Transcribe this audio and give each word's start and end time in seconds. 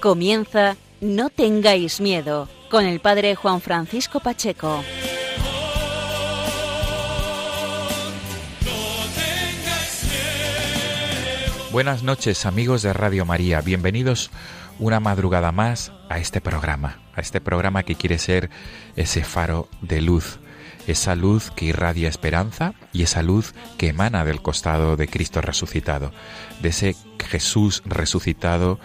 Comienza 0.00 0.76
No 1.00 1.28
tengáis 1.28 2.00
miedo 2.00 2.48
con 2.70 2.84
el 2.84 3.00
padre 3.00 3.34
Juan 3.34 3.60
Francisco 3.60 4.20
Pacheco. 4.20 4.84
Buenas 11.72 12.04
noches 12.04 12.46
amigos 12.46 12.82
de 12.82 12.92
Radio 12.92 13.24
María, 13.24 13.60
bienvenidos 13.60 14.30
una 14.78 15.00
madrugada 15.00 15.50
más 15.50 15.92
a 16.08 16.18
este 16.18 16.40
programa, 16.40 17.00
a 17.14 17.20
este 17.20 17.40
programa 17.40 17.82
que 17.82 17.96
quiere 17.96 18.18
ser 18.18 18.50
ese 18.94 19.24
faro 19.24 19.68
de 19.82 20.00
luz, 20.00 20.38
esa 20.86 21.16
luz 21.16 21.50
que 21.50 21.66
irradia 21.66 22.08
esperanza 22.08 22.74
y 22.92 23.02
esa 23.02 23.22
luz 23.22 23.52
que 23.76 23.88
emana 23.88 24.24
del 24.24 24.42
costado 24.42 24.96
de 24.96 25.08
Cristo 25.08 25.40
resucitado, 25.40 26.12
de 26.62 26.68
ese 26.68 26.96
Jesús 27.28 27.82
resucitado 27.84 28.78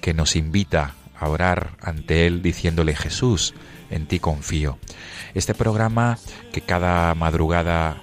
que 0.00 0.14
nos 0.14 0.36
invita 0.36 0.94
a 1.18 1.28
orar 1.28 1.70
ante 1.80 2.26
Él 2.26 2.42
diciéndole 2.42 2.94
Jesús, 2.94 3.54
en 3.90 4.06
ti 4.06 4.20
confío. 4.20 4.78
Este 5.34 5.54
programa 5.54 6.18
que 6.52 6.60
cada 6.60 7.14
madrugada 7.14 7.96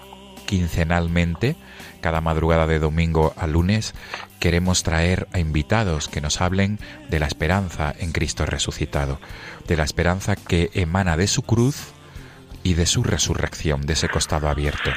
quincenalmente, 0.46 1.56
cada 2.02 2.20
madrugada 2.20 2.68
de 2.68 2.80
domingo 2.80 3.34
a 3.38 3.48
lunes, 3.48 3.94
queremos 4.40 4.84
traer 4.84 5.28
a 5.34 5.40
invitados 5.40 6.08
que 6.08 6.20
nos 6.20 6.42
hablen 6.42 6.80
de 7.10 7.20
la 7.20 7.28
esperanza 7.28 7.94
en 7.98 8.12
Cristo 8.12 8.46
resucitado, 8.46 9.20
de 9.68 9.78
la 9.78 9.84
esperanza 9.84 10.36
que 10.36 10.72
emana 10.74 11.16
de 11.16 11.28
su 11.28 11.44
cruz 11.44 11.94
y 12.64 12.74
de 12.74 12.86
su 12.86 13.04
resurrección, 13.04 13.82
de 13.82 13.94
ese 13.94 14.10
costado 14.10 14.50
abierto. 14.50 14.92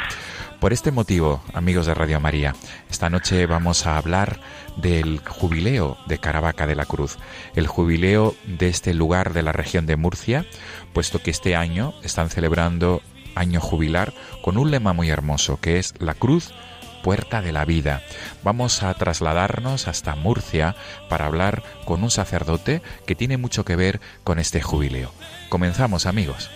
Por 0.64 0.72
este 0.72 0.92
motivo, 0.92 1.42
amigos 1.52 1.84
de 1.84 1.92
Radio 1.92 2.20
María, 2.20 2.54
esta 2.88 3.10
noche 3.10 3.44
vamos 3.44 3.84
a 3.84 3.98
hablar 3.98 4.40
del 4.78 5.20
jubileo 5.20 5.98
de 6.06 6.16
Caravaca 6.16 6.66
de 6.66 6.74
la 6.74 6.86
Cruz, 6.86 7.18
el 7.54 7.66
jubileo 7.66 8.34
de 8.46 8.68
este 8.68 8.94
lugar 8.94 9.34
de 9.34 9.42
la 9.42 9.52
región 9.52 9.84
de 9.84 9.96
Murcia, 9.96 10.46
puesto 10.94 11.18
que 11.18 11.30
este 11.30 11.54
año 11.54 11.92
están 12.02 12.30
celebrando 12.30 13.02
año 13.34 13.60
jubilar 13.60 14.14
con 14.40 14.56
un 14.56 14.70
lema 14.70 14.94
muy 14.94 15.10
hermoso 15.10 15.60
que 15.60 15.78
es 15.78 15.92
la 15.98 16.14
cruz 16.14 16.54
puerta 17.02 17.42
de 17.42 17.52
la 17.52 17.66
vida. 17.66 18.00
Vamos 18.42 18.82
a 18.82 18.94
trasladarnos 18.94 19.86
hasta 19.86 20.16
Murcia 20.16 20.76
para 21.10 21.26
hablar 21.26 21.62
con 21.84 22.02
un 22.02 22.10
sacerdote 22.10 22.80
que 23.06 23.14
tiene 23.14 23.36
mucho 23.36 23.66
que 23.66 23.76
ver 23.76 24.00
con 24.24 24.38
este 24.38 24.62
jubileo. 24.62 25.12
Comenzamos 25.50 26.06
amigos. 26.06 26.48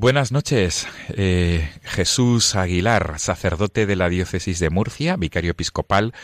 Buenas 0.00 0.32
noches, 0.32 0.88
eh, 1.10 1.68
Jesús 1.82 2.56
Aguilar, 2.56 3.18
sacerdote 3.18 3.84
de 3.84 3.96
la 3.96 4.08
diócesis 4.08 4.58
de 4.58 4.70
Murcia, 4.70 5.16
vicario 5.16 5.50
episcopal 5.50 6.14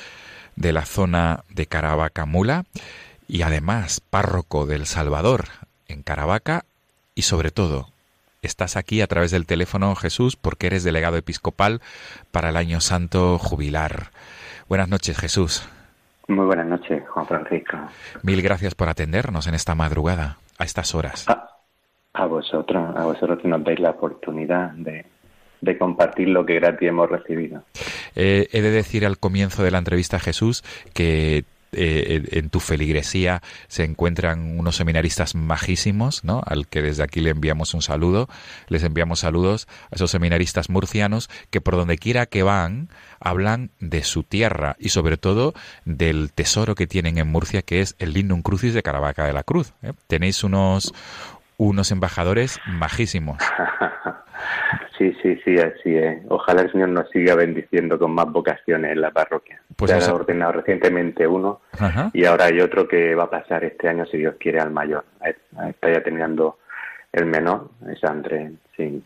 de 0.56 0.72
la 0.72 0.86
zona 0.86 1.44
de 1.50 1.66
Caravaca 1.66 2.24
Mula 2.24 2.64
y 3.28 3.42
además 3.42 4.00
párroco 4.00 4.64
del 4.64 4.86
Salvador 4.86 5.44
en 5.88 6.02
Caravaca 6.02 6.64
y 7.14 7.22
sobre 7.22 7.50
todo 7.50 7.90
estás 8.40 8.78
aquí 8.78 9.02
a 9.02 9.08
través 9.08 9.30
del 9.30 9.44
teléfono 9.44 9.94
Jesús 9.94 10.36
porque 10.36 10.68
eres 10.68 10.82
delegado 10.82 11.18
episcopal 11.18 11.82
para 12.30 12.48
el 12.48 12.56
año 12.56 12.80
santo 12.80 13.38
jubilar. 13.38 14.06
Buenas 14.70 14.88
noches 14.88 15.18
Jesús. 15.18 15.68
Muy 16.28 16.46
buenas 16.46 16.66
noches 16.66 17.06
Juan 17.10 17.26
Francisco. 17.26 17.76
Mil 18.22 18.40
gracias 18.40 18.74
por 18.74 18.88
atendernos 18.88 19.46
en 19.46 19.54
esta 19.54 19.74
madrugada, 19.74 20.38
a 20.56 20.64
estas 20.64 20.94
horas. 20.94 21.26
Ah, 21.28 21.55
a 22.16 22.26
vosotros, 22.26 22.96
a 22.96 23.04
vosotros 23.04 23.38
que 23.40 23.48
nos 23.48 23.62
dais 23.62 23.78
la 23.78 23.90
oportunidad 23.90 24.72
de, 24.72 25.04
compartir 25.78 26.28
lo 26.28 26.46
que 26.46 26.54
gratis 26.54 26.88
hemos 26.88 27.10
recibido. 27.10 27.64
Eh, 28.14 28.48
he 28.52 28.62
de 28.62 28.70
decir 28.70 29.04
al 29.04 29.18
comienzo 29.18 29.62
de 29.62 29.70
la 29.70 29.78
entrevista, 29.78 30.20
Jesús, 30.20 30.62
que 30.94 31.44
eh, 31.72 32.22
en 32.32 32.48
tu 32.48 32.60
feligresía 32.60 33.42
se 33.68 33.84
encuentran 33.84 34.58
unos 34.58 34.76
seminaristas 34.76 35.34
majísimos, 35.34 36.24
¿no? 36.24 36.40
Al 36.46 36.68
que 36.68 36.80
desde 36.80 37.02
aquí 37.02 37.20
le 37.20 37.30
enviamos 37.30 37.74
un 37.74 37.82
saludo, 37.82 38.28
les 38.68 38.82
enviamos 38.82 39.20
saludos 39.20 39.66
a 39.90 39.96
esos 39.96 40.10
seminaristas 40.10 40.70
murcianos 40.70 41.28
que 41.50 41.60
por 41.60 41.76
donde 41.76 41.98
quiera 41.98 42.24
que 42.24 42.42
van 42.42 42.88
hablan 43.20 43.72
de 43.80 44.04
su 44.04 44.22
tierra 44.22 44.76
y 44.78 44.90
sobre 44.90 45.18
todo 45.18 45.52
del 45.84 46.32
tesoro 46.32 46.74
que 46.74 46.86
tienen 46.86 47.18
en 47.18 47.28
Murcia, 47.28 47.62
que 47.62 47.80
es 47.80 47.96
el 47.98 48.12
Lindum 48.12 48.40
Crucis 48.42 48.72
de 48.72 48.82
Caravaca 48.82 49.26
de 49.26 49.32
la 49.32 49.42
Cruz. 49.42 49.74
¿eh? 49.82 49.92
Tenéis 50.06 50.44
unos 50.44 50.94
unos 51.56 51.90
embajadores 51.92 52.60
majísimos. 52.66 53.38
Sí, 54.98 55.14
sí, 55.22 55.38
sí, 55.44 55.58
así 55.58 55.94
es. 55.94 56.22
Ojalá 56.28 56.62
el 56.62 56.72
Señor 56.72 56.88
nos 56.88 57.10
siga 57.10 57.34
bendiciendo 57.34 57.98
con 57.98 58.12
más 58.12 58.30
vocaciones 58.32 58.92
en 58.92 59.02
la 59.02 59.10
parroquia. 59.10 59.60
Pues 59.76 59.90
Se 59.90 60.10
ha 60.10 60.14
ordenado 60.14 60.52
recientemente 60.52 61.26
uno 61.26 61.60
y 62.14 62.24
ahora 62.24 62.46
hay 62.46 62.60
otro 62.60 62.88
que 62.88 63.14
va 63.14 63.24
a 63.24 63.30
pasar 63.30 63.64
este 63.64 63.88
año, 63.88 64.06
si 64.06 64.16
Dios 64.16 64.36
quiere, 64.38 64.60
al 64.60 64.70
mayor. 64.70 65.04
Está 65.22 65.92
ya 65.92 66.02
terminando 66.02 66.58
el 67.12 67.26
menor, 67.26 67.70
es 67.90 68.02
Andrés, 68.04 68.52
sí. 68.76 69.02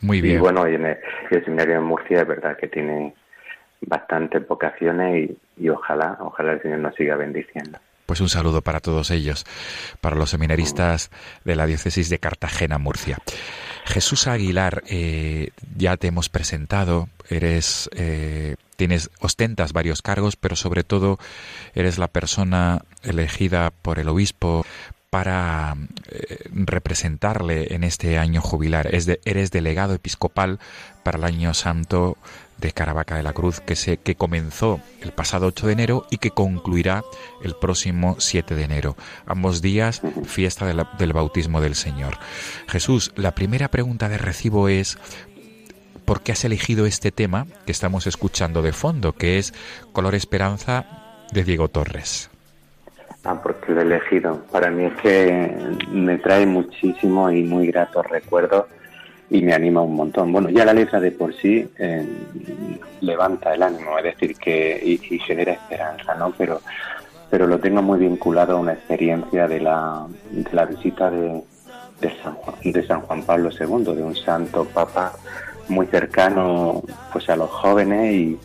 Muy 0.00 0.20
bien. 0.20 0.36
Y 0.36 0.38
bueno, 0.38 0.68
y 0.68 0.74
en 0.74 0.86
el, 0.86 1.44
seminario 1.44 1.74
de 1.74 1.80
Murcia 1.80 2.22
es 2.22 2.28
verdad 2.28 2.56
que 2.56 2.68
tiene 2.68 3.14
bastantes 3.82 4.46
vocaciones 4.46 5.30
y, 5.56 5.64
y 5.64 5.68
ojalá, 5.68 6.16
ojalá 6.20 6.52
el 6.52 6.62
Señor 6.62 6.80
nos 6.80 6.94
siga 6.96 7.16
bendiciendo. 7.16 7.78
Pues 8.08 8.22
un 8.22 8.30
saludo 8.30 8.62
para 8.62 8.80
todos 8.80 9.10
ellos, 9.10 9.44
para 10.00 10.16
los 10.16 10.30
seminaristas 10.30 11.10
de 11.44 11.56
la 11.56 11.66
diócesis 11.66 12.08
de 12.08 12.18
Cartagena, 12.18 12.78
Murcia. 12.78 13.18
Jesús 13.84 14.26
Aguilar, 14.26 14.82
eh, 14.88 15.50
ya 15.76 15.98
te 15.98 16.06
hemos 16.06 16.30
presentado, 16.30 17.10
eres, 17.28 17.90
eh, 17.92 18.56
tienes, 18.76 19.10
ostentas 19.20 19.74
varios 19.74 20.00
cargos, 20.00 20.36
pero 20.36 20.56
sobre 20.56 20.84
todo 20.84 21.18
eres 21.74 21.98
la 21.98 22.08
persona 22.08 22.80
elegida 23.02 23.72
por 23.82 23.98
el 23.98 24.08
obispo 24.08 24.64
para 25.10 25.76
eh, 26.10 26.38
representarle 26.50 27.74
en 27.74 27.84
este 27.84 28.16
año 28.16 28.40
jubilar. 28.40 28.88
Eres 28.90 29.50
delegado 29.50 29.92
episcopal 29.92 30.60
para 31.02 31.18
el 31.18 31.24
año 31.24 31.52
santo 31.52 32.16
de 32.58 32.72
Caravaca 32.72 33.16
de 33.16 33.22
la 33.22 33.32
Cruz 33.32 33.60
que, 33.60 33.76
se, 33.76 33.96
que 33.96 34.16
comenzó 34.16 34.80
el 35.00 35.12
pasado 35.12 35.46
8 35.46 35.66
de 35.68 35.72
enero 35.72 36.06
y 36.10 36.18
que 36.18 36.30
concluirá 36.30 37.02
el 37.42 37.54
próximo 37.54 38.16
7 38.18 38.54
de 38.54 38.64
enero. 38.64 38.96
Ambos 39.26 39.62
días, 39.62 40.02
fiesta 40.24 40.66
del 40.66 41.12
bautismo 41.12 41.60
del 41.60 41.74
Señor. 41.74 42.14
Jesús, 42.68 43.12
la 43.16 43.34
primera 43.34 43.68
pregunta 43.68 44.08
de 44.08 44.18
recibo 44.18 44.68
es, 44.68 44.98
¿por 46.04 46.20
qué 46.20 46.32
has 46.32 46.44
elegido 46.44 46.86
este 46.86 47.12
tema 47.12 47.46
que 47.64 47.72
estamos 47.72 48.06
escuchando 48.06 48.62
de 48.62 48.72
fondo, 48.72 49.12
que 49.12 49.38
es 49.38 49.54
Color 49.92 50.14
Esperanza 50.14 50.86
de 51.32 51.44
Diego 51.44 51.68
Torres? 51.68 52.30
Ah, 53.24 53.40
porque 53.42 53.72
lo 53.72 53.80
he 53.80 53.84
elegido. 53.84 54.42
Para 54.50 54.70
mí 54.70 54.84
es 54.84 54.94
que 55.00 55.54
me 55.90 56.18
trae 56.18 56.46
muchísimo 56.46 57.30
y 57.30 57.42
muy 57.42 57.66
gratos 57.66 58.06
recuerdos 58.06 58.66
y 59.30 59.42
me 59.42 59.52
anima 59.52 59.82
un 59.82 59.94
montón. 59.94 60.32
Bueno, 60.32 60.48
ya 60.50 60.64
la 60.64 60.72
letra 60.72 61.00
de 61.00 61.12
por 61.12 61.34
sí 61.34 61.68
eh, 61.78 62.06
levanta 63.00 63.54
el 63.54 63.62
ánimo, 63.62 63.98
es 63.98 64.04
decir, 64.04 64.36
que 64.36 64.80
y, 64.82 65.18
genera 65.18 65.52
esperanza, 65.52 66.14
¿no? 66.14 66.32
Pero, 66.36 66.60
pero 67.30 67.46
lo 67.46 67.58
tengo 67.58 67.82
muy 67.82 67.98
vinculado 67.98 68.56
a 68.56 68.60
una 68.60 68.72
experiencia 68.72 69.46
de 69.46 69.60
la, 69.60 70.06
de 70.30 70.52
la 70.52 70.64
visita 70.64 71.10
de, 71.10 71.42
de, 72.00 72.22
San 72.22 72.34
Juan, 72.34 72.56
de 72.72 72.86
San 72.86 73.00
Juan 73.02 73.22
Pablo 73.22 73.50
II, 73.50 73.94
de 73.94 74.02
un 74.02 74.16
santo 74.16 74.64
papa 74.64 75.12
muy 75.68 75.86
cercano 75.86 76.82
pues 77.12 77.28
a 77.28 77.36
los 77.36 77.50
jóvenes 77.50 78.14
y, 78.14 78.38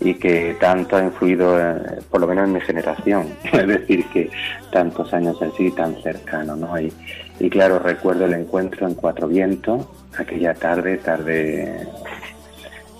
y 0.00 0.14
que 0.14 0.56
tanto 0.60 0.96
ha 0.96 1.02
influido, 1.02 1.58
eh, 1.58 2.00
por 2.10 2.20
lo 2.20 2.26
menos 2.26 2.46
en 2.46 2.52
mi 2.52 2.60
generación, 2.60 3.28
es 3.52 3.66
decir, 3.66 4.04
que 4.08 4.30
tantos 4.70 5.12
años 5.14 5.40
así, 5.40 5.70
tan 5.70 6.00
cercano, 6.02 6.54
¿no? 6.54 6.78
Y, 6.78 6.92
y 7.40 7.48
claro, 7.48 7.78
recuerdo 7.78 8.26
el 8.26 8.34
encuentro 8.34 8.86
en 8.86 8.94
Cuatro 8.94 9.26
Vientos, 9.26 9.86
aquella 10.18 10.54
tarde, 10.54 10.98
tarde 10.98 11.86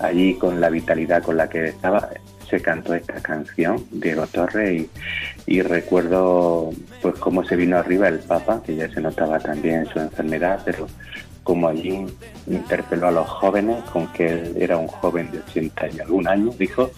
allí 0.00 0.34
con 0.34 0.60
la 0.60 0.70
vitalidad 0.70 1.22
con 1.22 1.36
la 1.36 1.48
que 1.48 1.66
estaba, 1.66 2.08
se 2.48 2.60
cantó 2.60 2.94
esta 2.94 3.14
canción, 3.14 3.84
Diego 3.90 4.26
Torres, 4.26 4.86
y, 5.46 5.62
recuerdo 5.62 6.70
pues 7.02 7.14
cómo 7.16 7.44
se 7.44 7.56
vino 7.56 7.76
arriba 7.76 8.08
el 8.08 8.20
Papa, 8.20 8.62
que 8.64 8.76
ya 8.76 8.88
se 8.88 9.00
notaba 9.00 9.38
también 9.38 9.86
su 9.86 9.98
enfermedad, 9.98 10.60
pero 10.64 10.86
como 11.42 11.68
allí 11.68 12.06
interpeló 12.46 13.08
a 13.08 13.12
los 13.12 13.28
jóvenes, 13.28 13.82
con 13.90 14.06
que 14.12 14.26
él 14.26 14.56
era 14.58 14.76
un 14.76 14.88
joven 14.88 15.30
de 15.30 15.38
80 15.38 15.88
y 15.88 16.00
algún 16.00 16.28
año, 16.28 16.50
dijo, 16.58 16.90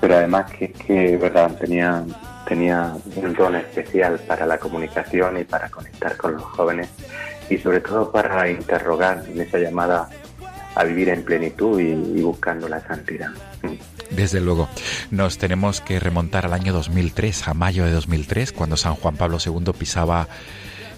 pero 0.00 0.16
además 0.16 0.50
que, 0.50 0.72
que 0.72 1.16
verdad, 1.16 1.52
tenía, 1.58 2.04
tenía 2.46 2.92
un 3.16 3.32
don 3.34 3.54
especial 3.54 4.18
para 4.26 4.46
la 4.46 4.58
comunicación 4.58 5.38
y 5.38 5.44
para 5.44 5.68
conectar 5.70 6.16
con 6.16 6.34
los 6.34 6.42
jóvenes 6.42 6.88
y 7.50 7.58
sobre 7.58 7.80
todo 7.80 8.10
para 8.10 8.48
interrogar 8.48 9.24
en 9.28 9.40
esa 9.40 9.58
llamada 9.58 10.08
a 10.74 10.84
vivir 10.84 11.08
en 11.08 11.24
plenitud 11.24 11.80
y, 11.80 11.94
buscando 12.22 12.68
la 12.68 12.80
santidad. 12.80 13.30
Desde 14.10 14.40
luego, 14.40 14.68
nos 15.10 15.38
tenemos 15.38 15.80
que 15.80 16.00
remontar 16.00 16.46
al 16.46 16.52
año 16.52 16.72
2003, 16.72 17.48
a 17.48 17.54
mayo 17.54 17.84
de 17.84 17.92
2003, 17.92 18.52
cuando 18.52 18.76
San 18.76 18.94
Juan 18.94 19.16
Pablo 19.16 19.38
II 19.44 19.72
pisaba 19.78 20.28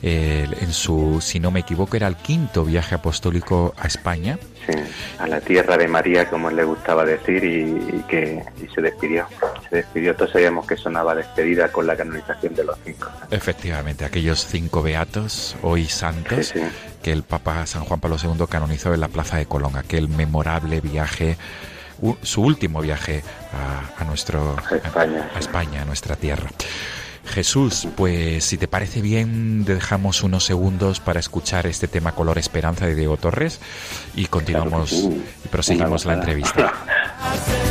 en 0.03 0.73
su, 0.73 1.21
si 1.21 1.41
no 1.41 1.51
me 1.51 1.61
equivoco, 1.61 1.97
era 1.97 2.07
el 2.07 2.17
quinto 2.17 2.65
viaje 2.65 2.95
apostólico 2.95 3.75
a 3.77 3.87
España. 3.87 4.39
Sí, 4.67 4.73
a 5.19 5.27
la 5.27 5.41
tierra 5.41 5.77
de 5.77 5.87
María, 5.87 6.29
como 6.29 6.51
le 6.51 6.65
gustaba 6.65 7.05
decir, 7.05 7.45
y, 7.45 8.03
que 8.09 8.43
se 8.75 8.81
despidió. 8.83 9.27
Se 9.71 9.77
despidió, 9.77 10.15
todos 10.17 10.33
sabíamos 10.33 10.67
que 10.67 10.77
sonaba 10.77 11.15
despedida 11.15 11.71
con 11.71 11.87
la 11.87 11.97
canonización 11.97 12.55
de 12.55 12.65
los 12.65 12.79
cinco. 12.85 13.09
Efectivamente, 13.31 14.05
aquellos 14.05 14.45
cinco 14.47 14.83
beatos, 14.83 15.57
hoy 15.63 15.87
santos, 15.87 16.53
que 17.03 17.13
el 17.13 17.23
Papa 17.23 17.67
San 17.67 17.85
Juan 17.85 18.01
Pablo 18.01 18.17
II 18.23 18.45
canonizó 18.49 18.93
en 18.93 19.01
la 19.01 19.09
Plaza 19.09 19.37
de 19.37 19.47
Colón, 19.47 19.77
aquel 19.77 20.09
memorable 20.09 20.81
viaje 20.81 21.37
su 22.23 22.43
último 22.43 22.81
viaje 22.81 23.23
a, 23.99 24.05
nuestro 24.05 24.57
España. 24.71 25.31
a 25.35 25.39
España, 25.39 25.83
a 25.83 25.85
nuestra 25.85 26.17
tierra. 26.17 26.51
Jesús, 27.27 27.89
pues 27.97 28.45
si 28.45 28.57
te 28.57 28.69
parece 28.69 29.03
bien, 29.03 29.65
dejamos 29.65 30.23
unos 30.23 30.45
segundos 30.45 31.01
para 31.01 31.21
escuchar 31.21 31.67
este 31.67 31.89
tema 31.89 32.13
Color 32.13 32.39
Esperanza 32.39 32.87
de 32.87 32.95
Diego 32.95 33.17
Torres 33.17 33.61
y 34.15 34.27
continuamos 34.27 34.93
y 34.93 35.49
proseguimos 35.49 36.05
la 36.05 36.15
entrevista. 36.15 36.73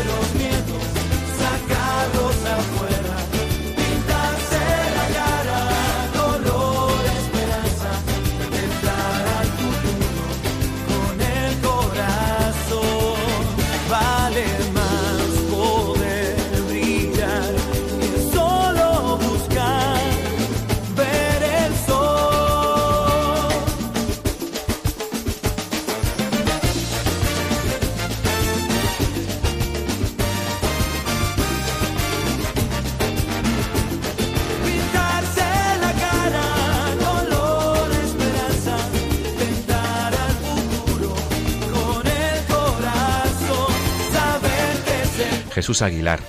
Jesús 45.66 45.82
Aguilar, 45.82 46.20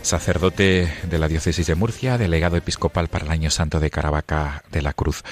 sacerdote 0.00 0.90
de 1.02 1.18
la 1.18 1.28
diócesis 1.28 1.66
de 1.66 1.74
Murcia, 1.74 2.16
delegado 2.16 2.56
episcopal 2.56 3.08
para 3.08 3.26
el 3.26 3.30
Año 3.30 3.50
Santo 3.50 3.78
de 3.78 3.90
Caravaca 3.90 4.64
de 4.72 4.80
la 4.80 4.94
Cruz. 4.94 5.22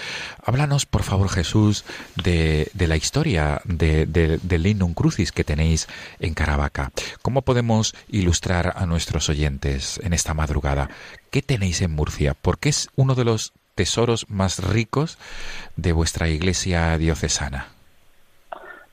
Háblanos, 0.44 0.84
por 0.84 1.02
favor, 1.02 1.30
Jesús, 1.30 1.86
de, 2.22 2.70
la 2.74 2.96
historia 2.96 3.62
de, 3.64 4.04
del 4.04 4.62
Linum 4.62 4.92
Crucis 4.92 5.32
que 5.32 5.44
tenéis 5.44 5.88
en 6.20 6.34
Caravaca. 6.34 6.92
¿Cómo 7.22 7.40
podemos 7.40 7.94
ilustrar 8.10 8.74
a 8.76 8.84
nuestros 8.84 9.30
oyentes 9.30 9.98
en 10.04 10.12
esta 10.12 10.34
madrugada? 10.34 10.90
¿Qué 11.30 11.40
tenéis 11.40 11.80
en 11.80 11.92
Murcia? 11.92 12.34
Porque 12.34 12.68
es 12.68 12.90
uno 12.96 13.14
de 13.14 13.24
los 13.24 13.54
tesoros 13.74 14.26
más 14.28 14.62
ricos 14.62 15.16
de 15.76 15.92
vuestra 15.92 16.28
iglesia 16.28 16.98
diocesana. 16.98 17.77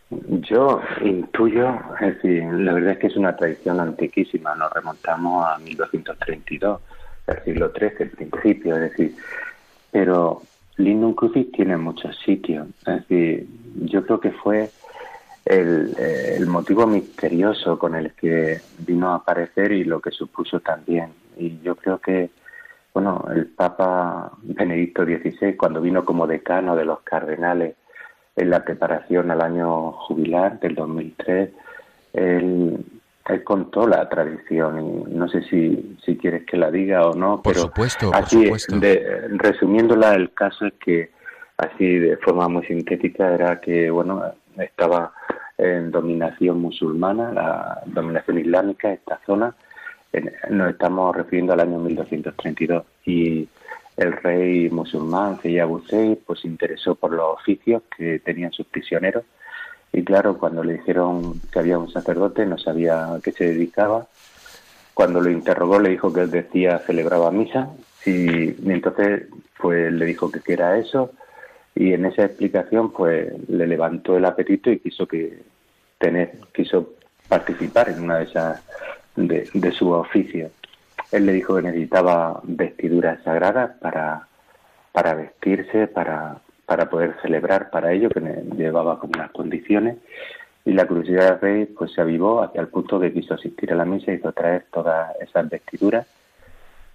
Yo 0.09 0.81
intuyo, 1.01 1.79
es 1.99 2.15
decir, 2.15 2.43
la 2.43 2.73
verdad 2.73 2.91
es 2.91 2.99
que 2.99 3.07
es 3.07 3.15
una 3.17 3.35
tradición 3.35 3.79
antiquísima, 3.79 4.53
nos 4.55 4.71
remontamos 4.71 5.45
a 5.45 5.57
1232, 5.57 6.81
del 7.25 7.43
siglo 7.43 7.71
XIII, 7.71 7.91
el 7.99 8.09
principio, 8.11 8.75
es 8.75 8.81
decir, 8.91 9.15
pero 9.91 10.43
Lindum 10.77 11.15
Crucis 11.15 11.51
tiene 11.51 11.75
muchos 11.77 12.15
sitios, 12.19 12.67
es 12.85 13.07
decir, 13.07 13.47
yo 13.81 14.05
creo 14.05 14.19
que 14.19 14.31
fue 14.31 14.69
el, 15.45 15.95
eh, 15.97 16.35
el, 16.37 16.47
motivo 16.47 16.85
misterioso 16.85 17.79
con 17.79 17.95
el 17.95 18.13
que 18.13 18.61
vino 18.79 19.11
a 19.11 19.15
aparecer 19.15 19.71
y 19.71 19.83
lo 19.83 20.01
que 20.01 20.09
supuso 20.11 20.59
también. 20.59 21.09
Y 21.37 21.59
yo 21.61 21.75
creo 21.75 21.99
que, 21.99 22.31
bueno, 22.93 23.23
el 23.33 23.45
Papa 23.47 24.31
Benedicto 24.41 25.05
XVI, 25.05 25.55
cuando 25.55 25.81
vino 25.81 26.03
como 26.03 26.25
decano 26.25 26.75
de 26.75 26.85
los 26.85 27.01
cardenales, 27.01 27.75
en 28.35 28.49
la 28.49 28.63
preparación 28.63 29.31
al 29.31 29.41
año 29.41 29.91
jubilar 29.93 30.59
del 30.59 30.75
2003, 30.75 31.49
él, 32.13 32.85
contó 33.43 33.87
la 33.87 34.07
tradición 34.07 34.79
y 34.79 35.15
no 35.15 35.27
sé 35.27 35.41
si, 35.43 35.97
si 36.05 36.15
quieres 36.15 36.45
que 36.45 36.57
la 36.57 36.69
diga 36.69 37.07
o 37.07 37.15
no, 37.15 37.41
por 37.41 37.53
pero 37.53 37.65
supuesto, 37.65 38.11
así, 38.13 38.47
por 38.47 38.59
supuesto. 38.59 38.97
resumiéndola, 39.37 40.13
el 40.13 40.31
caso 40.31 40.67
es 40.67 40.73
que 40.73 41.09
así 41.57 41.97
de 41.97 42.17
forma 42.17 42.47
muy 42.47 42.65
sintética 42.65 43.33
era 43.33 43.59
que, 43.59 43.89
bueno, 43.89 44.21
estaba 44.57 45.11
en 45.57 45.89
dominación 45.91 46.59
musulmana, 46.59 47.31
la 47.31 47.81
dominación 47.85 48.39
islámica, 48.39 48.91
esta 48.91 49.19
zona, 49.25 49.55
nos 50.49 50.69
estamos 50.69 51.15
refiriendo 51.15 51.53
al 51.53 51.61
año 51.61 51.79
1232 51.79 52.83
y 53.05 53.47
el 53.97 54.11
rey 54.13 54.69
musulmán 54.69 55.39
Zeyab 55.39 55.71
Hussein 55.71 56.19
pues 56.25 56.41
se 56.41 56.47
interesó 56.47 56.95
por 56.95 57.11
los 57.11 57.35
oficios 57.35 57.83
que 57.95 58.19
tenían 58.19 58.51
sus 58.51 58.65
prisioneros. 58.67 59.23
Y 59.93 60.03
claro 60.03 60.37
cuando 60.37 60.63
le 60.63 60.73
dijeron 60.73 61.39
que 61.51 61.59
había 61.59 61.79
un 61.79 61.91
sacerdote 61.91 62.45
no 62.45 62.57
sabía 62.57 63.13
a 63.13 63.19
qué 63.21 63.31
se 63.31 63.45
dedicaba. 63.45 64.07
Cuando 64.93 65.21
lo 65.21 65.29
interrogó 65.29 65.79
le 65.79 65.89
dijo 65.89 66.11
que 66.11 66.21
él 66.21 66.31
decía 66.31 66.79
celebraba 66.79 67.31
misa. 67.31 67.69
Y, 68.05 68.49
entonces 68.69 69.27
pues 69.57 69.91
le 69.91 70.05
dijo 70.05 70.29
que 70.29 70.41
era 70.51 70.77
eso. 70.77 71.11
Y 71.73 71.93
en 71.93 72.05
esa 72.05 72.25
explicación 72.25 72.91
pues 72.91 73.31
le 73.49 73.67
levantó 73.67 74.17
el 74.17 74.25
apetito 74.25 74.69
y 74.69 74.79
quiso 74.79 75.07
que 75.07 75.41
tener 75.97 76.33
quiso 76.53 76.93
participar 77.29 77.89
en 77.89 78.03
una 78.03 78.17
de 78.17 78.25
esas 78.25 78.61
de, 79.15 79.49
de 79.53 79.71
su 79.71 79.89
oficio 79.91 80.51
él 81.15 81.25
le 81.25 81.33
dijo 81.33 81.55
que 81.55 81.61
necesitaba 81.61 82.41
vestiduras 82.43 83.23
sagradas 83.23 83.71
para, 83.79 84.27
para 84.91 85.13
vestirse, 85.13 85.87
para, 85.87 86.37
para 86.65 86.89
poder 86.89 87.15
celebrar 87.21 87.69
para 87.69 87.93
ello, 87.93 88.09
que 88.09 88.19
llevaba 88.55 88.99
como 88.99 89.13
unas 89.15 89.31
condiciones. 89.31 89.97
Y 90.65 90.73
la 90.73 90.87
curiosidad 90.87 91.39
del 91.39 91.41
rey 91.41 91.65
pues 91.67 91.93
se 91.93 92.01
avivó 92.01 92.41
hasta 92.41 92.59
el 92.59 92.67
punto 92.67 92.99
que 92.99 93.13
quiso 93.13 93.35
asistir 93.35 93.71
a 93.71 93.75
la 93.75 93.85
misa 93.85 94.11
y 94.11 94.15
hizo 94.15 94.31
traer 94.33 94.65
todas 94.73 95.15
esas 95.21 95.49
vestiduras. 95.49 96.05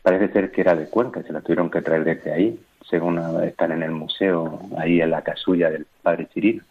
Parece 0.02 0.32
ser 0.32 0.50
que 0.50 0.60
era 0.60 0.74
de 0.74 0.86
Cuenca, 0.86 1.22
se 1.22 1.32
las 1.32 1.42
tuvieron 1.42 1.70
que 1.70 1.82
traer 1.82 2.04
desde 2.04 2.32
ahí, 2.32 2.60
según 2.88 3.18
están 3.44 3.72
en 3.72 3.82
el 3.82 3.92
museo, 3.92 4.60
ahí 4.76 5.00
en 5.00 5.10
la 5.10 5.22
casulla 5.22 5.70
del 5.70 5.86
padre 6.02 6.28
Chirino. 6.32 6.64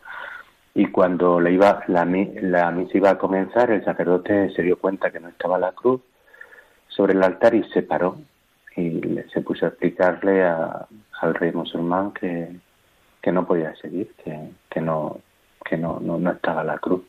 Y 0.75 0.87
cuando 0.87 1.39
le 1.39 1.53
iba, 1.53 1.83
la, 1.87 2.05
la 2.05 2.71
misa 2.71 2.97
iba 2.97 3.11
a 3.11 3.17
comenzar, 3.17 3.71
el 3.71 3.83
sacerdote 3.83 4.51
se 4.51 4.61
dio 4.61 4.77
cuenta 4.77 5.11
que 5.11 5.19
no 5.19 5.29
estaba 5.29 5.57
la 5.57 5.71
cruz 5.71 6.01
sobre 6.99 7.13
el 7.13 7.23
altar 7.23 7.55
y 7.55 7.63
se 7.69 7.81
paró 7.81 8.17
y 8.75 8.99
se 9.31 9.39
puso 9.39 9.65
a 9.65 9.69
explicarle 9.69 10.43
al 10.43 11.33
rey 11.35 11.53
musulmán 11.53 12.11
que, 12.11 12.49
que 13.21 13.31
no 13.31 13.47
podía 13.47 13.73
seguir, 13.75 14.11
que, 14.21 14.49
que, 14.69 14.81
no, 14.81 15.21
que 15.63 15.77
no, 15.77 16.01
no, 16.01 16.29
estaba 16.29 16.61
la 16.61 16.77
cruz. 16.77 17.01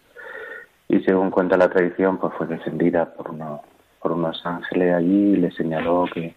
Y 0.89 1.01
según 1.01 1.33
cuenta 1.33 1.57
la 1.57 1.69
tradición, 1.69 2.19
pues 2.19 2.33
fue 2.35 2.47
defendida 2.47 3.13
por 3.15 3.33
unos, 3.33 3.63
por 4.01 4.13
unos 4.13 4.41
ángeles 4.47 4.95
allí 4.95 5.33
y 5.33 5.37
le 5.37 5.51
señaló 5.51 6.05
que 6.15 6.37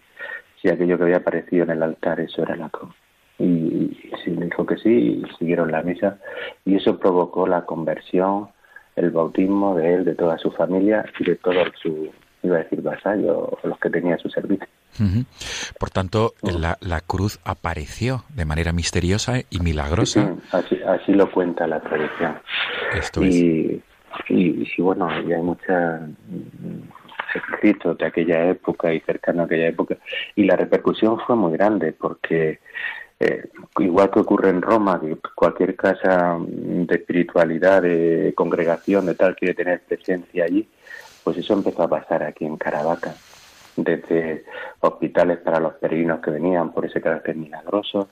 si 0.60 0.68
aquello 0.68 0.98
que 0.98 1.04
había 1.04 1.18
aparecido 1.18 1.62
en 1.62 1.70
el 1.70 1.82
altar, 1.84 2.18
eso 2.18 2.42
era 2.42 2.56
la 2.56 2.70
cruz. 2.70 2.92
Y, 3.38 3.44
y 3.44 4.12
sí, 4.24 4.32
le 4.32 4.46
dijo 4.46 4.66
que 4.66 4.78
sí 4.78 5.22
y 5.22 5.36
siguieron 5.38 5.70
la 5.70 5.82
misa. 5.82 6.18
Y 6.64 6.74
eso 6.74 6.98
provocó 6.98 7.46
la 7.46 7.64
conversión, 7.64 8.48
el 8.96 9.12
bautismo 9.12 9.76
de 9.76 9.94
él, 9.94 10.04
de 10.04 10.16
toda 10.16 10.38
su 10.38 10.50
familia 10.50 11.04
y 11.20 11.24
de 11.24 11.36
todo 11.36 11.62
su, 11.80 12.10
iba 12.44 12.56
a 12.56 12.62
decir 12.62 12.82
vasallos, 12.82 13.50
los 13.62 13.78
que 13.78 13.90
tenía 13.90 14.16
su 14.18 14.28
servicio. 14.28 14.66
Por 15.78 15.90
tanto, 15.90 16.34
la, 16.42 16.78
la, 16.80 17.00
cruz 17.00 17.40
apareció 17.44 18.24
de 18.28 18.44
manera 18.44 18.72
misteriosa 18.72 19.40
y 19.50 19.58
milagrosa. 19.58 20.36
así, 20.52 20.80
así, 20.86 21.12
lo 21.12 21.30
cuenta 21.32 21.66
la 21.66 21.80
tradición. 21.80 22.38
Esto 22.96 23.24
y, 23.24 23.82
y, 24.28 24.68
y 24.76 24.82
bueno, 24.82 25.08
y 25.20 25.32
hay 25.32 25.42
muchos 25.42 25.74
escritos 27.34 27.98
de 27.98 28.06
aquella 28.06 28.50
época 28.50 28.94
y 28.94 29.00
cercano 29.00 29.42
a 29.42 29.44
aquella 29.46 29.66
época, 29.66 29.96
y 30.36 30.44
la 30.44 30.54
repercusión 30.54 31.18
fue 31.26 31.34
muy 31.34 31.52
grande 31.52 31.92
porque 31.92 32.60
eh, 33.20 33.48
igual 33.78 34.10
que 34.10 34.20
ocurre 34.20 34.50
en 34.50 34.60
Roma, 34.60 35.00
que 35.00 35.16
cualquier 35.34 35.76
casa 35.76 36.36
de 36.38 36.94
espiritualidad, 36.94 37.82
de 37.82 38.32
congregación, 38.36 39.06
de 39.06 39.14
tal, 39.14 39.36
quiere 39.36 39.54
tener 39.54 39.80
presencia 39.82 40.44
allí, 40.44 40.68
pues 41.24 41.38
eso 41.38 41.54
empezó 41.54 41.82
a 41.82 41.88
pasar 41.88 42.22
aquí 42.22 42.44
en 42.44 42.56
Caravaca, 42.56 43.14
desde 43.76 44.44
hospitales 44.80 45.38
para 45.38 45.58
los 45.58 45.74
peregrinos 45.74 46.20
que 46.20 46.30
venían 46.30 46.72
por 46.72 46.84
ese 46.86 47.00
carácter 47.00 47.34
milagroso, 47.34 48.08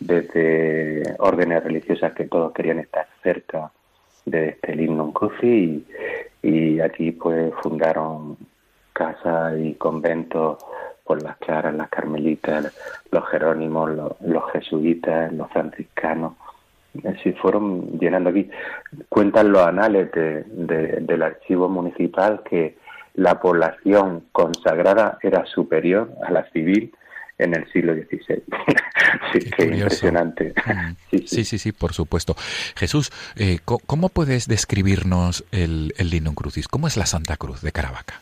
desde 0.00 1.14
órdenes 1.18 1.62
religiosas 1.62 2.12
que 2.14 2.24
todos 2.24 2.52
querían 2.52 2.80
estar 2.80 3.06
cerca 3.22 3.70
de 4.24 4.48
este 4.48 4.74
Lignum 4.74 5.12
Cruci 5.12 5.86
y, 6.42 6.48
y 6.48 6.80
aquí 6.80 7.12
pues 7.12 7.52
fundaron 7.62 8.36
casas 8.92 9.54
y 9.58 9.74
conventos 9.74 10.58
por 11.04 11.22
las 11.22 11.36
claras, 11.36 11.74
las 11.74 11.90
carmelitas, 11.90 12.72
los 13.10 13.28
jerónimos, 13.28 13.90
los, 14.20 14.52
jesuitas, 14.52 15.32
los 15.32 15.50
franciscanos. 15.50 16.32
Así 17.02 17.32
fueron 17.32 17.98
llenando 17.98 18.30
aquí. 18.30 18.48
Cuentan 19.08 19.52
los 19.52 19.66
anales 19.66 20.10
de, 20.12 20.44
del 21.00 21.22
archivo 21.22 21.68
municipal 21.68 22.42
que 22.48 22.76
la 23.14 23.40
población 23.40 24.24
consagrada 24.32 25.18
era 25.22 25.44
superior 25.46 26.10
a 26.24 26.30
la 26.30 26.48
civil 26.50 26.92
en 27.38 27.54
el 27.54 27.70
siglo 27.72 27.94
XVI. 27.94 28.42
sí, 29.32 29.50
qué 29.50 29.64
impresionante. 29.64 30.54
Mm. 30.66 30.94
Sí 31.26 31.44
sí. 31.44 31.58
sí, 31.58 31.72
por 31.72 31.92
supuesto. 31.92 32.34
Jesús, 32.76 33.10
eh, 33.36 33.58
¿cómo 33.64 34.08
puedes 34.08 34.48
describirnos 34.48 35.44
el, 35.52 35.94
el 35.96 36.10
Linum 36.10 36.34
Crucis? 36.34 36.68
¿Cómo 36.68 36.86
es 36.86 36.96
la 36.96 37.06
Santa 37.06 37.36
Cruz 37.36 37.62
de 37.62 37.72
Caravaca? 37.72 38.20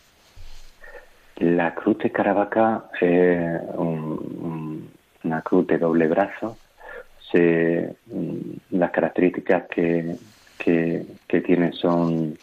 La 1.37 1.75
cruz 1.75 1.99
de 1.99 2.12
Caravaca 2.12 2.85
es 3.00 3.61
una 3.76 5.43
cruz 5.43 5.67
de 5.67 5.79
doble 5.79 6.07
brazo. 6.07 6.57
Mm, 7.33 8.77
las 8.79 8.91
características 8.91 9.65
que, 9.69 10.17
que, 10.59 11.41
tiene 11.41 11.73
son 11.73 12.37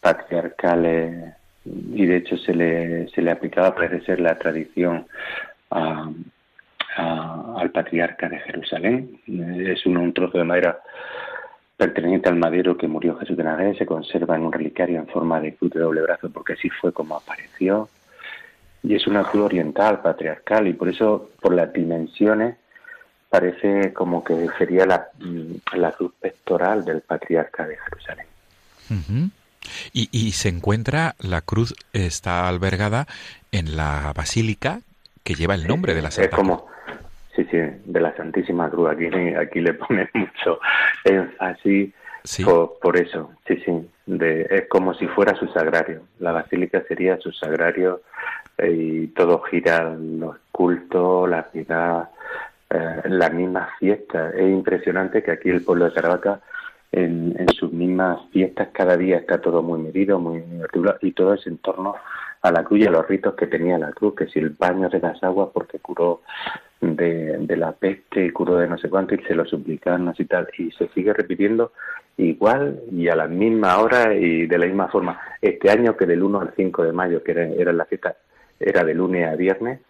patriarcales 0.00 1.34
y 1.64 2.06
de 2.06 2.16
hecho 2.16 2.36
se 2.36 2.54
le, 2.54 3.08
se 3.08 3.22
le 3.22 3.30
aplicaba, 3.30 3.74
parece 3.74 4.04
ser, 4.04 4.20
la 4.20 4.36
tradición 4.38 5.06
al 6.96 7.70
patriarca 7.72 8.28
de 8.28 8.38
Jerusalén. 8.40 9.20
Es 9.26 9.86
un, 9.86 9.96
un 9.96 10.12
trozo 10.12 10.38
de 10.38 10.44
madera 10.44 10.80
perteneciente 11.76 12.28
al 12.28 12.36
madero 12.36 12.76
que 12.76 12.88
murió 12.88 13.16
Jesús 13.16 13.36
de 13.36 13.44
Nazaret, 13.44 13.76
se 13.76 13.86
conserva 13.86 14.36
en 14.36 14.42
un 14.42 14.52
relicario 14.52 14.98
en 14.98 15.06
forma 15.06 15.40
de 15.40 15.54
cruz 15.54 15.72
de 15.72 15.80
doble 15.80 16.02
brazo 16.02 16.30
porque 16.30 16.54
así 16.54 16.70
fue 16.70 16.92
como 16.92 17.16
apareció 17.16 17.88
y 18.82 18.94
es 18.94 19.06
una 19.06 19.24
cruz 19.24 19.46
oriental, 19.46 20.00
patriarcal, 20.00 20.68
y 20.68 20.72
por 20.72 20.88
eso, 20.88 21.30
por 21.40 21.52
las 21.52 21.72
dimensiones, 21.72 22.56
parece 23.28 23.92
como 23.92 24.22
que 24.24 24.48
sería 24.58 24.86
la, 24.86 25.08
mm, 25.18 25.76
la 25.76 25.92
cruz 25.92 26.12
pectoral 26.20 26.84
del 26.84 27.00
patriarca 27.02 27.66
de 27.66 27.76
Jerusalén. 27.76 28.26
y, 29.92 30.08
y, 30.12 30.32
se 30.32 30.48
encuentra, 30.48 31.16
la 31.18 31.40
cruz 31.40 31.74
está 31.92 32.48
albergada 32.48 33.06
en 33.50 33.76
la 33.76 34.12
basílica 34.14 34.80
que 35.24 35.34
lleva 35.34 35.54
el 35.54 35.66
nombre 35.66 35.94
de 35.94 36.02
la 36.02 36.10
Santa 36.12 36.30
es 36.30 36.36
como, 36.36 36.68
Sí, 37.36 37.46
sí, 37.50 37.58
de 37.84 38.00
la 38.00 38.16
Santísima 38.16 38.70
Cruz. 38.70 38.90
Aquí, 38.90 39.06
aquí 39.34 39.60
le 39.60 39.74
ponen 39.74 40.08
mucho 40.14 40.58
énfasis 41.04 41.92
por, 42.44 42.78
por, 42.80 42.96
eso. 42.96 43.30
Sí, 43.46 43.62
sí. 43.64 43.90
De, 44.06 44.46
es 44.48 44.68
como 44.68 44.94
si 44.94 45.06
fuera 45.06 45.36
su 45.36 45.46
sagrario. 45.48 46.02
La 46.18 46.32
basílica 46.32 46.82
sería 46.88 47.18
su 47.18 47.30
sagrario 47.32 48.00
y 48.58 49.08
todo 49.08 49.42
gira 49.42 49.94
los 49.94 50.36
cultos, 50.50 51.28
la 51.28 51.42
piedad, 51.50 52.08
eh, 52.70 53.02
las 53.04 53.32
mismas 53.32 53.68
fiestas. 53.78 54.34
Es 54.34 54.48
impresionante 54.48 55.22
que 55.22 55.30
aquí 55.30 55.50
el 55.50 55.62
pueblo 55.62 55.84
de 55.86 55.92
Caravaca, 55.92 56.40
en, 56.92 57.34
sus 57.50 57.72
mismas 57.72 58.20
fiestas, 58.32 58.68
cada 58.72 58.96
día 58.96 59.18
está 59.18 59.40
todo 59.40 59.62
muy 59.62 59.78
medido, 59.78 60.18
muy 60.18 60.42
articulado, 60.62 60.98
y 61.02 61.12
todo 61.12 61.34
es 61.34 61.46
en 61.46 61.58
torno 61.58 61.94
a 62.42 62.50
la 62.50 62.64
cruz 62.64 62.80
y 62.80 62.86
a 62.86 62.90
los 62.90 63.06
ritos 63.06 63.34
que 63.34 63.46
tenía 63.46 63.78
la 63.78 63.92
cruz, 63.92 64.14
que 64.14 64.26
si 64.26 64.38
el 64.38 64.50
baño 64.50 64.88
de 64.88 65.00
las 65.00 65.22
aguas 65.22 65.50
porque 65.52 65.78
curó 65.78 66.22
de, 66.80 67.56
la 67.56 67.72
peste, 67.72 68.32
curó 68.32 68.56
de 68.56 68.68
no 68.68 68.78
sé 68.78 68.88
cuánto, 68.88 69.14
y 69.14 69.22
se 69.24 69.34
lo 69.34 69.44
suplican 69.44 70.12
y 70.16 70.24
tal, 70.24 70.48
y 70.58 70.70
se 70.72 70.88
sigue 70.88 71.12
repitiendo 71.12 71.72
igual 72.16 72.80
y 72.90 73.08
a 73.08 73.16
la 73.16 73.26
misma 73.26 73.78
hora 73.78 74.14
y 74.14 74.46
de 74.46 74.58
la 74.58 74.66
misma 74.66 74.88
forma. 74.88 75.20
Este 75.40 75.70
año 75.70 75.96
que 75.96 76.06
del 76.06 76.22
1 76.22 76.40
al 76.40 76.54
5 76.56 76.84
de 76.84 76.92
mayo, 76.92 77.22
que 77.22 77.32
era, 77.32 77.44
era 77.44 77.72
la 77.72 77.84
fiesta 77.84 78.16
era 78.58 78.84
de 78.84 78.94
lunes 78.94 79.28
a 79.28 79.36
viernes, 79.36 79.80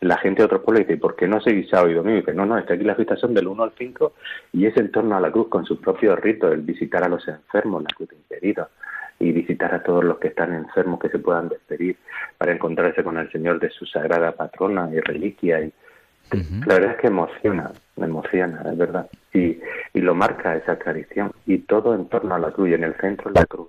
la 0.00 0.16
gente 0.18 0.40
de 0.40 0.46
otros 0.46 0.62
pueblos 0.62 0.86
dice, 0.86 0.98
¿por 0.98 1.16
qué 1.16 1.26
no 1.26 1.40
seguís 1.40 1.68
sábado 1.68 1.90
y 1.90 1.94
domingo? 1.94 2.18
Y 2.18 2.20
dice, 2.20 2.34
no, 2.34 2.46
no, 2.46 2.56
es 2.56 2.64
que 2.64 2.74
aquí 2.74 2.84
las 2.84 2.96
fiestas 2.96 3.20
son 3.20 3.34
del 3.34 3.48
1 3.48 3.62
al 3.62 3.72
5 3.76 4.12
y 4.52 4.66
es 4.66 4.76
en 4.76 4.90
torno 4.90 5.16
a 5.16 5.20
la 5.20 5.30
cruz 5.30 5.48
con 5.48 5.66
sus 5.66 5.78
propios 5.78 6.18
ritos, 6.18 6.52
el 6.52 6.62
visitar 6.62 7.04
a 7.04 7.08
los 7.08 7.26
enfermos, 7.28 7.82
la 7.82 7.90
cruz 7.94 8.08
de 8.08 8.66
y 9.18 9.32
visitar 9.32 9.74
a 9.74 9.82
todos 9.82 10.02
los 10.02 10.18
que 10.18 10.28
están 10.28 10.54
enfermos 10.54 10.98
que 10.98 11.10
se 11.10 11.18
puedan 11.18 11.50
despedir 11.50 11.96
para 12.38 12.52
encontrarse 12.52 13.04
con 13.04 13.18
el 13.18 13.30
Señor 13.30 13.60
de 13.60 13.68
su 13.68 13.84
sagrada 13.84 14.32
patrona 14.32 14.88
y 14.90 15.00
reliquia. 15.00 15.60
Y, 15.60 15.72
La 16.66 16.74
verdad 16.74 16.92
es 16.92 16.96
que 16.98 17.08
emociona, 17.08 17.70
me 17.96 18.06
emociona, 18.06 18.62
es 18.64 18.78
verdad. 18.78 19.10
Y, 19.34 19.60
y 19.92 20.00
lo 20.00 20.14
marca 20.14 20.56
esa 20.56 20.78
tradición. 20.78 21.32
Y 21.44 21.58
todo 21.58 21.94
en 21.94 22.08
torno 22.08 22.34
a 22.34 22.38
la 22.38 22.50
cruz 22.50 22.70
y 22.70 22.74
en 22.74 22.84
el 22.84 22.94
centro 22.94 23.30
la 23.30 23.44
cruz 23.44 23.68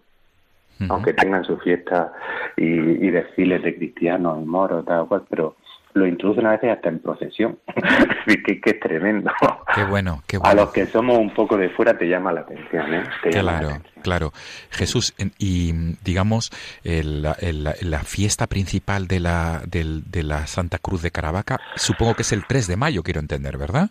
aunque 0.89 1.13
tengan 1.13 1.43
su 1.43 1.57
fiesta 1.57 2.13
y, 2.57 3.09
desfiles 3.09 3.63
de 3.63 3.75
cristianos 3.75 4.41
y 4.41 4.45
moros, 4.45 4.85
tal 4.85 5.07
cual, 5.07 5.23
pero 5.29 5.55
lo 5.93 6.05
introducen 6.05 6.45
a 6.45 6.51
veces 6.51 6.71
hasta 6.71 6.89
en 6.89 6.99
procesión, 6.99 7.59
que, 8.25 8.61
que, 8.61 8.69
es 8.69 8.79
tremendo. 8.79 9.31
Qué 9.73 9.83
bueno, 9.83 10.21
qué 10.27 10.37
bueno. 10.37 10.51
A 10.51 10.55
los 10.55 10.71
que 10.71 10.85
somos 10.85 11.17
un 11.17 11.33
poco 11.33 11.57
de 11.57 11.69
fuera 11.69 11.97
te 11.97 12.07
llama 12.07 12.31
la 12.31 12.41
atención, 12.41 12.93
¿eh? 12.93 13.03
claro, 13.31 13.69
claro. 14.01 14.31
Jesús, 14.69 15.13
y 15.37 15.73
digamos, 16.03 16.51
la, 16.83 17.35
la, 17.81 17.99
fiesta 17.99 18.47
principal 18.47 19.07
de 19.07 19.19
la, 19.19 19.61
de 19.65 20.23
la 20.23 20.47
Santa 20.47 20.77
Cruz 20.77 21.01
de 21.01 21.11
Caravaca, 21.11 21.59
supongo 21.75 22.15
que 22.15 22.21
es 22.23 22.31
el 22.31 22.45
3 22.45 22.67
de 22.67 22.77
mayo, 22.77 23.03
quiero 23.03 23.19
entender, 23.19 23.57
¿verdad? 23.57 23.89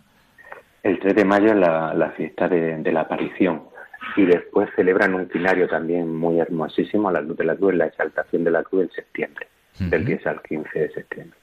El 0.83 0.99
3 0.99 1.15
de 1.15 1.25
mayo 1.25 1.47
es 1.47 1.57
la, 1.57 1.93
la 1.93 2.11
fiesta 2.11 2.47
de, 2.47 2.77
de 2.77 2.91
la 2.91 3.01
aparición 3.01 3.71
y 4.15 4.25
después 4.25 4.69
celebran 4.75 5.13
un 5.13 5.27
quinario 5.27 5.67
también 5.67 6.13
muy 6.13 6.39
hermosísimo 6.39 7.09
a 7.09 7.13
la 7.13 7.21
luz 7.21 7.37
de 7.37 7.45
la 7.45 7.55
cruz, 7.55 7.73
la 7.73 7.85
exaltación 7.85 8.43
de 8.43 8.51
la 8.51 8.63
cruz 8.63 8.83
en 8.83 8.91
septiembre, 8.91 9.47
del 9.79 10.05
10 10.05 10.27
al 10.27 10.41
15 10.41 10.79
de 10.79 10.91
septiembre. 10.91 11.37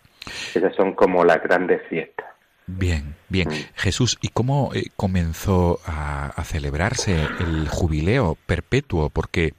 Esas 0.55 0.75
son 0.75 0.95
como 0.95 1.25
las 1.25 1.43
grandes 1.43 1.83
fiestas. 1.89 2.27
Bien, 2.67 3.15
bien. 3.29 3.49
Mm. 3.49 3.53
Jesús, 3.75 4.19
¿y 4.21 4.29
cómo 4.29 4.71
eh, 4.75 4.85
comenzó 4.97 5.79
a, 5.87 6.33
celebrarse 6.45 7.17
el 7.41 7.69
jubileo 7.69 8.37
perpetuo? 8.47 9.11
Porque 9.11 9.55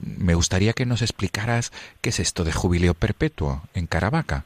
me 0.00 0.34
gustaría 0.34 0.72
que 0.72 0.86
nos 0.86 1.02
explicaras 1.02 1.72
qué 2.00 2.10
es 2.10 2.20
esto 2.20 2.44
de 2.44 2.52
jubileo 2.52 2.94
perpetuo 2.94 3.62
en 3.74 3.86
Caravaca. 3.86 4.44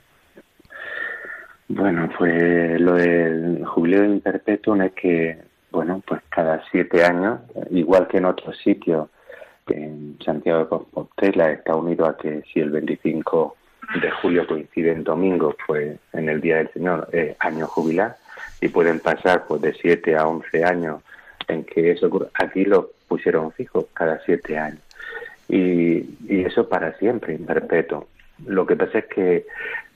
Bueno, 1.69 2.09
pues 2.17 2.81
lo 2.81 2.95
del 2.95 3.65
jubileo 3.67 4.21
perpetuo 4.21 4.77
es 4.83 4.93
que 4.93 5.49
bueno, 5.71 6.03
pues 6.07 6.23
cada 6.31 6.63
siete 6.71 7.05
años, 7.05 7.41
igual 7.71 8.09
que 8.09 8.19
en 8.19 8.25
otros 8.25 8.57
sitios, 8.59 9.09
en 9.67 10.19
Santiago 10.25 10.61
de 10.61 10.69
Compostela 10.69 11.53
está 11.53 11.75
unido 11.77 12.07
a 12.07 12.17
que 12.17 12.43
si 12.53 12.61
el 12.61 12.71
25 12.71 13.57
de 13.95 14.11
julio 14.11 14.47
coincide 14.47 14.93
en 14.93 15.05
domingo, 15.05 15.57
pues 15.67 15.99
en 16.13 16.29
el 16.29 16.41
Día 16.41 16.57
del 16.59 16.73
Señor 16.73 17.09
es 17.13 17.37
año 17.41 17.67
jubilar 17.67 18.17
y 18.61 18.69
pueden 18.69 19.01
pasar 19.01 19.47
pues 19.47 19.63
de 19.63 19.73
siete 19.75 20.17
a 20.17 20.27
once 20.27 20.65
años 20.65 21.03
en 21.49 21.65
que 21.65 21.93
eso 21.93 22.07
ocurre. 22.07 22.29
Aquí 22.35 22.65
lo 22.65 22.91
pusieron 23.09 23.53
fijo 23.53 23.89
cada 23.95 24.21
siete 24.25 24.59
años 24.59 24.81
y, 25.49 26.05
y 26.29 26.45
eso 26.45 26.69
para 26.69 26.93
siempre, 26.99 27.35
en 27.35 27.47
perpetuo. 27.47 28.07
Lo 28.47 28.67
que 28.67 28.77
pasa 28.77 28.99
es 28.99 29.07
que 29.07 29.47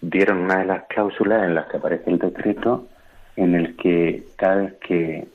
dieron 0.00 0.38
una 0.38 0.58
de 0.58 0.64
las 0.64 0.84
cláusulas 0.84 1.44
en 1.44 1.54
las 1.54 1.66
que 1.66 1.76
aparece 1.76 2.10
el 2.10 2.18
decreto 2.18 2.88
en 3.36 3.54
el 3.54 3.76
que 3.76 4.24
cada 4.36 4.56
vez 4.56 4.74
que 4.74 5.26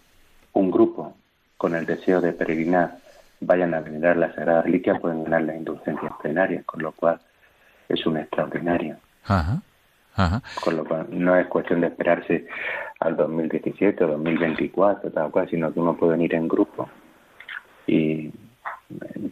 un 0.54 0.72
grupo 0.72 1.16
con 1.58 1.76
el 1.76 1.86
deseo 1.86 2.22
de 2.22 2.34
peregrinar 2.34 2.98
vayan 3.40 3.74
a 3.74 3.82
venerar 3.82 4.18
la 4.18 4.34
Sagrada 4.34 4.64
Reliquia 4.64 4.96
pueden 4.96 5.24
ganar 5.24 5.44
las 5.44 5.58
indulgencias 5.58 6.12
plenarias, 6.22 6.66
con 6.66 6.82
lo 6.82 6.92
cual 6.92 7.20
es 7.90 8.06
un 8.06 8.18
extraordinario. 8.18 8.98
Con 10.64 10.78
lo 10.78 10.86
cual 10.86 11.08
no 11.12 11.36
es 11.36 11.48
cuestión 11.48 11.82
de 11.82 11.88
esperarse 11.88 12.48
al 13.00 13.16
2017 13.16 14.04
o 14.04 14.08
2024, 14.08 15.12
tal 15.12 15.32
cual, 15.32 15.50
sino 15.50 15.72
que 15.72 15.80
uno 15.80 15.96
puede 15.96 16.24
ir 16.24 16.34
en 16.34 16.48
grupo 16.48 16.90
y 17.86 18.32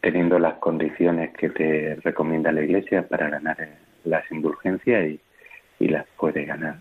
teniendo 0.01 0.38
las 0.38 0.55
condiciones 0.55 1.33
que 1.33 1.50
te 1.50 1.95
recomienda 2.03 2.51
la 2.51 2.62
Iglesia 2.62 3.07
para 3.07 3.29
ganar 3.29 3.57
las 4.03 4.29
indulgencias 4.31 5.07
y, 5.79 5.88
las 5.88 6.05
puede 6.17 6.45
ganar. 6.45 6.77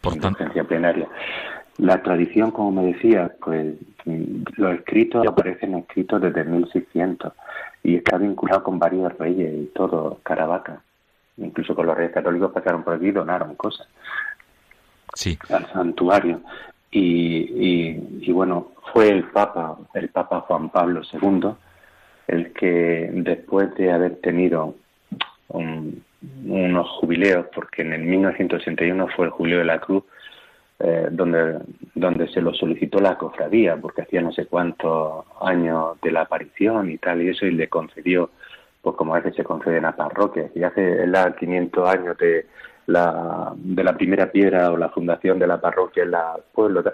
Por 0.00 0.14
indulgencia 0.14 0.64
plenaria. 0.64 1.06
La 1.78 2.02
tradición, 2.02 2.50
como 2.50 2.82
me 2.82 2.92
decía, 2.92 3.30
pues 3.40 3.74
los 4.56 4.74
escritos 4.74 5.26
aparecen 5.26 5.74
escritos 5.74 6.22
desde 6.22 6.44
1600 6.44 7.32
y 7.82 7.96
está 7.96 8.16
vinculado 8.16 8.62
con 8.62 8.78
varios 8.78 9.16
reyes 9.18 9.52
y 9.54 9.66
todo, 9.74 10.18
Caravaca. 10.22 10.80
Incluso 11.38 11.74
con 11.74 11.86
los 11.86 11.96
reyes 11.96 12.12
católicos 12.12 12.52
pasaron 12.52 12.82
por 12.82 12.94
aquí 12.94 13.06
y 13.06 13.12
donaron 13.12 13.54
cosas 13.56 13.86
sí. 15.16 15.38
al 15.50 15.70
santuario. 15.72 16.40
Y, 16.90 17.98
y, 18.22 18.32
bueno, 18.32 18.72
fue 18.92 19.10
el 19.10 19.24
Papa, 19.24 19.76
el 19.94 20.08
Papa 20.08 20.42
Juan 20.42 20.70
Pablo 20.70 21.02
II, 21.12 21.50
el 22.28 22.52
que 22.52 23.10
después 23.12 23.74
de 23.74 23.92
haber 23.92 24.16
tenido 24.20 24.74
unos 25.48 26.88
jubileos, 27.00 27.46
porque 27.54 27.82
en 27.82 27.92
el 27.92 28.02
1961 28.02 29.08
fue 29.14 29.26
el 29.26 29.32
Jubileo 29.32 29.58
de 29.58 29.64
la 29.64 29.80
Cruz, 29.80 30.04
eh, 30.78 31.08
donde, 31.10 31.58
donde 31.94 32.28
se 32.28 32.40
lo 32.40 32.52
solicitó 32.54 32.98
la 32.98 33.16
cofradía, 33.16 33.76
porque 33.76 34.02
hacía 34.02 34.22
no 34.22 34.32
sé 34.32 34.46
cuántos 34.46 35.24
años 35.40 36.00
de 36.02 36.12
la 36.12 36.22
aparición 36.22 36.90
y 36.90 36.98
tal, 36.98 37.22
y 37.22 37.28
eso, 37.28 37.46
y 37.46 37.52
le 37.52 37.68
concedió, 37.68 38.30
pues 38.86 38.94
como 38.94 39.16
a 39.16 39.18
veces 39.18 39.34
se 39.34 39.42
conceden 39.42 39.84
a 39.84 39.96
parroquias, 39.96 40.52
y 40.54 40.62
hace 40.62 41.08
la 41.08 41.34
500 41.34 41.88
años 41.88 42.16
de 42.18 42.46
la, 42.86 43.52
de 43.56 43.82
la 43.82 43.96
primera 43.96 44.30
piedra 44.30 44.70
o 44.70 44.76
la 44.76 44.90
fundación 44.90 45.40
de 45.40 45.48
la 45.48 45.60
parroquia 45.60 46.04
en 46.04 46.12
la 46.12 46.36
pueblo, 46.54 46.84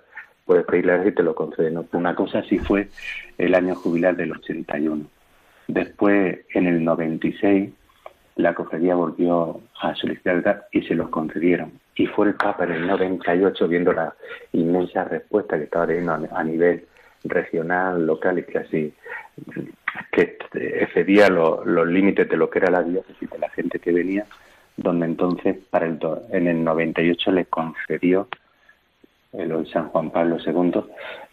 puedes 0.47 0.65
pedirle 0.65 0.95
a 0.95 1.07
y 1.07 1.13
te 1.13 1.23
lo 1.23 1.35
conceden. 1.35 1.87
Una 1.93 2.15
cosa 2.15 2.39
así 2.39 2.59
fue 2.59 2.89
el 3.37 3.55
año 3.55 3.75
jubilar 3.75 4.17
del 4.17 4.33
81. 4.33 5.05
Después, 5.69 6.39
en 6.55 6.67
el 6.67 6.83
96, 6.83 7.69
la 8.37 8.55
cofradía 8.55 8.95
volvió 8.95 9.61
a 9.83 9.95
solicitar 9.95 10.69
y 10.73 10.81
se 10.85 10.95
los 10.95 11.11
concedieron 11.11 11.73
y 11.95 12.07
fue 12.07 12.29
el 12.29 12.35
Papa 12.37 12.65
en 12.65 12.73
el 12.73 12.87
98 12.87 13.69
viendo 13.69 13.93
la 13.93 14.15
inmensa 14.55 15.05
respuesta 15.05 15.59
que 15.59 15.65
estaba 15.65 15.87
teniendo 15.87 16.27
a 16.33 16.43
nivel 16.43 16.87
regional, 17.25 18.07
local 18.07 18.39
y 18.39 18.43
casi 18.45 18.93
que 20.11 20.39
excedía 20.55 21.29
los 21.29 21.87
límites 21.87 22.29
de 22.29 22.37
lo 22.37 22.51
que 22.51 22.59
era 22.59 22.71
la 22.71 22.83
diócesis 22.83 23.31
de 23.31 23.39
la 23.39 23.51
gente 23.51 23.79
que 23.79 23.93
venía, 23.93 24.27
donde 24.77 25.07
entonces 25.07 25.57
para 25.71 25.87
el 25.87 25.99
en 26.31 26.49
el 26.49 26.65
98 26.65 27.33
le 27.33 27.45
concedió 27.47 28.29
el 29.33 29.67
San 29.69 29.89
Juan 29.89 30.11
Pablo 30.11 30.37
II 30.45 30.85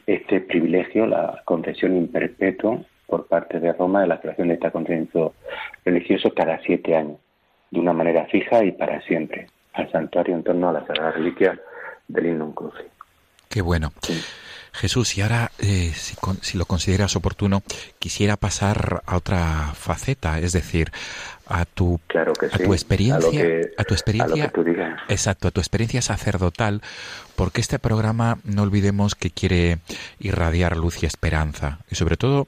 este 0.08 0.41
privilegio, 0.41 1.05
la 1.05 1.41
concesión 1.46 1.96
in 1.96 2.08
perpetuo 2.08 2.84
por 3.05 3.27
parte 3.27 3.60
de 3.60 3.74
Roma 3.74 4.01
de 4.01 4.08
la 4.08 4.19
creación 4.19 4.48
de 4.48 4.55
este 4.55 4.72
consenso 4.72 5.34
religioso 5.86 6.34
cada 6.34 6.60
siete 6.62 6.96
años, 6.96 7.17
de 7.72 7.79
una 7.79 7.93
manera 7.93 8.25
fija 8.25 8.63
y 8.63 8.72
para 8.72 9.01
siempre 9.01 9.48
al 9.74 9.91
santuario 9.91 10.36
en 10.36 10.43
torno 10.43 10.69
a 10.69 10.74
la 10.74 10.86
Sagrada 10.86 11.12
Reliquia 11.12 11.60
del 12.08 12.27
Innum 12.27 12.53
Crucis. 12.53 12.86
Qué 13.50 13.62
bueno. 13.62 13.91
Jesús, 14.79 15.17
y 15.17 15.21
ahora, 15.21 15.51
eh, 15.59 15.91
si, 15.93 16.57
lo 16.57 16.65
consideras 16.65 17.17
oportuno, 17.17 17.63
quisiera 18.00 18.38
pasar 18.38 19.03
a 19.05 19.17
otra 19.17 19.74
faceta, 19.74 20.39
es 20.39 20.53
decir, 20.53 20.91
a 21.48 21.65
tu, 21.65 22.00
a 22.15 22.57
tu 22.57 22.74
experiencia, 22.74 23.41
a, 23.77 23.83
tu 23.83 23.93
experiencia, 23.93 24.53
exacto, 25.09 25.50
a 25.50 25.51
tu 25.51 25.59
experiencia 25.59 26.01
sacerdotal, 26.01 26.81
porque 27.36 27.59
este 27.59 27.77
programa, 27.77 28.38
no 28.45 28.62
olvidemos 28.63 29.15
que 29.15 29.31
quiere 29.31 29.79
irradiar 30.19 30.77
luz 30.77 31.03
y 31.03 31.07
esperanza, 31.07 31.79
y 31.91 31.95
sobre 31.95 32.15
todo 32.15 32.48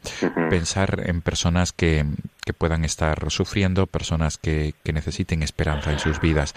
pensar 0.49 1.03
en 1.07 1.21
personas 1.21 1.73
que, 1.73 2.05
que, 2.45 2.53
puedan 2.53 2.85
estar 2.85 3.29
sufriendo, 3.29 3.87
personas 3.87 4.37
que, 4.37 4.73
que 4.83 4.93
necesiten 4.93 5.43
esperanza 5.43 5.91
en 5.91 5.99
sus 5.99 6.21
vidas. 6.21 6.55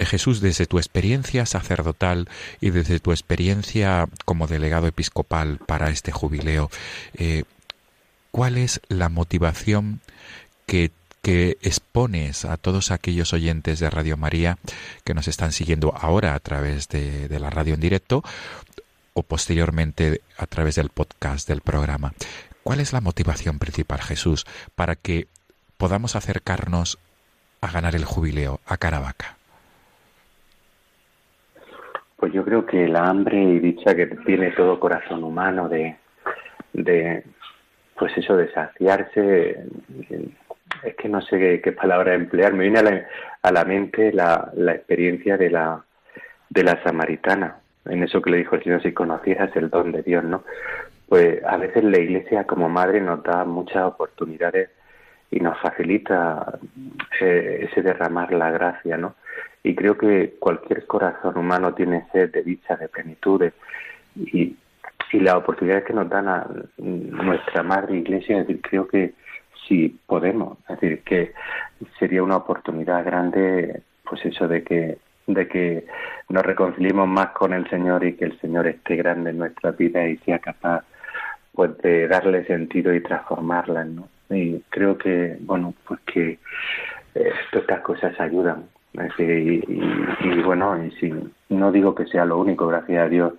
Eh, 0.00 0.06
Jesús, 0.06 0.40
desde 0.40 0.64
tu 0.64 0.78
experiencia 0.78 1.44
sacerdotal 1.44 2.26
y 2.58 2.70
desde 2.70 3.00
tu 3.00 3.12
experiencia 3.12 4.08
como 4.24 4.46
delegado 4.46 4.86
episcopal 4.86 5.58
para 5.58 5.90
este 5.90 6.10
jubileo, 6.10 6.70
eh, 7.12 7.44
¿cuál 8.30 8.56
es 8.56 8.80
la 8.88 9.10
motivación 9.10 10.00
que, 10.66 10.90
expones 11.22 12.46
a 12.46 12.56
todos 12.56 12.90
aquellos 12.90 13.34
oyentes 13.34 13.78
de 13.78 13.90
Radio 13.90 14.16
María 14.16 14.58
que 15.04 15.12
nos 15.12 15.28
están 15.28 15.52
siguiendo 15.52 15.94
ahora 15.94 16.34
a 16.34 16.40
través 16.40 16.88
de, 16.88 17.28
de 17.28 17.38
la 17.38 17.50
radio 17.50 17.74
en 17.74 17.80
directo 17.80 18.24
o 19.12 19.22
posteriormente 19.22 20.22
a 20.38 20.46
través 20.46 20.76
del 20.76 20.88
podcast 20.88 21.46
del 21.46 21.60
programa? 21.60 22.14
¿Cuál 22.62 22.80
es 22.80 22.94
la 22.94 23.02
motivación 23.02 23.58
principal, 23.58 24.00
Jesús, 24.00 24.46
para 24.74 24.96
que 24.96 25.28
podamos 25.76 26.16
acercarnos 26.16 26.98
a 27.60 27.70
ganar 27.70 27.94
el 27.94 28.06
jubileo 28.06 28.60
a 28.64 28.78
Caravaca? 28.78 29.39
Pues 32.20 32.34
yo 32.34 32.44
creo 32.44 32.66
que 32.66 32.86
la 32.86 33.08
hambre 33.08 33.42
y 33.42 33.58
dicha 33.60 33.94
que 33.94 34.06
tiene 34.06 34.50
todo 34.50 34.78
corazón 34.78 35.24
humano 35.24 35.70
de, 35.70 35.96
de 36.74 37.24
pues 37.98 38.16
eso, 38.18 38.36
de 38.36 38.52
saciarse, 38.52 39.64
es 40.82 40.94
que 40.96 41.08
no 41.08 41.22
sé 41.22 41.62
qué, 41.62 41.72
palabra 41.72 42.14
emplear, 42.14 42.52
me 42.52 42.64
viene 42.64 42.78
a 42.78 42.82
la, 42.82 43.06
a 43.42 43.52
la 43.52 43.64
mente 43.64 44.12
la, 44.12 44.50
la 44.54 44.72
experiencia 44.72 45.38
de 45.38 45.48
la, 45.48 45.82
de 46.50 46.62
la 46.62 46.82
samaritana, 46.82 47.56
en 47.86 48.02
eso 48.02 48.20
que 48.20 48.30
le 48.30 48.36
dijo 48.38 48.56
el 48.56 48.64
Señor, 48.64 48.82
si 48.82 48.92
conocieras 48.92 49.54
el 49.56 49.70
don 49.70 49.90
de 49.90 50.02
Dios, 50.02 50.22
¿no? 50.22 50.44
Pues 51.08 51.42
a 51.44 51.56
veces 51.56 51.84
la 51.84 51.98
Iglesia 51.98 52.44
como 52.44 52.68
madre 52.68 53.00
nos 53.00 53.22
da 53.22 53.44
muchas 53.44 53.84
oportunidades 53.84 54.68
y 55.30 55.40
nos 55.40 55.58
facilita 55.58 56.58
eh, 57.20 57.66
ese 57.68 57.80
derramar 57.80 58.32
la 58.32 58.50
gracia, 58.50 58.98
¿no? 58.98 59.14
Y 59.62 59.74
creo 59.74 59.96
que 59.96 60.36
cualquier 60.38 60.86
corazón 60.86 61.36
humano 61.36 61.74
tiene 61.74 62.06
sed 62.12 62.32
de 62.32 62.42
dicha, 62.42 62.76
de 62.76 62.88
plenitud 62.88 63.42
y, 64.16 64.56
y 65.12 65.20
las 65.20 65.34
oportunidades 65.34 65.84
que 65.84 65.92
nos 65.92 66.08
dan 66.08 66.28
a 66.28 66.46
nuestra 66.76 67.62
madre 67.62 67.98
iglesia, 67.98 68.40
es 68.40 68.46
decir, 68.46 68.62
creo 68.62 68.86
que 68.86 69.14
si 69.68 69.88
podemos, 70.06 70.58
es 70.68 70.80
decir, 70.80 71.02
que 71.02 71.32
sería 71.98 72.22
una 72.22 72.36
oportunidad 72.36 73.04
grande, 73.04 73.82
pues 74.04 74.24
eso 74.24 74.48
de 74.48 74.62
que 74.62 74.98
de 75.26 75.46
que 75.46 75.86
nos 76.28 76.44
reconciliemos 76.44 77.06
más 77.06 77.28
con 77.28 77.52
el 77.52 77.68
Señor 77.70 78.04
y 78.04 78.14
que 78.14 78.24
el 78.24 78.40
Señor 78.40 78.66
esté 78.66 78.96
grande 78.96 79.30
en 79.30 79.38
nuestra 79.38 79.70
vida 79.70 80.06
y 80.08 80.16
sea 80.18 80.38
capaz 80.40 80.84
pues 81.52 81.76
de 81.78 82.08
darle 82.08 82.44
sentido 82.46 82.94
y 82.94 83.00
transformarla, 83.00 83.84
¿no? 83.84 84.08
Y 84.30 84.60
creo 84.70 84.96
que, 84.96 85.36
bueno, 85.40 85.74
pues 85.86 86.00
que 86.00 86.38
eh, 87.14 87.32
estas 87.52 87.80
cosas 87.80 88.18
ayudan 88.20 88.64
y, 88.92 90.42
bueno, 90.44 90.84
y 90.84 90.90
si 90.92 91.12
no 91.48 91.72
digo 91.72 91.94
que 91.94 92.06
sea 92.06 92.24
lo 92.24 92.38
único, 92.38 92.66
gracias 92.66 93.04
a 93.04 93.08
Dios, 93.08 93.34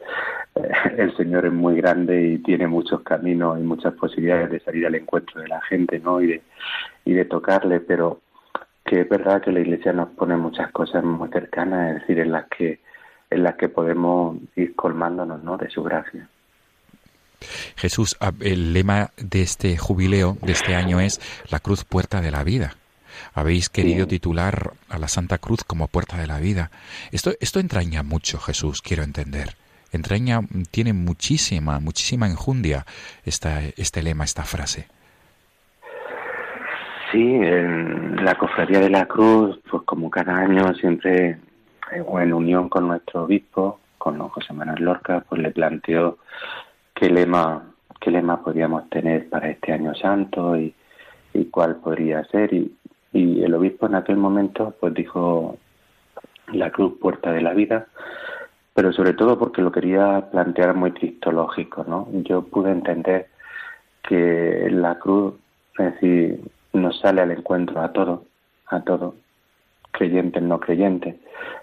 eh, 0.55 0.71
el 0.97 1.15
Señor 1.17 1.45
es 1.45 1.53
muy 1.53 1.75
grande 1.75 2.21
y 2.21 2.37
tiene 2.39 2.67
muchos 2.67 3.01
caminos 3.01 3.59
y 3.59 3.63
muchas 3.63 3.93
posibilidades 3.93 4.49
de 4.49 4.59
salir 4.61 4.85
al 4.85 4.95
encuentro 4.95 5.41
de 5.41 5.47
la 5.47 5.61
gente, 5.61 5.99
¿no? 5.99 6.21
Y 6.21 6.27
de, 6.27 6.41
y 7.05 7.13
de 7.13 7.25
tocarle, 7.25 7.81
pero 7.81 8.21
que 8.85 9.01
es 9.01 9.09
verdad 9.09 9.41
que 9.41 9.51
la 9.51 9.59
Iglesia 9.59 9.93
nos 9.93 10.09
pone 10.09 10.37
muchas 10.37 10.71
cosas 10.71 11.03
muy 11.03 11.29
cercanas, 11.29 11.95
es 11.95 12.01
decir, 12.01 12.19
en 12.19 12.31
las 12.31 12.47
que 12.47 12.79
en 13.29 13.43
las 13.43 13.55
que 13.55 13.69
podemos 13.69 14.37
ir 14.57 14.75
colmándonos, 14.75 15.41
¿no? 15.41 15.57
De 15.57 15.69
su 15.69 15.81
gracia. 15.83 16.27
Jesús, 17.75 18.17
el 18.41 18.73
lema 18.73 19.11
de 19.17 19.41
este 19.41 19.77
jubileo 19.77 20.37
de 20.41 20.51
este 20.51 20.75
año 20.75 20.99
es 20.99 21.19
la 21.49 21.59
cruz 21.59 21.85
puerta 21.85 22.21
de 22.21 22.29
la 22.29 22.43
vida. 22.43 22.75
Habéis 23.33 23.69
querido 23.69 24.07
titular 24.07 24.71
a 24.89 24.97
la 24.97 25.07
Santa 25.07 25.37
Cruz 25.37 25.63
como 25.63 25.87
puerta 25.87 26.17
de 26.17 26.27
la 26.27 26.39
vida. 26.39 26.71
Esto, 27.11 27.31
esto 27.39 27.59
entraña 27.59 28.03
mucho, 28.03 28.39
Jesús, 28.39 28.81
quiero 28.81 29.03
entender. 29.03 29.55
Entraña, 29.91 30.41
tiene 30.71 30.93
muchísima, 30.93 31.79
muchísima 31.79 32.27
enjundia 32.27 32.85
esta, 33.25 33.61
este 33.75 34.01
lema, 34.01 34.23
esta 34.23 34.43
frase. 34.43 34.87
Sí, 37.11 37.19
en 37.19 38.23
la 38.23 38.35
Cofradía 38.35 38.79
de 38.79 38.89
la 38.89 39.05
Cruz, 39.05 39.59
pues 39.69 39.83
como 39.83 40.09
cada 40.09 40.37
año 40.37 40.73
siempre, 40.75 41.31
eh, 41.91 42.03
en 42.21 42.33
unión 42.33 42.69
con 42.69 42.87
nuestro 42.87 43.23
obispo, 43.23 43.81
con 43.97 44.17
José 44.29 44.53
Manuel 44.53 44.83
Lorca, 44.83 45.25
pues 45.27 45.41
le 45.41 45.51
planteó 45.51 46.19
qué 46.95 47.09
lema, 47.09 47.63
qué 47.99 48.11
lema 48.11 48.41
podíamos 48.41 48.89
tener 48.89 49.27
para 49.27 49.49
este 49.49 49.73
año 49.73 49.93
santo 49.93 50.55
y, 50.57 50.73
y 51.33 51.45
cuál 51.45 51.75
podría 51.77 52.23
ser. 52.25 52.53
Y, 52.53 52.73
y 53.13 53.43
el 53.43 53.53
obispo 53.53 53.87
en 53.87 53.95
aquel 53.95 54.17
momento 54.17 54.73
pues 54.79 54.93
dijo 54.93 55.57
la 56.53 56.71
cruz 56.71 56.97
puerta 56.99 57.31
de 57.31 57.41
la 57.41 57.53
vida, 57.53 57.87
pero 58.73 58.93
sobre 58.93 59.13
todo 59.13 59.37
porque 59.37 59.61
lo 59.61 59.71
quería 59.71 60.29
plantear 60.31 60.75
muy 60.75 60.91
cristológico, 60.91 61.83
¿no? 61.87 62.07
Yo 62.11 62.43
pude 62.43 62.71
entender 62.71 63.27
que 64.07 64.69
la 64.71 64.97
cruz, 64.97 65.35
es 65.77 65.93
decir, 65.93 66.41
nos 66.73 66.99
sale 66.99 67.21
al 67.21 67.31
encuentro 67.31 67.81
a 67.81 67.91
todos, 67.91 68.21
a 68.67 68.81
todos, 68.81 69.15
creyentes, 69.91 70.41
no 70.41 70.59
creyentes. 70.59 71.15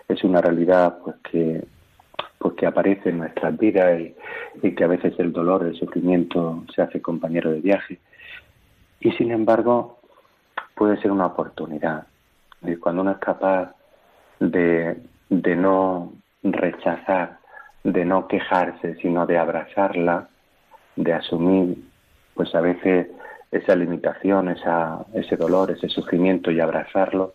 Es 0.09 0.23
una 0.25 0.41
realidad 0.41 0.99
pues 1.03 1.17
que 1.31 1.65
pues 2.39 2.55
que 2.55 2.67
aparece 2.67 3.09
en 3.11 3.19
nuestras 3.19 3.59
vidas 3.59 4.01
y, 4.01 4.15
y 4.63 4.75
que 4.75 4.85
a 4.85 4.87
veces 4.89 5.13
el 5.19 5.33
dolor, 5.33 5.65
el 5.65 5.75
sufrimiento 5.77 6.65
se 6.73 6.83
hace 6.83 7.03
compañero 7.03 7.51
de 7.51 7.61
viaje. 7.61 7.99
Y 9.01 9.11
sin 9.13 9.33
embargo, 9.33 9.98
puede 10.79 11.01
ser 11.01 11.11
una 11.11 11.27
oportunidad. 11.27 12.07
Y 12.63 12.77
cuando 12.77 13.03
uno 13.03 13.13
es 13.13 13.19
capaz 13.19 13.75
de, 14.41 14.97
de 15.29 15.57
no 15.57 16.13
rechazar 16.43 17.39
de 17.93 18.05
no 18.05 18.27
quejarse, 18.27 18.97
sino 18.97 19.27
de 19.27 19.39
abrazarla, 19.39 20.29
de 20.97 21.13
asumir, 21.13 21.79
pues 22.35 22.55
a 22.55 22.61
veces 22.61 23.09
esa 23.51 23.75
limitación, 23.75 24.49
esa, 24.49 25.05
ese 25.15 25.37
dolor, 25.37 25.71
ese 25.71 25.89
sufrimiento 25.89 26.51
y 26.51 26.61
abrazarlo, 26.61 27.35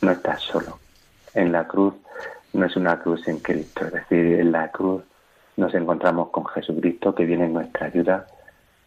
no 0.00 0.10
estás 0.10 0.40
solo. 0.42 0.78
En 1.34 1.52
la 1.52 1.66
cruz 1.66 1.94
no 2.52 2.66
es 2.66 2.76
una 2.76 2.98
cruz 3.00 3.22
sin 3.24 3.40
Cristo, 3.40 3.86
es 3.86 3.92
decir, 3.92 4.40
en 4.40 4.52
la 4.52 4.70
cruz 4.70 5.02
nos 5.56 5.74
encontramos 5.74 6.30
con 6.30 6.46
Jesucristo 6.46 7.14
que 7.14 7.24
viene 7.24 7.44
en 7.44 7.52
nuestra 7.52 7.86
ayuda, 7.86 8.26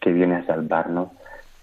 que 0.00 0.12
viene 0.12 0.36
a 0.36 0.46
salvarnos, 0.46 1.10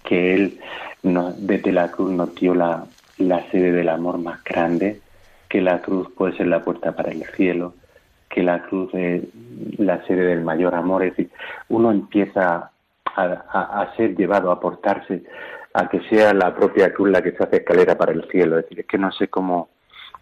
que 0.06 0.34
Él 0.34 0.60
nos, 1.02 1.46
desde 1.46 1.72
la 1.72 1.90
cruz 1.90 2.10
nos 2.12 2.34
dio 2.34 2.54
la, 2.54 2.86
la 3.18 3.50
sede 3.50 3.72
del 3.72 3.88
amor 3.88 4.18
más 4.18 4.42
grande, 4.44 5.00
que 5.48 5.60
la 5.60 5.80
cruz 5.80 6.08
puede 6.16 6.36
ser 6.36 6.46
la 6.46 6.64
puerta 6.64 6.92
para 6.92 7.10
el 7.12 7.24
cielo, 7.36 7.74
que 8.28 8.42
la 8.42 8.62
cruz 8.62 8.92
es 8.94 9.24
la 9.78 10.04
sede 10.06 10.26
del 10.26 10.42
mayor 10.42 10.74
amor. 10.74 11.02
Es 11.02 11.16
decir, 11.16 11.30
uno 11.68 11.90
empieza 11.90 12.70
a, 13.16 13.92
ser 13.96 14.16
llevado, 14.16 14.50
a 14.50 14.60
portarse, 14.60 15.22
a 15.72 15.88
que 15.88 16.00
sea 16.08 16.34
la 16.34 16.54
propia 16.54 16.92
cruz 16.92 17.10
la 17.10 17.22
que 17.22 17.32
se 17.32 17.42
hace 17.42 17.56
escalera 17.56 17.96
para 17.96 18.12
el 18.12 18.24
cielo. 18.30 18.58
Es 18.58 18.64
decir, 18.64 18.80
es 18.80 18.86
que 18.86 18.98
no 18.98 19.12
sé 19.12 19.28
cómo, 19.28 19.68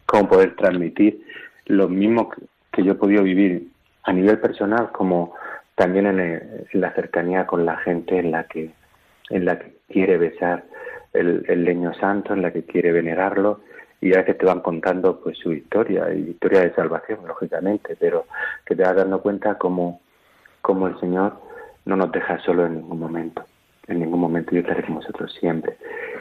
cómo 0.07 0.29
poder 0.29 0.55
transmitir 0.57 1.25
lo 1.67 1.89
mismo 1.89 2.31
que 2.73 2.85
yo 2.85 2.93
he 2.93 2.97
podido 2.97 3.23
vivir 3.23 3.69
a 4.05 4.13
nivel 4.13 4.39
personal 4.39 4.91
como 4.93 5.35
también 5.75 6.07
en, 6.07 6.67
la 6.73 6.93
cercanía 6.93 7.47
con 7.47 7.65
la 7.65 7.77
gente 7.79 8.19
en 8.19 8.31
la 8.31 8.45
que 8.45 8.71
en 9.31 9.45
la 9.47 9.59
que 9.59 9.74
quiere 9.89 10.19
besar 10.19 10.65
el, 11.13 11.65
leño 11.65 11.95
santo, 11.95 12.33
en 12.35 12.43
la 12.43 12.53
que 12.53 12.65
quiere 12.65 12.93
venerarlo 12.93 13.61
y 14.01 14.13
a 14.15 14.19
veces 14.19 14.39
te 14.39 14.47
van 14.47 14.61
contando 14.61 15.21
pues 15.21 15.39
su 15.39 15.53
historia 15.53 16.13
y 16.13 16.31
historia 16.31 16.61
de 16.61 16.75
salvación 16.75 17.21
lógicamente, 17.27 17.97
pero 17.99 18.27
que 18.67 18.75
te 18.75 18.83
vas 18.83 18.97
dando 18.97 19.23
cuenta 19.23 19.57
como, 19.57 20.01
como 20.61 20.89
el 20.89 20.99
Señor 21.01 21.41
no 21.85 21.97
nos 21.97 22.11
deja 22.13 22.39
solo 22.41 22.67
en 22.67 22.75
ningún 22.75 22.99
momento, 22.99 23.45
en 23.87 24.01
ningún 24.01 24.21
momento 24.21 24.53
yo 24.53 24.61
estaré 24.61 24.83
con 24.85 24.97
vosotros 24.97 25.33
siempre. 25.39 25.77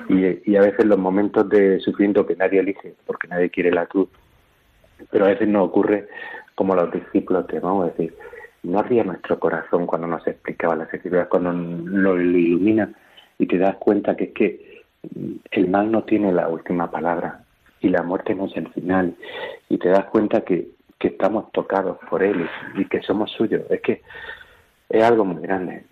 Y, 0.07 0.51
y 0.51 0.55
a 0.55 0.61
veces 0.61 0.85
los 0.85 0.99
momentos 0.99 1.49
de 1.49 1.79
sufrimiento 1.79 2.25
que 2.25 2.35
nadie 2.35 2.59
elige 2.59 2.95
porque 3.05 3.27
nadie 3.27 3.49
quiere 3.49 3.71
la 3.71 3.85
cruz, 3.85 4.09
pero 5.11 5.25
a 5.25 5.29
veces 5.29 5.47
no 5.47 5.63
ocurre 5.63 6.07
como 6.55 6.75
los 6.75 6.91
discípulos 6.91 7.47
te 7.47 7.59
vamos 7.59 7.85
a 7.85 7.91
decir, 7.91 8.15
no 8.63 8.79
ardía 8.79 9.03
nuestro 9.03 9.39
corazón 9.39 9.85
cuando 9.85 10.07
nos 10.07 10.25
explicaba 10.25 10.75
las 10.75 10.93
escrituras, 10.93 11.27
cuando 11.27 11.51
lo, 11.51 12.19
ilumina 12.19 12.89
y 13.37 13.47
te 13.47 13.57
das 13.57 13.75
cuenta 13.77 14.15
que 14.15 14.25
es 14.25 14.31
que 14.33 14.73
el 15.51 15.69
mal 15.69 15.91
no 15.91 16.03
tiene 16.03 16.31
la 16.31 16.47
última 16.47 16.89
palabra 16.89 17.43
y 17.81 17.89
la 17.89 18.03
muerte 18.03 18.33
no 18.33 18.45
es 18.45 18.55
el 18.55 18.69
final 18.69 19.15
y 19.69 19.77
te 19.77 19.89
das 19.89 20.05
cuenta 20.05 20.41
que, 20.41 20.69
que 20.97 21.09
estamos 21.09 21.51
tocados 21.51 21.97
por 22.09 22.23
él 22.23 22.47
y, 22.77 22.85
que 22.85 23.01
somos 23.01 23.31
suyos. 23.31 23.63
Es 23.69 23.81
que 23.81 24.01
es 24.89 25.03
algo 25.03 25.25
muy 25.25 25.41
grande. 25.41 25.83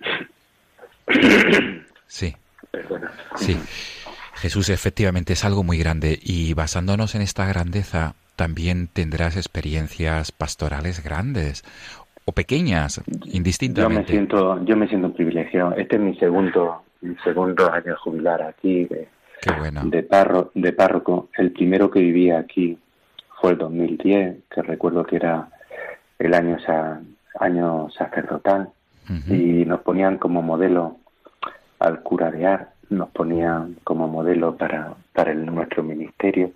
Sí. 2.08 2.34
Sí. 3.36 3.58
Jesús 4.36 4.70
efectivamente 4.70 5.34
es 5.34 5.44
algo 5.44 5.64
muy 5.64 5.78
grande 5.78 6.18
y 6.22 6.54
basándonos 6.54 7.14
en 7.16 7.22
esta 7.22 7.46
grandeza 7.46 8.16
también 8.38 8.88
tendrás 8.88 9.36
experiencias 9.36 10.32
pastorales 10.32 11.04
grandes 11.04 11.64
o 12.26 12.32
pequeñas, 12.32 13.02
indistintamente. 13.26 13.94
Yo 13.94 14.00
me 14.02 14.08
siento, 14.08 14.66
yo 14.66 14.78
me 14.78 14.88
siento 14.88 15.14
privilegiado. 15.14 15.76
Este 15.76 15.98
es 15.98 16.02
mi 16.02 16.16
segundo, 16.16 16.84
mi 17.02 17.16
segundo 17.24 17.72
año 17.72 17.96
jubilar 17.98 18.42
aquí 18.42 18.86
de, 18.86 19.08
de, 19.84 20.04
de 20.54 20.74
párroco. 20.74 21.30
El 21.38 21.52
primero 21.52 21.90
que 21.90 22.00
vivía 22.00 22.40
aquí 22.40 22.78
fue 23.40 23.52
el 23.52 23.58
2010, 23.58 24.38
que 24.50 24.62
recuerdo 24.62 25.04
que 25.04 25.16
era 25.16 25.50
el 26.20 26.34
año, 26.34 26.58
año 27.40 27.90
sacerdotal, 27.90 28.70
y 29.28 29.66
nos 29.66 29.82
ponían 29.82 30.18
como 30.18 30.42
modelo 30.42 30.98
al 31.80 32.02
cura 32.02 32.32
de 32.32 32.46
Ar, 32.46 32.70
nos 32.90 33.10
ponían 33.10 33.76
como 33.84 34.08
modelo 34.08 34.56
para, 34.56 34.94
para 35.12 35.32
el, 35.32 35.46
nuestro 35.46 35.84
ministerio. 35.84 36.52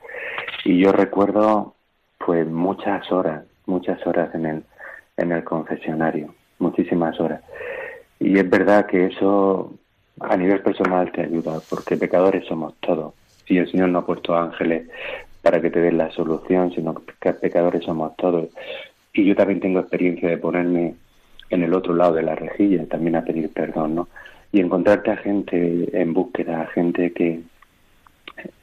Y 0.64 0.80
yo 0.80 0.94
recuerdo 0.94 1.76
pues 2.24 2.48
muchas 2.48 3.12
horas, 3.12 3.44
muchas 3.66 4.06
horas 4.08 4.34
en 4.36 4.46
el, 4.46 4.64
en 5.18 5.32
el 5.32 5.44
confesionario, 5.44 6.34
muchísimas 6.60 7.20
horas. 7.20 7.42
Y 8.20 8.38
es 8.38 8.50
verdad 8.50 8.86
que 8.86 9.08
eso 9.08 9.74
a 10.20 10.38
nivel 10.38 10.62
personal 10.62 11.12
te 11.12 11.22
ayuda, 11.22 11.60
porque 11.70 11.98
pecadores 11.98 12.46
somos 12.46 12.74
todos. 12.80 13.14
Y 13.48 13.58
el 13.58 13.70
Señor 13.70 13.90
no 13.90 14.00
ha 14.00 14.06
puesto 14.06 14.36
ángeles 14.36 14.88
para 15.42 15.62
que 15.62 15.70
te 15.70 15.80
den 15.80 15.98
la 15.98 16.12
solución, 16.12 16.74
sino 16.74 16.96
que 17.20 17.34
pecadores 17.34 17.84
somos 17.84 18.16
todos. 18.16 18.50
Y 19.14 19.26
yo 19.26 19.36
también 19.36 19.60
tengo 19.60 19.80
experiencia 19.80 20.30
de 20.30 20.38
ponerme 20.38 20.96
en 21.50 21.64
el 21.64 21.74
otro 21.74 21.94
lado 21.94 22.14
de 22.16 22.24
la 22.24 22.36
rejilla, 22.36 22.86
también 22.88 23.16
a 23.16 23.24
pedir 23.24 23.50
perdón, 23.50 23.96
¿no? 23.96 24.08
Y 24.52 24.60
encontrarte 24.60 25.12
a 25.12 25.18
gente 25.18 25.90
en 25.94 26.14
búsqueda, 26.14 26.62
a 26.62 26.68
gente 26.68 27.12
que, 27.12 27.42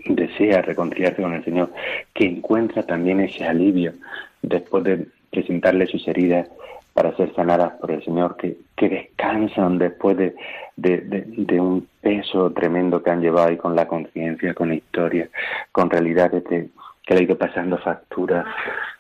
desea 0.04 0.62
reconciliarse 0.62 1.22
con 1.22 1.32
el 1.32 1.44
Señor, 1.44 1.70
que 2.14 2.24
encuentra 2.26 2.82
también 2.82 3.20
ese 3.20 3.44
alivio 3.44 3.94
después 4.42 4.84
de 4.84 5.06
presentarle 5.30 5.86
sus 5.86 6.06
heridas 6.08 6.48
para 6.94 7.16
ser 7.16 7.34
sanadas 7.34 7.72
por 7.80 7.90
el 7.90 8.04
Señor, 8.04 8.36
que, 8.36 8.58
que 8.76 8.88
descansan 8.88 9.78
después 9.78 10.16
de, 10.16 10.34
de, 10.76 11.60
un 11.60 11.86
peso 12.00 12.50
tremendo 12.52 13.02
que 13.02 13.10
han 13.10 13.20
llevado 13.20 13.48
ahí 13.48 13.56
con 13.56 13.74
la 13.74 13.88
conciencia, 13.88 14.54
con 14.54 14.68
la 14.68 14.74
historia, 14.74 15.28
con 15.70 15.88
realidades 15.88 16.44
de, 16.44 16.68
que 17.04 17.14
le 17.14 17.20
ha 17.20 17.22
ido 17.24 17.38
pasando 17.38 17.78
facturas 17.78 18.46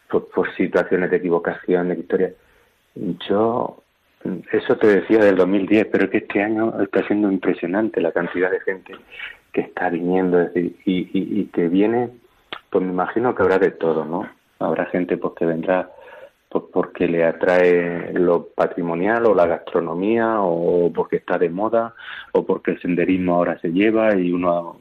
por, 0.08 0.54
situaciones 0.56 1.10
de 1.10 1.16
equivocación, 1.16 1.88
de 1.88 1.94
historia. 1.94 2.32
Yo, 3.28 3.82
eso 4.52 4.76
te 4.76 4.86
decía 4.86 5.18
del 5.18 5.36
2010, 5.36 5.86
pero 5.90 6.04
es 6.04 6.10
que 6.10 6.18
este 6.18 6.42
año 6.42 6.80
está 6.82 7.06
siendo 7.06 7.30
impresionante 7.30 8.00
la 8.00 8.12
cantidad 8.12 8.50
de 8.50 8.60
gente 8.60 8.94
que 9.52 9.62
está 9.62 9.90
viniendo 9.90 10.42
y, 10.54 10.74
y, 10.84 11.44
que 11.52 11.68
viene, 11.68 12.08
pues 12.70 12.84
me 12.84 12.92
imagino 12.92 13.34
que 13.34 13.42
habrá 13.42 13.58
de 13.58 13.70
todo, 13.70 14.04
¿no? 14.04 14.26
Habrá 14.58 14.86
gente 14.86 15.18
pues 15.18 15.34
que 15.34 15.44
vendrá 15.44 15.90
pues, 16.52 16.64
porque 16.72 17.08
le 17.08 17.24
atrae 17.24 18.12
lo 18.12 18.48
patrimonial 18.48 19.24
o 19.26 19.34
la 19.34 19.46
gastronomía 19.46 20.40
o 20.40 20.92
porque 20.92 21.16
está 21.16 21.38
de 21.38 21.48
moda 21.48 21.94
o 22.32 22.44
porque 22.44 22.72
el 22.72 22.80
senderismo 22.80 23.36
ahora 23.36 23.58
se 23.60 23.72
lleva 23.72 24.14
y 24.14 24.32
uno 24.32 24.78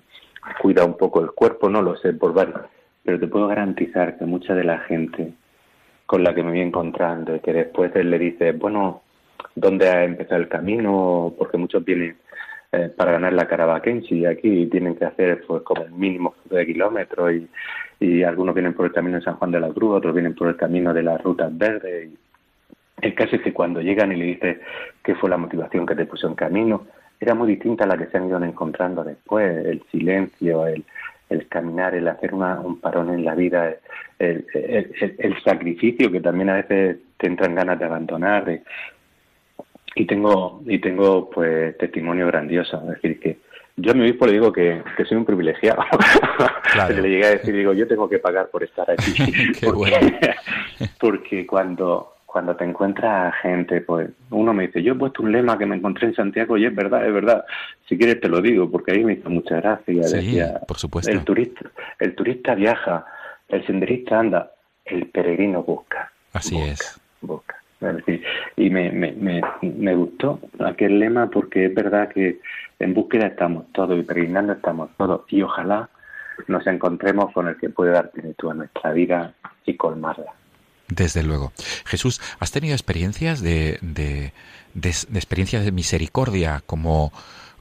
cuida 0.61 0.83
un 0.83 0.97
poco 0.97 1.21
el 1.21 1.31
cuerpo, 1.31 1.69
no 1.69 1.81
lo 1.81 1.95
sé, 1.97 2.13
por 2.13 2.33
varios. 2.33 2.61
Pero 3.03 3.19
te 3.19 3.27
puedo 3.27 3.47
garantizar 3.47 4.17
que 4.17 4.25
mucha 4.25 4.53
de 4.53 4.63
la 4.65 4.79
gente 4.79 5.33
con 6.05 6.23
la 6.23 6.35
que 6.35 6.43
me 6.43 6.51
voy 6.51 6.61
encontrando 6.61 7.35
y 7.35 7.39
que 7.39 7.53
después 7.53 7.95
él 7.95 8.09
le 8.09 8.19
dice, 8.19 8.51
bueno, 8.51 9.01
¿dónde 9.55 9.87
ha 9.89 10.03
empezado 10.03 10.41
el 10.41 10.49
camino? 10.49 11.33
Porque 11.37 11.57
muchos 11.57 11.85
vienen 11.85 12.17
eh, 12.71 12.89
para 12.95 13.13
ganar 13.13 13.33
la 13.33 13.47
Caravaquense 13.47 14.15
y 14.15 14.25
aquí 14.25 14.67
tienen 14.67 14.95
que 14.95 15.05
hacer 15.05 15.43
pues 15.45 15.61
como 15.63 15.83
el 15.83 15.91
mínimo 15.91 16.35
de 16.49 16.65
kilómetros 16.65 17.33
y, 17.33 17.49
y 17.99 18.23
algunos 18.23 18.55
vienen 18.55 18.73
por 18.73 18.85
el 18.85 18.93
camino 18.93 19.17
de 19.17 19.23
San 19.23 19.35
Juan 19.35 19.51
de 19.51 19.59
la 19.59 19.69
Cruz, 19.69 19.97
otros 19.97 20.13
vienen 20.13 20.35
por 20.35 20.47
el 20.47 20.55
camino 20.55 20.93
de 20.93 21.03
las 21.03 21.21
rutas 21.21 21.55
verdes. 21.57 22.09
Y 22.09 22.17
el 23.05 23.13
caso 23.13 23.35
es 23.35 23.41
que 23.41 23.53
cuando 23.53 23.81
llegan 23.81 24.11
y 24.11 24.15
le 24.15 24.25
dices 24.25 24.57
qué 25.03 25.15
fue 25.15 25.29
la 25.29 25.37
motivación 25.37 25.85
que 25.85 25.95
te 25.95 26.05
puso 26.05 26.27
en 26.27 26.35
camino, 26.35 26.87
era 27.19 27.35
muy 27.35 27.47
distinta 27.47 27.83
a 27.83 27.87
la 27.87 27.97
que 27.97 28.07
se 28.07 28.17
han 28.17 28.27
ido 28.27 28.43
encontrando 28.43 29.03
después, 29.03 29.65
el 29.65 29.83
silencio, 29.91 30.65
el, 30.65 30.83
el 31.29 31.47
caminar, 31.47 31.93
el 31.93 32.07
hacer 32.07 32.33
una, 32.33 32.59
un 32.59 32.79
parón 32.79 33.09
en 33.09 33.23
la 33.23 33.35
vida, 33.35 33.75
el, 34.17 34.45
el, 34.53 35.15
el, 35.17 35.43
sacrificio 35.43 36.11
que 36.11 36.19
también 36.19 36.49
a 36.49 36.55
veces 36.55 36.97
te 37.17 37.27
entran 37.27 37.55
ganas 37.55 37.77
de 37.77 37.85
abandonar, 37.85 38.61
y 39.95 40.05
tengo 40.05 40.61
y 40.65 40.79
tengo 40.79 41.29
pues 41.29 41.77
testimonio 41.77 42.27
grandioso. 42.27 42.81
Es 42.81 43.01
decir 43.01 43.19
que 43.19 43.37
yo 43.77 43.91
a 43.91 43.95
mi 43.95 44.01
obispo 44.01 44.25
le 44.27 44.33
digo 44.33 44.51
que, 44.51 44.81
que 44.95 45.05
soy 45.05 45.17
un 45.17 45.25
privilegiado. 45.25 45.83
Le 46.89 47.09
llegué 47.09 47.25
a 47.25 47.31
decir 47.31 47.55
digo 47.55 47.73
yo 47.73 47.87
tengo 47.87 48.07
que 48.07 48.19
pagar 48.19 48.49
por 48.49 48.63
estar 48.63 48.89
aquí 48.89 49.13
porque, 49.63 50.35
porque 50.99 51.47
cuando 51.47 52.15
cuando 52.25 52.55
te 52.55 52.63
encuentras 52.63 53.33
gente 53.41 53.81
pues 53.81 54.09
uno 54.29 54.53
me 54.53 54.67
dice 54.67 54.81
yo 54.81 54.93
he 54.93 54.97
puesto 54.97 55.21
un 55.21 55.33
lema 55.33 55.57
que 55.57 55.65
me 55.65 55.75
encontré 55.75 56.07
en 56.07 56.15
Santiago 56.15 56.57
y 56.57 56.65
es 56.65 56.73
verdad 56.73 57.05
es 57.05 57.13
verdad 57.13 57.43
si 57.89 57.97
quieres 57.97 58.21
te 58.21 58.29
lo 58.29 58.41
digo 58.41 58.71
porque 58.71 58.93
ahí 58.93 59.03
me 59.03 59.13
hizo 59.13 59.29
mucha 59.29 59.57
gracia 59.57 60.03
sí, 60.03 60.15
decía 60.15 60.61
por 60.65 60.77
supuesto. 60.77 61.11
El 61.11 61.25
turista 61.25 61.69
el 61.99 62.15
turista 62.15 62.55
viaja 62.55 63.05
el 63.49 63.65
senderista 63.65 64.19
anda 64.19 64.51
el 64.85 65.07
peregrino 65.07 65.63
busca 65.63 66.09
así 66.31 66.57
es. 66.57 67.01
busca 67.19 67.60
y 68.55 68.69
me, 68.69 68.91
me, 68.91 69.11
me, 69.13 69.41
me, 69.61 69.95
gustó 69.95 70.39
aquel 70.59 70.99
lema 70.99 71.29
porque 71.29 71.65
es 71.65 71.73
verdad 71.73 72.09
que 72.09 72.39
en 72.79 72.93
búsqueda 72.93 73.27
estamos 73.27 73.65
todos 73.73 73.97
y 73.99 74.03
peregrinando 74.03 74.53
estamos 74.53 74.89
todos 74.97 75.21
y 75.29 75.41
ojalá 75.41 75.89
nos 76.47 76.65
encontremos 76.67 77.33
con 77.33 77.47
el 77.47 77.57
que 77.57 77.69
puede 77.69 77.91
dar 77.91 78.11
plenitud 78.11 78.51
a 78.51 78.53
nuestra 78.53 78.91
vida 78.93 79.33
y 79.65 79.75
colmarla. 79.75 80.33
Desde 80.87 81.23
luego. 81.23 81.53
Jesús, 81.85 82.21
¿has 82.39 82.51
tenido 82.51 82.73
experiencias 82.73 83.41
de, 83.41 83.79
de, 83.81 84.33
de, 84.73 84.89
experiencias 84.89 85.63
de 85.63 85.71
misericordia 85.71 86.61
como, 86.65 87.13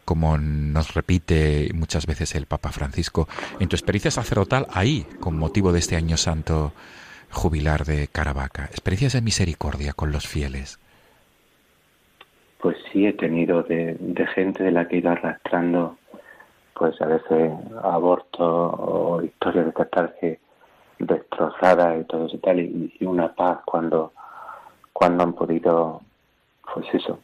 como 0.04 0.36
nos 0.36 0.94
repite 0.94 1.70
muchas 1.74 2.06
veces 2.06 2.34
el 2.34 2.46
Papa 2.46 2.72
Francisco? 2.72 3.28
En 3.60 3.68
tu 3.68 3.76
experiencia 3.76 4.10
sacerdotal 4.10 4.66
ahí, 4.72 5.06
con 5.20 5.38
motivo 5.38 5.72
de 5.72 5.78
este 5.78 5.96
año 5.96 6.16
santo 6.16 6.72
jubilar 7.30 7.84
de 7.84 8.08
Caravaca? 8.08 8.64
Experiencias 8.66 9.12
de 9.12 9.22
misericordia 9.22 9.92
con 9.92 10.12
los 10.12 10.26
fieles. 10.26 10.78
Pues 12.60 12.76
sí, 12.92 13.06
he 13.06 13.12
tenido 13.14 13.62
de, 13.62 13.96
gente 14.34 14.62
de 14.62 14.70
la 14.70 14.86
que 14.86 14.96
he 14.96 14.98
ido 14.98 15.10
arrastrando, 15.10 15.96
pues 16.74 17.00
a 17.00 17.06
veces 17.06 17.52
aborto 17.82 18.44
o 18.44 19.22
historias 19.22 19.66
de 19.66 19.72
catarse 19.72 20.40
destrozadas 20.98 22.02
y 22.02 22.04
todo 22.04 22.26
eso 22.26 22.36
y 22.36 22.40
tal, 22.40 22.60
y, 22.60 22.92
una 23.00 23.34
paz 23.34 23.60
cuando, 23.64 24.12
cuando 24.92 25.24
han 25.24 25.32
podido, 25.32 26.02
pues 26.74 26.86
eso, 26.92 27.20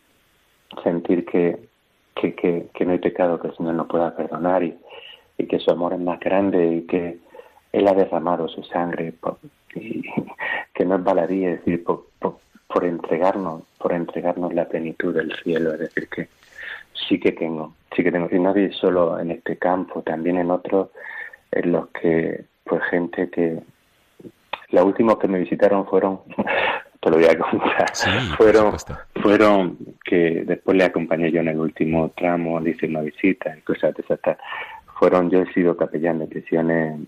sentir 0.83 1.27
que, 1.27 1.69
que, 2.15 2.35
que, 2.73 2.85
no 2.87 2.93
hay 2.93 2.99
pecado 2.99 3.39
que 3.39 3.49
el 3.49 3.57
Señor 3.57 3.75
no 3.75 3.87
pueda 3.87 4.17
perdonar 4.17 4.63
y 4.63 4.79
que 5.47 5.59
su 5.59 5.71
amor 5.71 5.93
es 5.93 6.01
más 6.01 6.19
grande 6.19 6.77
y 6.77 6.83
que 6.87 7.19
Él 7.73 7.87
ha 7.89 7.93
derramado 7.93 8.49
su 8.49 8.63
sangre 8.63 9.13
y 9.75 10.03
que 10.75 10.85
no 10.85 10.97
es 10.97 11.05
baladí, 11.05 11.45
es 11.45 11.59
decir, 11.59 11.85
por, 11.85 12.07
por, 12.19 12.85
entregarnos, 12.85 13.63
por 13.79 13.93
entregarnos 13.93 14.53
la 14.53 14.69
plenitud 14.69 15.15
del 15.15 15.35
cielo, 15.43 15.73
es 15.75 15.81
decir, 15.81 16.09
que 16.09 16.29
sí 17.09 17.19
que 17.19 17.33
tengo, 17.33 17.75
sí 17.95 18.03
que 18.03 18.13
tengo, 18.13 18.29
y 18.31 18.39
no 18.39 18.55
solo 18.73 19.19
en 19.19 19.31
este 19.31 19.57
campo, 19.57 20.03
también 20.03 20.39
en 20.39 20.51
otros 20.51 20.91
en 21.53 21.73
los 21.73 21.89
que, 21.89 22.45
pues 22.65 22.83
gente 22.91 23.31
que, 23.31 23.61
los 24.71 24.85
últimos 24.85 25.19
que 25.19 25.29
me 25.29 25.39
visitaron 25.39 25.87
fueron, 25.87 26.21
te 27.01 27.11
lo 27.11 27.17
voy 27.17 27.27
a 27.27 27.39
contar, 27.39 27.93
fueron, 28.37 28.77
fueron 29.23 29.79
que 30.05 30.45
después 30.45 30.77
le 30.77 30.85
acompañé 30.85 31.31
yo 31.31 31.41
en 31.41 31.49
el 31.49 31.61
último 31.61 32.11
tramo, 32.17 32.61
le 32.61 32.71
hice 32.71 32.87
una 32.87 33.01
visita 33.01 33.57
y 33.57 33.61
cosas 33.63 33.95
de 33.95 34.03
esas 34.03 34.21
fueron, 34.99 35.31
yo 35.31 35.43
he 35.43 35.53
sido 35.53 35.77
capellán 35.77 36.19
de 36.19 36.27
prisiones 36.27 37.01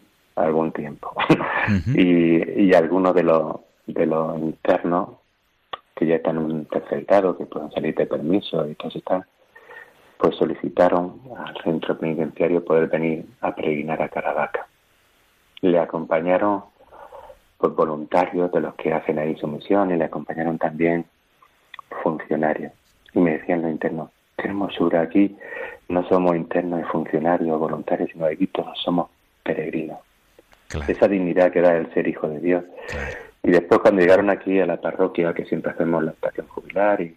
algún 0.44 0.72
tiempo 0.72 1.14
y, 1.94 2.62
y 2.62 2.74
algunos 2.74 3.14
de 3.14 3.22
los 3.22 3.56
de 3.86 4.06
los 4.06 4.38
internos 4.38 5.10
que 5.96 6.06
ya 6.06 6.16
están 6.16 6.36
en 6.36 6.44
un 6.44 6.64
tercer 6.66 7.04
grado, 7.04 7.36
que 7.36 7.46
pueden 7.46 7.70
salir 7.72 7.94
de 7.94 8.06
permiso 8.06 8.68
y 8.68 8.74
todo 8.74 8.88
eso 8.88 9.24
pues 10.18 10.34
solicitaron 10.36 11.20
al 11.36 11.56
centro 11.62 11.96
penitenciario 11.96 12.64
poder 12.64 12.88
venir 12.88 13.24
a 13.40 13.54
peregrinar 13.54 14.02
a 14.02 14.08
Caravaca. 14.08 14.66
Le 15.60 15.78
acompañaron 15.78 16.64
pues, 17.56 17.74
voluntarios 17.74 18.50
de 18.50 18.60
los 18.60 18.74
que 18.74 18.92
hacen 18.92 19.18
ahí 19.18 19.36
su 19.36 19.46
misión 19.46 19.92
y 19.92 19.96
le 19.96 20.04
acompañaron 20.04 20.58
también 20.58 21.06
funcionarios. 22.02 22.72
Y 23.14 23.20
me 23.20 23.38
decían 23.38 23.62
los 23.62 23.70
internos, 23.70 24.10
qué 24.36 24.48
hermosura 24.48 25.02
aquí, 25.02 25.36
no 25.88 26.06
somos 26.08 26.34
internos 26.34 26.80
y 26.80 26.84
funcionarios 26.84 27.58
voluntarios, 27.58 28.10
sino 28.12 28.26
aquí 28.26 28.48
todos 28.48 28.76
somos 28.82 29.08
peregrinos. 29.44 29.98
Esa 30.86 31.08
dignidad 31.08 31.50
que 31.50 31.62
da 31.62 31.76
el 31.76 31.92
ser 31.94 32.06
hijo 32.08 32.28
de 32.28 32.40
Dios. 32.40 32.64
Y 33.42 33.50
después 33.50 33.80
cuando 33.80 34.02
llegaron 34.02 34.28
aquí 34.28 34.60
a 34.60 34.66
la 34.66 34.80
parroquia, 34.80 35.32
que 35.32 35.44
siempre 35.46 35.72
hacemos 35.72 36.04
la 36.04 36.10
estación 36.10 36.46
jubilar 36.48 37.00
y, 37.00 37.16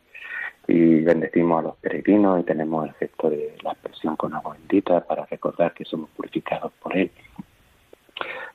y 0.67 1.01
bendecimos 1.01 1.59
a 1.59 1.63
los 1.63 1.75
peregrinos 1.77 2.39
y 2.39 2.43
tenemos 2.43 2.87
el 2.87 2.93
gesto 2.93 3.29
de 3.29 3.55
la 3.63 3.71
expresión 3.71 4.15
con 4.15 4.33
agua 4.33 4.53
bendita 4.53 5.01
para 5.01 5.25
recordar 5.25 5.73
que 5.73 5.83
somos 5.83 6.09
purificados 6.11 6.71
por 6.81 6.95
Él. 6.95 7.11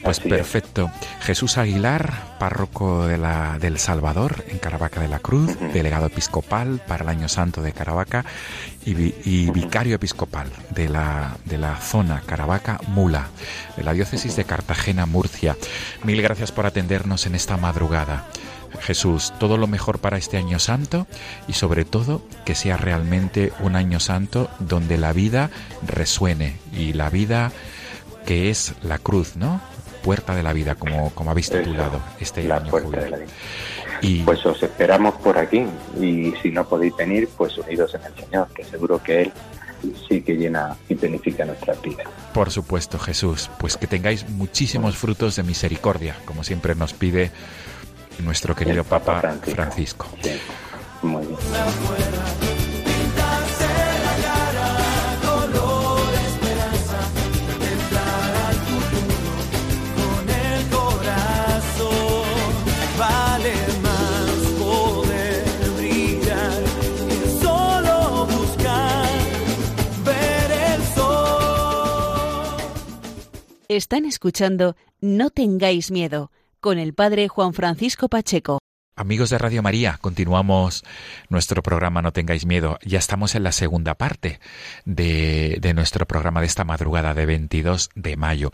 Pues 0.03 0.19
perfecto. 0.19 0.91
Jesús 1.21 1.59
Aguilar, 1.59 2.35
párroco 2.39 3.05
de 3.05 3.17
la, 3.17 3.59
del 3.59 3.77
Salvador 3.77 4.43
en 4.47 4.57
Caravaca 4.57 4.99
de 4.99 5.07
la 5.07 5.19
Cruz, 5.19 5.55
delegado 5.73 6.07
episcopal 6.07 6.81
para 6.87 7.03
el 7.03 7.09
Año 7.09 7.29
Santo 7.29 7.61
de 7.61 7.71
Caravaca 7.71 8.25
y, 8.83 9.51
vicario 9.51 9.95
episcopal 9.95 10.49
de 10.71 10.89
la, 10.89 11.37
de 11.45 11.59
la 11.59 11.75
zona 11.75 12.23
Caravaca 12.25 12.79
Mula, 12.87 13.27
de 13.77 13.83
la 13.83 13.93
diócesis 13.93 14.35
de 14.35 14.43
Cartagena, 14.43 15.05
Murcia. 15.05 15.55
Mil 16.03 16.21
gracias 16.21 16.51
por 16.51 16.65
atendernos 16.65 17.27
en 17.27 17.35
esta 17.35 17.57
madrugada. 17.57 18.25
Jesús, 18.79 19.33
todo 19.39 19.57
lo 19.57 19.67
mejor 19.67 19.99
para 19.99 20.17
este 20.17 20.37
año 20.37 20.59
santo 20.59 21.07
y 21.47 21.53
sobre 21.53 21.85
todo 21.85 22.21
que 22.45 22.55
sea 22.55 22.77
realmente 22.77 23.51
un 23.59 23.75
año 23.75 23.99
santo 23.99 24.49
donde 24.59 24.97
la 24.97 25.13
vida 25.13 25.49
resuene 25.85 26.55
y 26.73 26.93
la 26.93 27.09
vida 27.09 27.51
que 28.25 28.49
es 28.49 28.73
la 28.83 28.97
cruz, 28.97 29.35
¿no? 29.35 29.61
Puerta 30.03 30.33
de 30.35 30.43
la 30.43 30.53
vida, 30.53 30.75
como, 30.75 31.11
como 31.11 31.31
habéis 31.31 31.49
titulado 31.49 32.01
este 32.19 32.43
la 32.43 32.57
año. 32.57 32.71
Puerta 32.71 33.01
de 33.01 33.09
la 33.09 33.17
vida. 33.17 33.31
Y... 34.01 34.21
Pues 34.23 34.43
os 34.45 34.61
esperamos 34.63 35.13
por 35.15 35.37
aquí 35.37 35.63
y 35.99 36.33
si 36.41 36.49
no 36.49 36.67
podéis 36.67 36.95
venir, 36.95 37.29
pues 37.37 37.57
unidos 37.57 37.93
en 37.93 38.03
el 38.03 38.15
Señor, 38.15 38.47
que 38.53 38.63
seguro 38.63 39.01
que 39.01 39.23
Él 39.23 39.33
sí 40.07 40.21
que 40.21 40.35
llena 40.35 40.75
y 40.89 40.95
beneficia 40.95 41.45
nuestra 41.45 41.73
vida. 41.75 42.03
Por 42.33 42.51
supuesto, 42.51 42.99
Jesús, 42.99 43.49
pues 43.59 43.77
que 43.77 43.87
tengáis 43.87 44.29
muchísimos 44.29 44.97
frutos 44.97 45.35
de 45.35 45.43
misericordia, 45.43 46.15
como 46.25 46.43
siempre 46.43 46.75
nos 46.75 46.93
pide 46.93 47.31
nuestro 48.23 48.55
querido 48.55 48.83
Papa, 48.83 49.21
Francisco. 49.43 50.07
Muy 51.01 51.25
bien. 51.25 51.39
Están 73.67 74.03
escuchando 74.03 74.75
No 74.99 75.29
tengáis 75.29 75.91
miedo 75.91 76.29
con 76.61 76.77
el 76.77 76.93
padre 76.93 77.27
Juan 77.27 77.53
Francisco 77.53 78.07
Pacheco. 78.07 78.60
Amigos 78.97 79.29
de 79.29 79.37
Radio 79.37 79.63
María, 79.63 79.97
continuamos 80.01 80.83
nuestro 81.29 81.63
programa 81.63 82.01
No 82.01 82.11
tengáis 82.11 82.45
miedo. 82.45 82.77
Ya 82.83 82.99
estamos 82.99 83.35
en 83.35 83.43
la 83.43 83.53
segunda 83.53 83.95
parte 83.95 84.41
de, 84.83 85.71
nuestro 85.73 86.05
programa 86.05 86.41
de 86.41 86.47
esta 86.47 86.65
madrugada 86.65 87.13
de 87.13 87.25
22 87.25 87.89
de 87.95 88.17
mayo. 88.17 88.51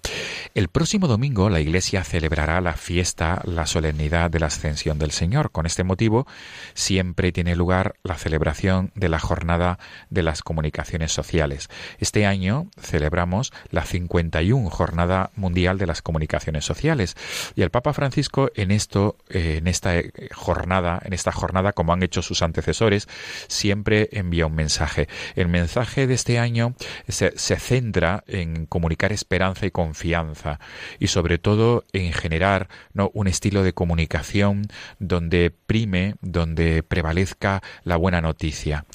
El 0.53 0.67
próximo 0.67 1.07
domingo 1.07 1.49
la 1.49 1.59
Iglesia 1.59 2.03
celebrará 2.03 2.61
la 2.61 2.73
fiesta, 2.73 3.41
la 3.45 3.65
solemnidad 3.65 4.29
de 4.29 4.39
la 4.39 4.45
Ascensión 4.45 4.99
del 4.99 5.09
Señor. 5.09 5.51
Con 5.51 5.65
este 5.65 5.83
motivo 5.83 6.27
siempre 6.75 7.31
tiene 7.31 7.55
lugar 7.55 7.95
la 8.03 8.15
celebración 8.15 8.91
de 8.93 9.09
la 9.09 9.19
Jornada 9.19 9.79
de 10.11 10.21
las 10.21 10.43
Comunicaciones 10.43 11.11
Sociales. 11.11 11.67
Este 11.97 12.27
año 12.27 12.69
celebramos 12.79 13.51
la 13.71 13.85
51 13.85 14.69
Jornada 14.69 15.31
Mundial 15.35 15.79
de 15.79 15.87
las 15.87 16.03
Comunicaciones 16.03 16.63
Sociales 16.63 17.15
y 17.55 17.63
el 17.63 17.71
Papa 17.71 17.91
Francisco 17.93 18.51
en 18.53 18.69
esto, 18.69 19.17
en 19.29 19.67
esta 19.67 19.95
jornada, 20.33 21.01
en 21.03 21.13
esta 21.13 21.31
jornada, 21.31 21.73
como 21.73 21.93
han 21.93 22.03
hecho 22.03 22.21
sus 22.21 22.41
antecesores, 22.41 23.07
siempre 23.47 24.09
envía 24.11 24.47
un 24.47 24.55
mensaje. 24.55 25.07
El 25.35 25.47
mensaje 25.47 26.07
de 26.07 26.13
este 26.13 26.39
año 26.39 26.75
se, 27.07 27.31
centra 27.59 28.23
en 28.27 28.65
comunicar 28.65 29.11
esperanza 29.11 29.65
y 29.65 29.71
confianza 29.71 30.59
y 30.99 31.07
sobre 31.07 31.37
todo 31.37 31.83
en 31.93 32.13
generar 32.13 32.69
¿no? 32.93 33.11
un 33.13 33.27
estilo 33.27 33.63
de 33.63 33.73
comunicación 33.73 34.67
donde 34.99 35.51
prime, 35.51 36.15
donde 36.21 36.83
prevalezca 36.83 37.61
la 37.83 37.95
buena 37.97 38.21
noticia. 38.21 38.85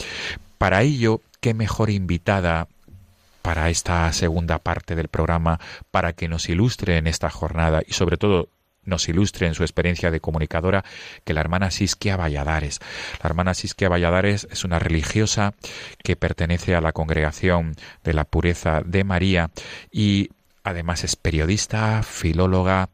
Para 0.58 0.82
ello, 0.82 1.20
qué 1.40 1.54
mejor 1.54 1.90
invitada 1.90 2.68
para 3.42 3.68
esta 3.68 4.10
segunda 4.12 4.60
parte 4.60 4.94
del 4.94 5.08
programa 5.08 5.58
para 5.90 6.12
que 6.12 6.28
nos 6.28 6.48
ilustre 6.48 6.96
en 6.96 7.08
esta 7.08 7.28
jornada 7.28 7.82
y 7.86 7.92
sobre 7.92 8.16
todo 8.16 8.48
nos 8.84 9.08
ilustre 9.08 9.46
en 9.46 9.54
su 9.54 9.62
experiencia 9.62 10.10
de 10.10 10.20
comunicadora 10.20 10.84
que 11.24 11.34
la 11.34 11.40
hermana 11.40 11.70
Sisquia 11.70 12.16
Valladares. 12.16 12.80
La 13.22 13.28
hermana 13.28 13.54
Sisquia 13.54 13.88
Valladares 13.88 14.48
es 14.50 14.64
una 14.64 14.78
religiosa 14.78 15.54
que 16.02 16.16
pertenece 16.16 16.74
a 16.74 16.80
la 16.80 16.92
congregación 16.92 17.74
de 18.04 18.14
la 18.14 18.24
pureza 18.24 18.82
de 18.84 19.04
María 19.04 19.50
y 19.90 20.30
además 20.64 21.04
es 21.04 21.16
periodista, 21.16 22.02
filóloga 22.02 22.88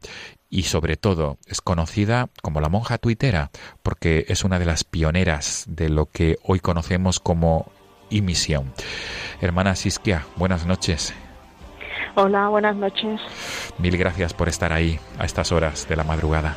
y 0.49 0.63
sobre 0.63 0.97
todo 0.97 1.37
es 1.45 1.61
conocida 1.61 2.29
como 2.41 2.59
la 2.61 2.69
monja 2.69 2.97
tuitera 2.97 3.51
porque 3.83 4.25
es 4.29 4.43
una 4.43 4.59
de 4.59 4.65
las 4.65 4.83
pioneras 4.83 5.65
de 5.67 5.89
lo 5.89 6.07
que 6.07 6.37
hoy 6.43 6.59
conocemos 6.59 7.19
como 7.19 7.71
imisión. 8.09 8.73
Hermana 9.41 9.75
Sisquia, 9.75 10.25
buenas 10.35 10.65
noches. 10.65 11.13
Hola, 12.15 12.49
buenas 12.49 12.75
noches. 12.75 13.21
Mil 13.77 13.97
gracias 13.97 14.33
por 14.33 14.49
estar 14.49 14.73
ahí 14.73 14.99
a 15.17 15.25
estas 15.25 15.51
horas 15.51 15.87
de 15.87 15.95
la 15.95 16.03
madrugada. 16.03 16.55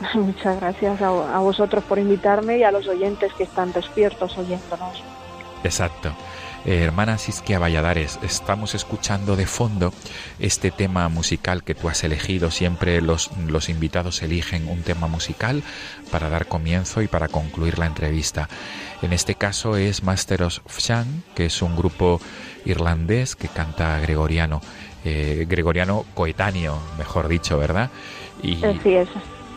Muchas 0.14 0.58
gracias 0.60 1.00
a, 1.02 1.38
vosotros 1.38 1.84
por 1.84 1.98
invitarme 1.98 2.58
y 2.58 2.62
a 2.62 2.70
los 2.70 2.86
oyentes 2.88 3.32
que 3.34 3.44
están 3.44 3.72
despiertos 3.72 4.36
oyéndonos. 4.38 5.02
Exacto. 5.62 6.12
Eh, 6.66 6.82
hermana 6.82 7.16
Sisquia 7.16 7.58
Valladares, 7.58 8.18
estamos 8.22 8.74
escuchando 8.74 9.34
de 9.34 9.46
fondo 9.46 9.94
este 10.38 10.70
tema 10.70 11.08
musical 11.08 11.64
que 11.64 11.74
tú 11.74 11.88
has 11.88 12.04
elegido. 12.04 12.50
Siempre 12.50 13.00
los, 13.00 13.30
los 13.46 13.70
invitados 13.70 14.22
eligen 14.22 14.68
un 14.68 14.82
tema 14.82 15.06
musical 15.06 15.62
para 16.10 16.28
dar 16.28 16.46
comienzo 16.46 17.00
y 17.00 17.08
para 17.08 17.28
concluir 17.28 17.78
la 17.78 17.86
entrevista. 17.86 18.48
En 19.00 19.14
este 19.14 19.36
caso 19.36 19.76
es 19.76 20.02
Master 20.02 20.42
of 20.42 20.78
Shan, 20.78 21.24
que 21.34 21.46
es 21.46 21.62
un 21.62 21.76
grupo 21.76 22.20
irlandés 22.66 23.36
que 23.36 23.48
canta 23.48 23.98
gregoriano, 24.00 24.60
eh, 25.04 25.46
gregoriano 25.48 26.04
coetáneo, 26.12 26.78
mejor 26.98 27.28
dicho, 27.28 27.56
¿verdad? 27.56 27.90
Y, 28.42 28.62
Así 28.62 28.94
es. 28.94 29.08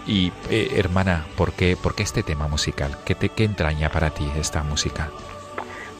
Y 0.08 0.32
eh, 0.50 0.76
hermana, 0.78 1.26
¿por 1.36 1.52
qué, 1.52 1.76
¿por 1.76 1.96
qué 1.96 2.04
este 2.04 2.24
tema 2.24 2.48
musical? 2.48 2.98
¿Qué, 3.04 3.14
te, 3.14 3.28
¿Qué 3.28 3.44
entraña 3.44 3.90
para 3.90 4.12
ti 4.12 4.26
esta 4.38 4.64
música? 4.64 5.10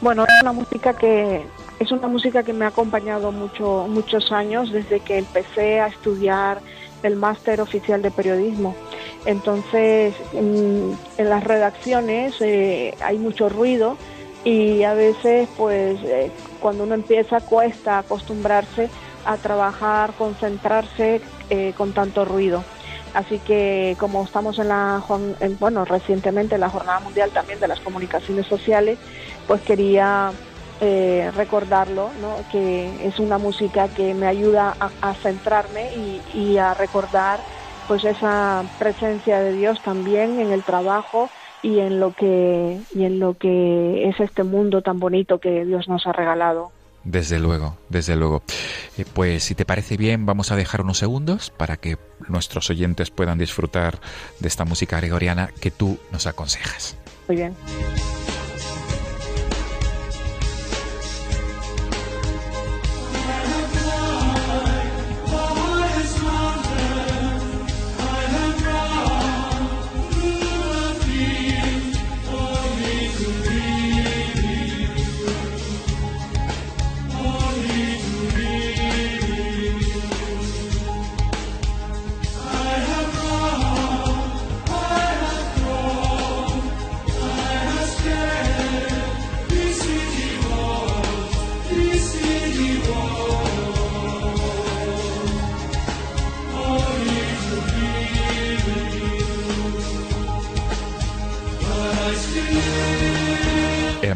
Bueno, 0.00 0.24
es 0.24 0.42
una 0.42 0.52
música 0.52 0.94
que 0.94 1.44
es 1.78 1.90
una 1.90 2.08
música 2.08 2.42
que 2.42 2.52
me 2.52 2.64
ha 2.64 2.68
acompañado 2.68 3.32
mucho, 3.32 3.86
muchos 3.88 4.30
años 4.32 4.70
desde 4.70 5.00
que 5.00 5.18
empecé 5.18 5.80
a 5.80 5.88
estudiar 5.88 6.60
el 7.02 7.16
máster 7.16 7.60
oficial 7.60 8.00
de 8.00 8.10
periodismo. 8.10 8.74
Entonces, 9.26 10.14
en, 10.32 10.96
las 11.18 11.44
redacciones 11.44 12.40
eh, 12.40 12.94
hay 13.00 13.18
mucho 13.18 13.48
ruido 13.48 13.96
y 14.44 14.82
a 14.82 14.94
veces, 14.94 15.48
pues, 15.56 15.98
cuando 16.60 16.84
uno 16.84 16.94
empieza 16.94 17.40
cuesta 17.40 17.98
acostumbrarse 17.98 18.88
a 19.24 19.36
trabajar, 19.36 20.12
concentrarse 20.16 21.20
eh, 21.50 21.72
con 21.76 21.92
tanto 21.92 22.24
ruido. 22.24 22.62
Así 23.14 23.38
que 23.38 23.96
como 23.98 24.24
estamos 24.24 24.58
en 24.58 24.68
la, 24.68 25.02
bueno, 25.60 25.84
recientemente 25.84 26.56
en 26.56 26.60
la 26.60 26.68
Jornada 26.68 26.98
Mundial 26.98 27.30
también 27.32 27.60
de 27.60 27.68
las 27.68 27.80
Comunicaciones 27.80 28.46
Sociales, 28.46 28.98
pues 29.46 29.62
quería 29.62 30.32
eh, 30.80 31.30
recordarlo, 31.32 32.10
¿no? 32.20 32.44
que 32.50 33.06
es 33.06 33.20
una 33.20 33.38
música 33.38 33.88
que 33.88 34.12
me 34.14 34.26
ayuda 34.26 34.76
a, 34.80 35.14
centrarme 35.22 35.94
y, 35.94 36.58
a 36.58 36.74
recordar 36.74 37.38
pues 37.86 38.04
esa 38.04 38.64
presencia 38.78 39.38
de 39.40 39.52
Dios 39.52 39.80
también 39.82 40.40
en 40.40 40.50
el 40.50 40.64
trabajo 40.64 41.30
y 41.62 41.78
en 41.78 42.00
lo 42.00 42.12
que 42.12 42.80
y 42.92 43.04
en 43.04 43.20
lo 43.20 43.34
que 43.34 44.08
es 44.08 44.18
este 44.18 44.42
mundo 44.42 44.82
tan 44.82 44.98
bonito 44.98 45.38
que 45.38 45.64
Dios 45.64 45.86
nos 45.86 46.06
ha 46.06 46.12
regalado. 46.12 46.72
Desde 47.04 47.38
luego, 47.38 47.76
desde 47.88 48.16
luego. 48.16 48.42
Eh, 48.96 49.04
pues 49.12 49.44
si 49.44 49.54
te 49.54 49.64
parece 49.64 49.96
bien, 49.96 50.26
vamos 50.26 50.50
a 50.50 50.56
dejar 50.56 50.80
unos 50.80 50.98
segundos 50.98 51.50
para 51.50 51.76
que 51.76 51.98
nuestros 52.28 52.70
oyentes 52.70 53.10
puedan 53.10 53.38
disfrutar 53.38 54.00
de 54.40 54.48
esta 54.48 54.64
música 54.64 54.98
gregoriana 54.98 55.50
que 55.60 55.70
tú 55.70 55.98
nos 56.12 56.26
aconsejas. 56.26 56.96
Muy 57.28 57.36
bien. 57.36 57.54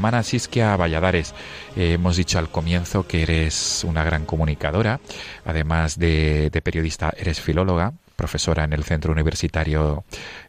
Hermana 0.09 0.23
Siskia 0.23 0.75
Valladares, 0.75 1.35
eh, 1.77 1.93
hemos 1.93 2.17
dicho 2.17 2.39
al 2.39 2.49
comienzo 2.49 3.07
que 3.07 3.23
eres 3.23 3.85
una 3.85 4.05
gran 4.05 4.25
comunicadora, 4.25 5.01
además 5.45 5.99
de, 5.99 6.51
periodista, 6.65 7.13
eres 7.15 7.43
filóloga, 7.43 7.93
profesora 8.17 8.65
en 8.65 8.73
el 8.73 8.85
Centro 8.85 9.13
Universitario 9.13 10.05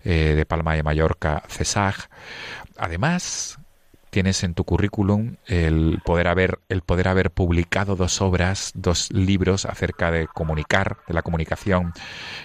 eh, 0.05 0.33
de 0.37 0.45
Palma 0.45 0.75
de 0.75 0.83
Mallorca, 0.83 1.43
CESAG. 1.49 2.09
Además, 2.77 3.59
tienes 4.09 4.43
en 4.43 4.53
tu 4.53 4.63
currículum 4.63 5.35
el 5.45 5.99
poder 6.03 6.27
haber 6.27 6.59
el 6.69 6.81
poder 6.81 7.07
haber 7.07 7.31
publicado 7.31 7.95
dos 7.95 8.21
obras, 8.21 8.71
dos 8.75 9.11
libros 9.11 9.65
acerca 9.65 10.11
de 10.11 10.27
comunicar, 10.27 10.97
de 11.07 11.13
la 11.13 11.21
comunicación 11.21 11.93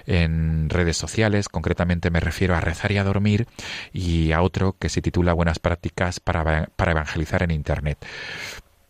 en 0.07 0.69
redes 0.69 0.97
sociales, 0.97 1.49
concretamente 1.49 2.11
me 2.11 2.21
refiero 2.21 2.55
a 2.55 2.61
Rezar 2.61 2.93
y 2.93 2.99
a 2.99 3.05
dormir 3.05 3.47
y 3.93 4.33
a 4.33 4.43
otro 4.43 4.77
que 4.79 4.89
se 4.89 5.03
titula 5.03 5.33
Buenas 5.33 5.59
prácticas 5.59 6.21
para, 6.21 6.69
para 6.77 6.93
evangelizar 6.93 7.43
en 7.43 7.51
internet. 7.51 7.99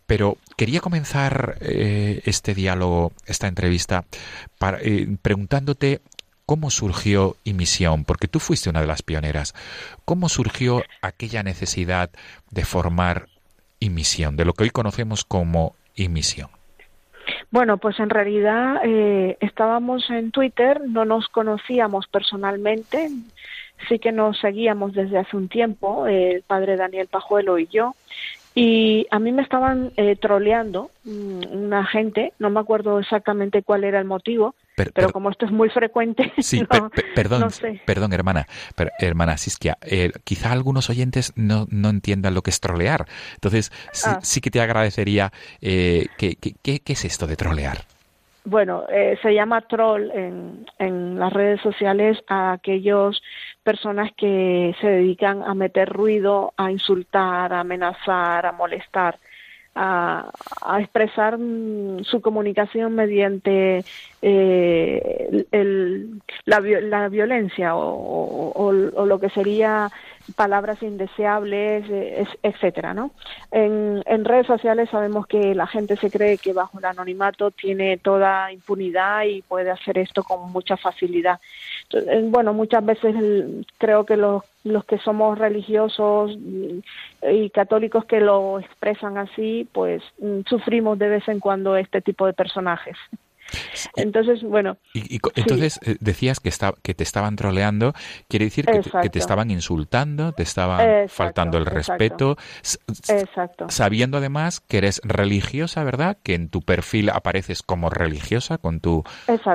Pero 0.07 0.37
quería 0.55 0.81
comenzar 0.81 1.57
eh, 1.61 2.21
este 2.25 2.53
diálogo, 2.53 3.11
esta 3.25 3.47
entrevista, 3.47 4.05
eh, 4.81 5.17
preguntándote 5.21 6.01
¿Cómo 6.45 6.69
surgió 6.69 7.35
Imisión? 7.43 8.05
Porque 8.05 8.27
tú 8.27 8.39
fuiste 8.39 8.69
una 8.69 8.81
de 8.81 8.87
las 8.87 9.01
pioneras. 9.01 9.55
¿Cómo 10.05 10.29
surgió 10.29 10.83
aquella 11.01 11.41
necesidad 11.41 12.11
de 12.51 12.65
formar 12.65 13.27
Imisión, 13.79 14.37
de 14.37 14.45
lo 14.45 14.53
que 14.53 14.63
hoy 14.63 14.69
conocemos 14.69 15.25
como 15.25 15.75
Imisión? 15.95 16.49
Bueno, 17.49 17.77
pues 17.77 17.99
en 17.99 18.09
realidad 18.09 18.81
eh, 18.83 19.37
estábamos 19.39 20.09
en 20.09 20.31
Twitter, 20.31 20.81
no 20.87 21.05
nos 21.05 21.27
conocíamos 21.29 22.07
personalmente, 22.07 23.09
sí 23.87 23.97
que 23.97 24.11
nos 24.11 24.39
seguíamos 24.39 24.93
desde 24.93 25.17
hace 25.17 25.35
un 25.37 25.47
tiempo, 25.47 26.05
el 26.05 26.43
padre 26.43 26.75
Daniel 26.75 27.07
Pajuelo 27.07 27.57
y 27.57 27.67
yo, 27.67 27.95
y 28.57 29.05
a 29.11 29.19
mí 29.19 29.33
me 29.33 29.41
estaban 29.41 29.91
eh, 29.97 30.15
troleando 30.15 30.89
mm, 31.03 31.41
una 31.51 31.85
gente, 31.85 32.31
no 32.39 32.49
me 32.49 32.61
acuerdo 32.61 32.99
exactamente 32.99 33.63
cuál 33.63 33.83
era 33.83 33.99
el 33.99 34.05
motivo, 34.05 34.55
pero, 34.75 35.11
como 35.11 35.29
esto 35.29 35.45
es 35.45 35.51
muy 35.51 35.69
frecuente, 35.69 36.31
sí, 36.39 36.65
perdón, 37.13 37.51
perdón, 37.85 38.13
hermana, 38.13 38.47
hermana 38.97 39.37
Siskia, 39.37 39.77
eh, 39.81 40.11
quizá 40.23 40.53
algunos 40.53 40.89
oyentes 40.89 41.33
no, 41.35 41.67
no 41.69 41.89
entiendan 41.89 42.33
lo 42.33 42.41
que 42.43 42.49
es 42.49 42.61
trolear. 42.61 43.05
Entonces, 43.33 43.73
sí, 43.91 44.09
ah. 44.09 44.41
que 44.41 44.51
te 44.51 44.61
agradecería 44.61 45.33
eh, 45.61 46.07
que, 46.17 46.35
¿qué 46.35 46.81
es 46.85 47.05
esto 47.05 47.27
de 47.27 47.35
trolear? 47.35 47.94
Bueno, 48.47 48.85
eh, 48.89 49.17
se 49.23 49.33
llama 49.33 49.61
troll 49.61 50.11
en, 50.11 50.67
en 50.77 51.19
las 51.19 51.33
redes 51.33 51.59
sociales 51.61 52.23
a 52.27 52.51
aquellos 52.51 53.21
personas 53.63 54.11
que 54.15 54.75
se 54.79 54.87
dedican 54.87 55.41
a 55.41 55.55
meter 55.55 55.89
ruido, 55.89 56.53
a 56.55 56.71
insultar, 56.71 57.51
a 57.51 57.61
amenazar, 57.61 58.45
a 58.45 58.51
molestar 58.51 59.17
a, 59.75 60.31
expresar 60.79 61.37
su 62.03 62.21
comunicación 62.21 62.95
mediante 62.95 63.83
eh, 64.21 65.45
el, 65.51 66.21
la, 66.45 66.59
la, 66.59 67.09
violencia 67.09 67.75
o, 67.75 68.51
o, 68.55 68.71
lo 69.05 69.19
que 69.19 69.29
sería 69.29 69.89
palabras 70.35 70.81
indeseables, 70.81 71.85
etcétera, 72.41 72.93
¿no? 72.93 73.11
En, 73.51 74.01
en, 74.05 74.25
redes 74.25 74.47
sociales 74.47 74.89
sabemos 74.89 75.27
que 75.27 75.53
la 75.53 75.67
gente 75.67 75.97
se 75.97 76.09
cree 76.09 76.37
que 76.37 76.53
bajo 76.53 76.79
el 76.79 76.85
anonimato 76.85 77.51
tiene 77.51 77.97
toda 77.97 78.51
impunidad 78.51 79.23
y 79.25 79.41
puede 79.43 79.69
hacer 79.69 79.99
esto 79.99 80.23
con 80.23 80.51
mucha 80.51 80.77
facilidad. 80.77 81.39
Eh, 81.91 82.27
bueno, 82.29 82.53
muchas 82.53 82.85
veces 82.85 83.15
creo 83.77 84.05
que 84.05 84.17
los, 84.17 84.43
los 84.63 84.85
que 84.85 84.97
somos 84.97 85.37
religiosos 85.37 86.37
y 87.21 87.49
católicos 87.51 88.05
que 88.05 88.19
lo 88.19 88.59
expresan 88.59 89.17
así, 89.17 89.67
pues 89.71 90.01
mm, 90.19 90.41
sufrimos 90.47 90.97
de 90.97 91.09
vez 91.09 91.27
en 91.27 91.39
cuando 91.39 91.75
este 91.77 92.01
tipo 92.01 92.25
de 92.25 92.33
personajes. 92.33 92.97
Entonces, 93.95 94.41
bueno. 94.43 94.77
Y, 94.93 95.19
entonces 95.35 95.79
eh, 95.83 95.97
decías 95.99 96.39
que, 96.39 96.49
está, 96.49 96.73
que 96.81 96.93
te 96.93 97.03
estaban 97.03 97.35
troleando, 97.35 97.93
quiere 98.27 98.45
decir 98.45 98.65
que 98.65 99.09
te, 99.09 99.19
estaban 99.19 99.51
insultando, 99.51 100.31
te 100.31 100.43
estaban 100.43 101.07
faltando 101.07 101.57
el 101.57 101.65
respeto, 101.65 102.37
exacto. 103.07 103.67
sabiendo 103.69 104.17
además 104.17 104.59
que 104.59 104.77
eres 104.79 105.01
religiosa, 105.03 105.83
¿verdad? 105.83 106.17
Que 106.23 106.35
en 106.35 106.49
tu 106.49 106.61
perfil 106.61 107.09
apareces 107.09 107.61
como 107.63 107.89
religiosa 107.89 108.57
con 108.57 108.79
tu, 108.79 109.03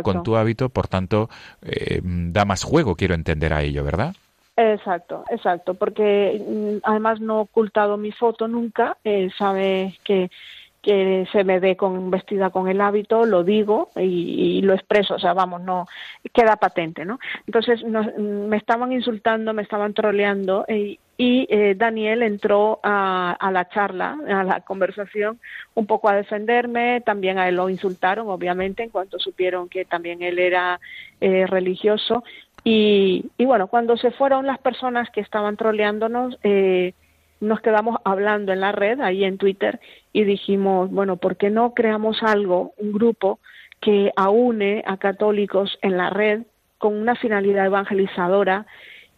con 0.02 0.22
tu 0.22 0.36
hábito, 0.36 0.68
por 0.68 0.88
tanto, 0.88 1.28
eh, 1.62 2.00
da 2.02 2.44
más 2.44 2.62
juego, 2.62 2.96
quiero 2.96 3.14
entender 3.14 3.52
a 3.52 3.62
ello, 3.62 3.84
¿verdad? 3.84 4.14
Exacto, 4.56 5.24
exacto, 5.30 5.74
porque 5.74 6.38
mm, 6.38 6.78
además 6.82 7.20
no 7.20 7.38
he 7.38 7.42
ocultado 7.42 7.96
mi 7.96 8.12
foto 8.12 8.46
nunca, 8.46 8.98
eh, 9.04 9.30
sabe 9.38 9.94
que 10.04 10.30
que 10.82 11.26
se 11.30 11.44
me 11.44 11.60
ve 11.60 11.76
con 11.76 12.10
vestida 12.10 12.50
con 12.50 12.68
el 12.68 12.80
hábito, 12.80 13.26
lo 13.26 13.44
digo 13.44 13.90
y, 13.96 14.62
lo 14.62 14.74
expreso, 14.74 15.14
o 15.14 15.18
sea, 15.18 15.34
vamos, 15.34 15.60
no 15.62 15.86
queda 16.32 16.56
patente, 16.56 17.04
¿no? 17.04 17.18
Entonces 17.46 17.82
me 17.84 18.56
estaban 18.56 18.92
insultando, 18.92 19.52
me 19.52 19.62
estaban 19.62 19.92
troleando 19.92 20.64
y, 20.68 20.98
y 21.18 21.46
eh, 21.50 21.74
Daniel 21.76 22.22
entró 22.22 22.80
a, 22.82 23.32
a, 23.32 23.50
la 23.50 23.68
charla, 23.68 24.16
a 24.26 24.42
la 24.42 24.60
conversación, 24.62 25.38
un 25.74 25.86
poco 25.86 26.08
a 26.08 26.14
defenderme, 26.14 27.02
también 27.02 27.38
a 27.38 27.48
él 27.48 27.56
lo 27.56 27.68
insultaron, 27.68 28.28
obviamente, 28.28 28.82
en 28.82 28.88
cuanto 28.88 29.18
supieron 29.18 29.68
que 29.68 29.84
también 29.84 30.22
él 30.22 30.38
era 30.38 30.80
eh, 31.20 31.46
religioso. 31.46 32.24
Y, 32.64 33.26
y 33.36 33.44
bueno, 33.44 33.66
cuando 33.66 33.98
se 33.98 34.12
fueron 34.12 34.46
las 34.46 34.58
personas 34.60 35.10
que 35.10 35.20
estaban 35.20 35.58
troleándonos, 35.58 36.38
eh, 36.42 36.94
nos 37.40 37.60
quedamos 37.60 37.98
hablando 38.04 38.52
en 38.52 38.60
la 38.60 38.72
red, 38.72 39.00
ahí 39.00 39.24
en 39.24 39.38
Twitter, 39.38 39.80
y 40.12 40.24
dijimos, 40.24 40.90
bueno, 40.90 41.16
¿por 41.16 41.36
qué 41.36 41.50
no 41.50 41.74
creamos 41.74 42.22
algo, 42.22 42.74
un 42.76 42.92
grupo 42.92 43.40
que 43.80 44.12
aúne 44.16 44.82
a 44.86 44.98
católicos 44.98 45.78
en 45.82 45.96
la 45.96 46.10
red 46.10 46.42
con 46.78 46.94
una 46.94 47.14
finalidad 47.14 47.66
evangelizadora 47.66 48.66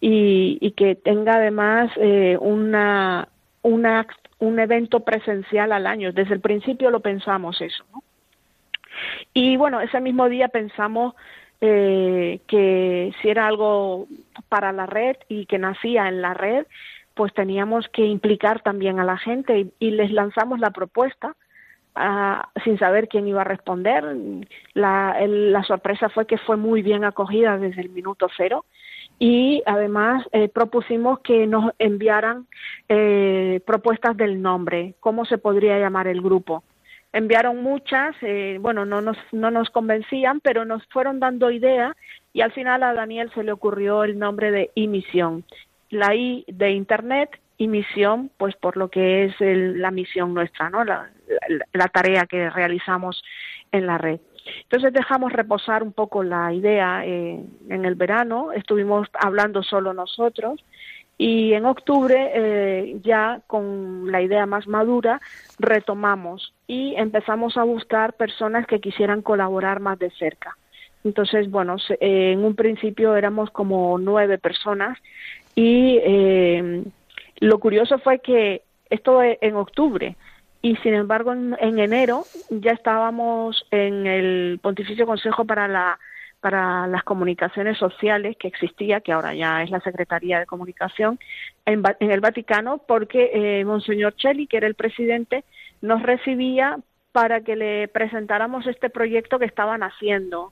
y, 0.00 0.72
que 0.76 0.94
tenga 0.94 1.34
además 1.34 1.90
eh, 1.96 2.36
una, 2.40 3.28
un 3.62 4.58
evento 4.58 5.00
presencial 5.00 5.72
al 5.72 5.86
año? 5.86 6.12
Desde 6.12 6.34
el 6.34 6.40
principio 6.40 6.90
lo 6.90 7.00
pensamos 7.00 7.60
eso, 7.60 7.84
¿no? 7.92 8.02
Y 9.34 9.56
bueno, 9.56 9.80
ese 9.80 10.00
mismo 10.00 10.28
día 10.28 10.48
pensamos 10.48 11.14
eh, 11.60 12.40
que 12.46 13.12
si 13.20 13.28
era 13.28 13.46
algo 13.46 14.06
para 14.48 14.72
la 14.72 14.86
red 14.86 15.16
y 15.28 15.46
que 15.46 15.58
nacía 15.58 16.08
en 16.08 16.20
la 16.20 16.34
red, 16.34 16.66
pues 17.14 17.32
teníamos 17.34 17.88
que 17.88 18.04
implicar 18.06 18.62
también 18.62 18.98
a 18.98 19.04
la 19.04 19.18
gente 19.18 19.68
y, 19.78 19.90
les 19.90 20.10
lanzamos 20.10 20.60
la 20.60 20.70
propuesta 20.70 21.36
ah, 21.94 22.48
sin 22.64 22.78
saber 22.78 23.08
quién 23.08 23.26
iba 23.28 23.42
a 23.42 23.44
responder. 23.44 24.04
La, 24.74 25.16
la, 25.26 25.62
sorpresa 25.64 26.08
fue 26.08 26.26
que 26.26 26.38
fue 26.38 26.56
muy 26.56 26.82
bien 26.82 27.04
acogida 27.04 27.58
desde 27.58 27.82
el 27.82 27.90
minuto 27.90 28.28
cero 28.36 28.64
y 29.18 29.62
además 29.66 30.26
eh, 30.32 30.48
propusimos 30.48 31.20
que 31.20 31.46
nos 31.46 31.72
enviaran 31.78 32.46
eh, 32.88 33.60
propuestas 33.64 34.16
del 34.16 34.42
nombre, 34.42 34.94
cómo 35.00 35.24
se 35.24 35.38
podría 35.38 35.78
llamar 35.78 36.08
el 36.08 36.20
grupo. 36.20 36.64
Enviaron 37.12 37.62
muchas, 37.62 38.16
eh, 38.22 38.56
bueno, 38.60 38.86
no 38.86 39.02
nos, 39.02 39.18
no 39.32 39.50
nos 39.50 39.68
convencían, 39.70 40.40
pero 40.40 40.64
nos 40.64 40.84
fueron 40.86 41.20
dando 41.20 41.50
ideas 41.50 41.94
y 42.32 42.40
al 42.40 42.52
final 42.52 42.82
a 42.82 42.94
Daniel 42.94 43.30
se 43.34 43.44
le 43.44 43.52
ocurrió 43.52 44.02
el 44.02 44.18
nombre 44.18 44.50
de 44.50 44.70
Imisión 44.74 45.44
la 45.92 46.14
I 46.14 46.44
de 46.48 46.70
Internet 46.70 47.38
y 47.58 47.68
misión, 47.68 48.30
pues 48.38 48.56
por 48.56 48.76
lo 48.76 48.88
que 48.88 49.26
es 49.26 49.34
la 49.38 49.90
misión 49.90 50.34
nuestra, 50.34 50.70
¿no? 50.70 50.84
La, 50.84 51.08
tarea 51.92 52.26
que 52.26 52.50
realizamos 52.50 53.22
en 53.70 53.86
la 53.86 53.98
red. 53.98 54.18
Entonces 54.62 54.92
dejamos 54.92 55.32
reposar 55.32 55.82
un 55.82 55.92
poco 55.92 56.22
la 56.22 56.52
idea 56.52 57.04
eh, 57.04 57.44
en 57.68 57.84
el 57.84 57.94
verano, 57.94 58.52
estuvimos 58.52 59.06
hablando 59.12 59.62
solo 59.62 59.92
nosotros 59.92 60.64
y 61.18 61.52
en 61.52 61.66
octubre 61.66 62.32
eh, 62.34 62.96
ya 63.02 63.40
con 63.46 64.10
la 64.10 64.22
idea 64.22 64.46
más 64.46 64.66
madura 64.66 65.20
retomamos 65.58 66.54
y 66.66 66.94
empezamos 66.96 67.56
a 67.58 67.64
buscar 67.64 68.14
personas 68.14 68.66
que 68.66 68.80
quisieran 68.80 69.22
colaborar 69.22 69.78
más 69.78 69.98
de 69.98 70.10
cerca. 70.10 70.56
Entonces, 71.04 71.50
bueno, 71.50 71.76
en 72.00 72.44
un 72.44 72.54
principio 72.54 73.16
éramos 73.16 73.50
como 73.50 73.98
nueve 73.98 74.38
personas 74.38 74.98
y 75.54 75.98
eh, 76.02 76.84
lo 77.40 77.58
curioso 77.58 77.98
fue 77.98 78.20
que 78.20 78.62
esto 78.88 79.20
en 79.22 79.56
octubre 79.56 80.16
y 80.62 80.76
sin 80.76 80.94
embargo 80.94 81.32
en, 81.32 81.56
enero 81.60 82.24
ya 82.50 82.72
estábamos 82.72 83.66
en 83.70 84.06
el 84.06 84.60
Pontificio 84.62 85.06
Consejo 85.06 85.44
para 85.44 85.66
la 85.68 85.98
para 86.40 86.88
las 86.88 87.04
comunicaciones 87.04 87.78
sociales 87.78 88.36
que 88.36 88.48
existía, 88.48 89.00
que 89.00 89.12
ahora 89.12 89.32
ya 89.32 89.62
es 89.62 89.70
la 89.70 89.78
Secretaría 89.78 90.40
de 90.40 90.46
Comunicación, 90.46 91.20
en, 91.66 91.84
el 92.00 92.20
Vaticano, 92.20 92.78
porque 92.78 93.30
eh, 93.32 93.64
Monseñor 93.64 94.16
Cheli, 94.16 94.48
que 94.48 94.56
era 94.56 94.66
el 94.66 94.74
presidente, 94.74 95.44
nos 95.82 96.02
recibía 96.02 96.80
para 97.12 97.42
que 97.42 97.54
le 97.54 97.86
presentáramos 97.86 98.66
este 98.66 98.90
proyecto 98.90 99.38
que 99.38 99.44
estaban 99.44 99.84
haciendo. 99.84 100.50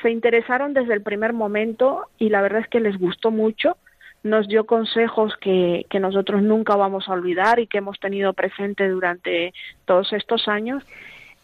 Se 0.00 0.10
interesaron 0.10 0.74
desde 0.74 0.94
el 0.94 1.02
primer 1.02 1.32
momento 1.32 2.06
y 2.18 2.28
la 2.28 2.40
verdad 2.40 2.60
es 2.60 2.68
que 2.68 2.78
les 2.78 2.96
gustó 2.96 3.32
mucho 3.32 3.76
nos 4.22 4.48
dio 4.48 4.64
consejos 4.66 5.36
que, 5.40 5.86
que 5.90 6.00
nosotros 6.00 6.42
nunca 6.42 6.76
vamos 6.76 7.08
a 7.08 7.12
olvidar 7.12 7.58
y 7.58 7.66
que 7.66 7.78
hemos 7.78 7.98
tenido 7.98 8.32
presente 8.32 8.88
durante 8.88 9.52
todos 9.84 10.12
estos 10.12 10.48
años. 10.48 10.84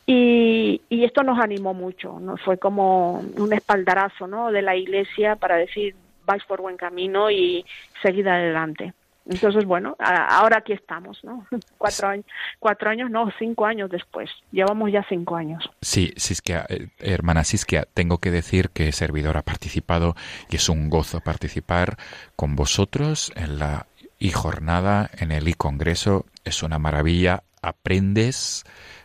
Y, 0.07 0.81
y, 0.89 1.05
esto 1.05 1.23
nos 1.23 1.39
animó 1.39 1.75
mucho, 1.75 2.19
¿no? 2.19 2.39
fue 2.39 2.57
como 2.57 3.21
un 3.37 3.53
espaldarazo 3.53 4.27
¿no? 4.27 4.51
de 4.51 4.63
la 4.63 4.75
Iglesia 4.75 5.37
para 5.37 5.57
decir 5.57 5.95
vais 6.25 6.45
por 6.45 6.61
buen 6.63 6.77
camino 6.77 7.31
y 7.31 7.65
seguid 8.03 8.27
adelante. 8.27 8.95
Entonces, 9.29 9.67
bueno, 9.67 9.95
ahora 9.99 10.59
aquí 10.59 10.73
estamos, 10.73 11.23
¿no? 11.23 11.47
Cuatro 11.79 12.09
años, 12.09 12.27
cuatro 12.59 12.91
años, 12.91 13.11
no, 13.11 13.31
cinco 13.39 13.67
años 13.67 13.91
después. 13.91 14.31
Llevamos 14.51 14.91
ya 14.91 15.05
cinco 15.09 15.37
años. 15.37 15.71
Sí, 15.83 16.13
Siskia, 16.17 16.65
eh, 16.69 16.89
hermana 16.99 17.45
Siskia, 17.45 17.87
tengo 17.93 18.19
que 18.19 18.31
decir 18.31 18.71
que 18.71 18.91
servidor 18.93 19.37
ha 19.37 19.43
participado 19.43 20.17
y 20.49 20.57
es 20.57 20.69
un 20.69 20.89
gozo 20.89 21.21
participar 21.21 21.97
con 22.37 22.57
vosotros 22.57 23.31
en 23.37 23.59
la 23.59 23.87
e-jornada, 24.19 25.11
en 25.19 25.31
el 25.31 25.47
e-congreso. 25.47 26.25
Es 26.45 26.63
una 26.63 26.79
maravilla, 26.79 27.45
aprendes, 27.61 28.65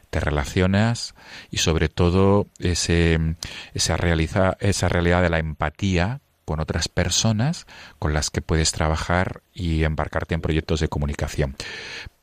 te 0.10 0.20
relacionas 0.20 1.16
y 1.52 1.58
sobre 1.58 1.90
todo 1.90 2.48
ese, 2.60 3.20
esa, 3.74 3.98
realiza, 3.98 4.56
esa 4.60 4.88
realidad 4.88 5.22
de 5.22 5.30
la 5.30 5.40
empatía 5.40 6.22
con 6.46 6.60
otras 6.60 6.88
personas 6.88 7.66
con 8.00 8.14
las 8.14 8.30
que 8.30 8.41
puedes 8.41 8.72
trabajar 8.72 9.41
y 9.54 9.84
embarcarte 9.84 10.36
en 10.36 10.41
proyectos 10.41 10.80
de 10.80 10.88
comunicación. 10.88 11.56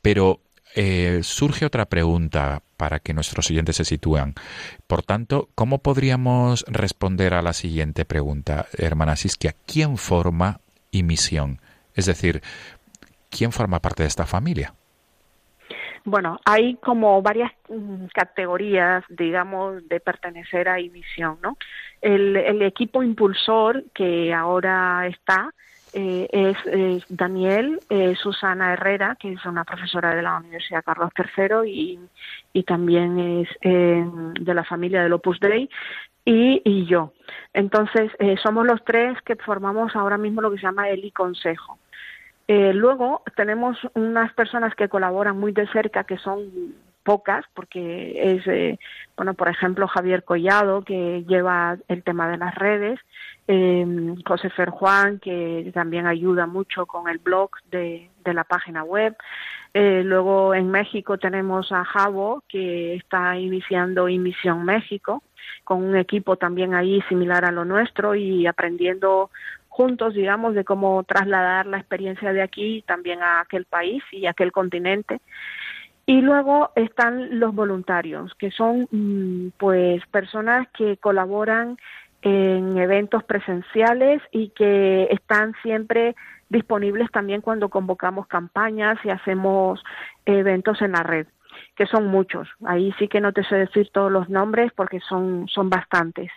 Pero 0.02 0.40
eh, 0.74 1.20
surge 1.22 1.66
otra 1.66 1.86
pregunta 1.86 2.62
para 2.76 3.00
que 3.00 3.12
nuestros 3.12 3.50
oyentes 3.50 3.76
se 3.76 3.84
sitúen. 3.84 4.34
Por 4.86 5.02
tanto, 5.02 5.50
¿cómo 5.54 5.78
podríamos 5.78 6.64
responder 6.68 7.34
a 7.34 7.42
la 7.42 7.52
siguiente 7.52 8.04
pregunta, 8.04 8.66
hermana 8.78 9.16
Siskia? 9.16 9.56
¿Quién 9.66 9.96
forma 9.96 10.60
y 10.90 11.02
misión? 11.02 11.60
Es 11.94 12.06
decir, 12.06 12.42
¿quién 13.28 13.52
forma 13.52 13.80
parte 13.80 14.04
de 14.04 14.08
esta 14.08 14.26
familia? 14.26 14.74
Bueno, 16.04 16.40
hay 16.44 16.76
como 16.76 17.20
varias 17.22 17.52
mm, 17.68 18.06
categorías, 18.14 19.04
digamos, 19.08 19.86
de 19.88 20.00
pertenecer 20.00 20.68
a 20.68 20.80
Ivisión, 20.80 21.38
¿no? 21.42 21.56
El, 22.00 22.36
el 22.36 22.62
equipo 22.62 23.02
impulsor 23.02 23.84
que 23.92 24.32
ahora 24.32 25.06
está 25.06 25.52
eh, 25.92 26.28
es, 26.30 27.04
Daniel, 27.08 27.80
eh, 27.90 28.14
Susana 28.16 28.72
Herrera, 28.72 29.16
que 29.18 29.32
es 29.32 29.44
una 29.44 29.64
profesora 29.64 30.14
de 30.14 30.22
la 30.22 30.38
Universidad 30.38 30.84
Carlos 30.84 31.10
III 31.16 31.68
y, 31.68 31.98
y 32.52 32.62
también 32.62 33.18
es 33.18 33.48
eh, 33.62 34.04
de 34.40 34.54
la 34.54 34.64
familia 34.64 35.02
del 35.02 35.12
Opus 35.12 35.40
Dei, 35.40 35.68
y, 36.24 36.62
y 36.64 36.86
yo. 36.86 37.12
Entonces, 37.52 38.12
eh, 38.18 38.36
somos 38.42 38.66
los 38.66 38.84
tres 38.84 39.20
que 39.22 39.36
formamos 39.36 39.96
ahora 39.96 40.18
mismo 40.18 40.40
lo 40.40 40.50
que 40.50 40.58
se 40.58 40.66
llama 40.66 40.88
el 40.88 41.04
I-Consejo. 41.04 41.78
Eh, 42.52 42.72
luego 42.74 43.22
tenemos 43.36 43.78
unas 43.94 44.32
personas 44.32 44.74
que 44.74 44.88
colaboran 44.88 45.38
muy 45.38 45.52
de 45.52 45.68
cerca, 45.68 46.02
que 46.02 46.18
son 46.18 46.50
pocas, 47.04 47.44
porque 47.54 48.34
es, 48.34 48.44
eh, 48.48 48.76
bueno, 49.16 49.34
por 49.34 49.48
ejemplo, 49.48 49.86
Javier 49.86 50.24
Collado, 50.24 50.82
que 50.82 51.22
lleva 51.28 51.76
el 51.86 52.02
tema 52.02 52.28
de 52.28 52.38
las 52.38 52.52
redes, 52.56 52.98
eh, 53.46 53.86
Ferjuan, 54.56 55.20
que 55.20 55.70
también 55.72 56.08
ayuda 56.08 56.46
mucho 56.46 56.86
con 56.86 57.08
el 57.08 57.18
blog 57.18 57.50
de, 57.70 58.10
de 58.24 58.34
la 58.34 58.42
página 58.42 58.82
web. 58.82 59.16
Eh, 59.72 60.02
luego 60.04 60.52
en 60.52 60.72
México 60.72 61.18
tenemos 61.18 61.70
a 61.70 61.84
Javo, 61.84 62.42
que 62.48 62.96
está 62.96 63.38
iniciando 63.38 64.08
Inmisión 64.08 64.64
México, 64.64 65.22
con 65.62 65.84
un 65.84 65.96
equipo 65.96 66.34
también 66.34 66.74
ahí 66.74 67.00
similar 67.08 67.44
a 67.44 67.52
lo 67.52 67.64
nuestro 67.64 68.16
y 68.16 68.48
aprendiendo 68.48 69.30
juntos, 69.80 70.12
digamos, 70.12 70.54
de 70.54 70.62
cómo 70.62 71.02
trasladar 71.04 71.64
la 71.64 71.78
experiencia 71.78 72.34
de 72.34 72.42
aquí 72.42 72.84
también 72.86 73.22
a 73.22 73.40
aquel 73.40 73.64
país 73.64 74.02
y 74.12 74.26
a 74.26 74.32
aquel 74.32 74.52
continente. 74.52 75.22
Y 76.04 76.20
luego 76.20 76.70
están 76.76 77.40
los 77.40 77.54
voluntarios, 77.54 78.34
que 78.34 78.50
son 78.50 78.86
mm, 78.90 79.52
pues 79.56 80.04
personas 80.08 80.68
que 80.76 80.98
colaboran 80.98 81.78
en 82.20 82.76
eventos 82.76 83.24
presenciales 83.24 84.20
y 84.30 84.50
que 84.50 85.08
están 85.10 85.54
siempre 85.62 86.14
disponibles 86.50 87.10
también 87.10 87.40
cuando 87.40 87.70
convocamos 87.70 88.26
campañas 88.26 88.98
y 89.02 89.08
hacemos 89.08 89.82
eventos 90.26 90.82
en 90.82 90.92
la 90.92 91.02
red, 91.02 91.26
que 91.74 91.86
son 91.86 92.08
muchos. 92.08 92.48
Ahí 92.66 92.92
sí 92.98 93.08
que 93.08 93.22
no 93.22 93.32
te 93.32 93.44
sé 93.44 93.56
decir 93.56 93.88
todos 93.94 94.12
los 94.12 94.28
nombres 94.28 94.72
porque 94.76 95.00
son, 95.00 95.48
son 95.48 95.70
bastantes. 95.70 96.30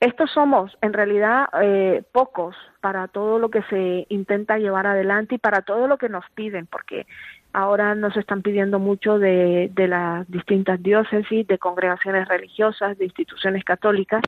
Estos 0.00 0.30
somos 0.30 0.76
en 0.80 0.94
realidad 0.94 1.48
eh, 1.60 2.02
pocos 2.10 2.56
para 2.80 3.06
todo 3.08 3.38
lo 3.38 3.50
que 3.50 3.62
se 3.64 4.06
intenta 4.08 4.56
llevar 4.56 4.86
adelante 4.86 5.34
y 5.34 5.38
para 5.38 5.60
todo 5.60 5.86
lo 5.86 5.98
que 5.98 6.08
nos 6.08 6.24
piden, 6.30 6.66
porque 6.66 7.06
ahora 7.52 7.94
nos 7.94 8.16
están 8.16 8.42
pidiendo 8.42 8.78
mucho 8.78 9.18
de, 9.18 9.70
de 9.74 9.88
las 9.88 10.30
distintas 10.30 10.82
diócesis, 10.82 11.46
de 11.46 11.58
congregaciones 11.58 12.28
religiosas, 12.28 12.96
de 12.98 13.06
instituciones 13.06 13.64
católicas, 13.64 14.22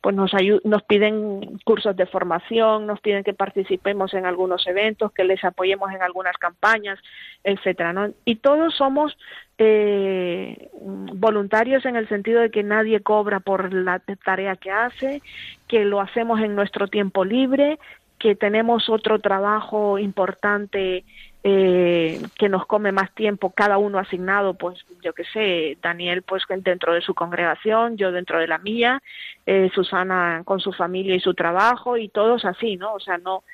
pues 0.00 0.14
nos, 0.14 0.32
nos 0.64 0.82
piden 0.84 1.58
cursos 1.64 1.96
de 1.96 2.06
formación, 2.06 2.86
nos 2.86 3.00
piden 3.00 3.24
que 3.24 3.34
participemos 3.34 4.14
en 4.14 4.26
algunos 4.26 4.66
eventos, 4.66 5.12
que 5.12 5.24
les 5.24 5.42
apoyemos 5.42 5.90
en 5.92 6.02
algunas 6.02 6.36
campañas, 6.36 6.98
etcétera, 7.42 7.92
¿no? 7.92 8.12
Y 8.24 8.36
todos 8.36 8.74
somos 8.74 9.16
eh, 9.58 10.68
voluntarios 10.80 11.84
en 11.84 11.96
el 11.96 12.08
sentido 12.08 12.40
de 12.40 12.50
que 12.50 12.62
nadie 12.62 13.00
cobra 13.00 13.40
por 13.40 13.72
la 13.72 14.00
tarea 14.24 14.54
que 14.56 14.70
hace, 14.70 15.20
que 15.66 15.84
lo 15.84 16.00
hacemos 16.00 16.40
en 16.40 16.54
nuestro 16.54 16.86
tiempo 16.86 17.24
libre, 17.24 17.78
que 18.18 18.34
tenemos 18.34 18.88
otro 18.88 19.20
trabajo 19.20 19.98
importante 19.98 21.04
eh, 21.44 22.20
que 22.36 22.48
nos 22.48 22.66
come 22.66 22.92
más 22.92 23.14
tiempo, 23.14 23.50
cada 23.50 23.78
uno 23.78 23.98
asignado, 23.98 24.54
pues 24.54 24.84
yo 25.02 25.12
qué 25.12 25.24
sé, 25.24 25.78
Daniel 25.82 26.22
pues 26.22 26.42
dentro 26.48 26.94
de 26.94 27.00
su 27.00 27.14
congregación, 27.14 27.96
yo 27.96 28.10
dentro 28.12 28.38
de 28.38 28.48
la 28.48 28.58
mía, 28.58 29.00
eh, 29.46 29.70
Susana 29.74 30.42
con 30.44 30.60
su 30.60 30.72
familia 30.72 31.14
y 31.14 31.20
su 31.20 31.34
trabajo 31.34 31.96
y 31.96 32.08
todos 32.08 32.44
así, 32.44 32.76
¿no? 32.76 32.94
O 32.94 33.00
sea, 33.00 33.18
no, 33.18 33.44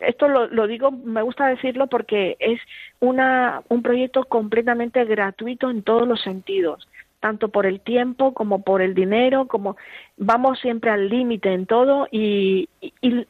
esto 0.00 0.28
lo, 0.28 0.46
lo, 0.48 0.66
digo, 0.66 0.90
me 0.90 1.22
gusta 1.22 1.48
decirlo 1.48 1.86
porque 1.86 2.36
es 2.40 2.60
una, 3.00 3.62
un 3.68 3.82
proyecto 3.82 4.24
completamente 4.24 5.04
gratuito 5.04 5.70
en 5.70 5.82
todos 5.82 6.06
los 6.06 6.20
sentidos 6.22 6.86
tanto 7.20 7.48
por 7.48 7.66
el 7.66 7.80
tiempo 7.80 8.32
como 8.32 8.62
por 8.62 8.82
el 8.82 8.94
dinero, 8.94 9.46
como 9.46 9.76
vamos 10.16 10.58
siempre 10.60 10.90
al 10.90 11.08
límite 11.08 11.52
en 11.52 11.66
todo 11.66 12.06
y, 12.10 12.68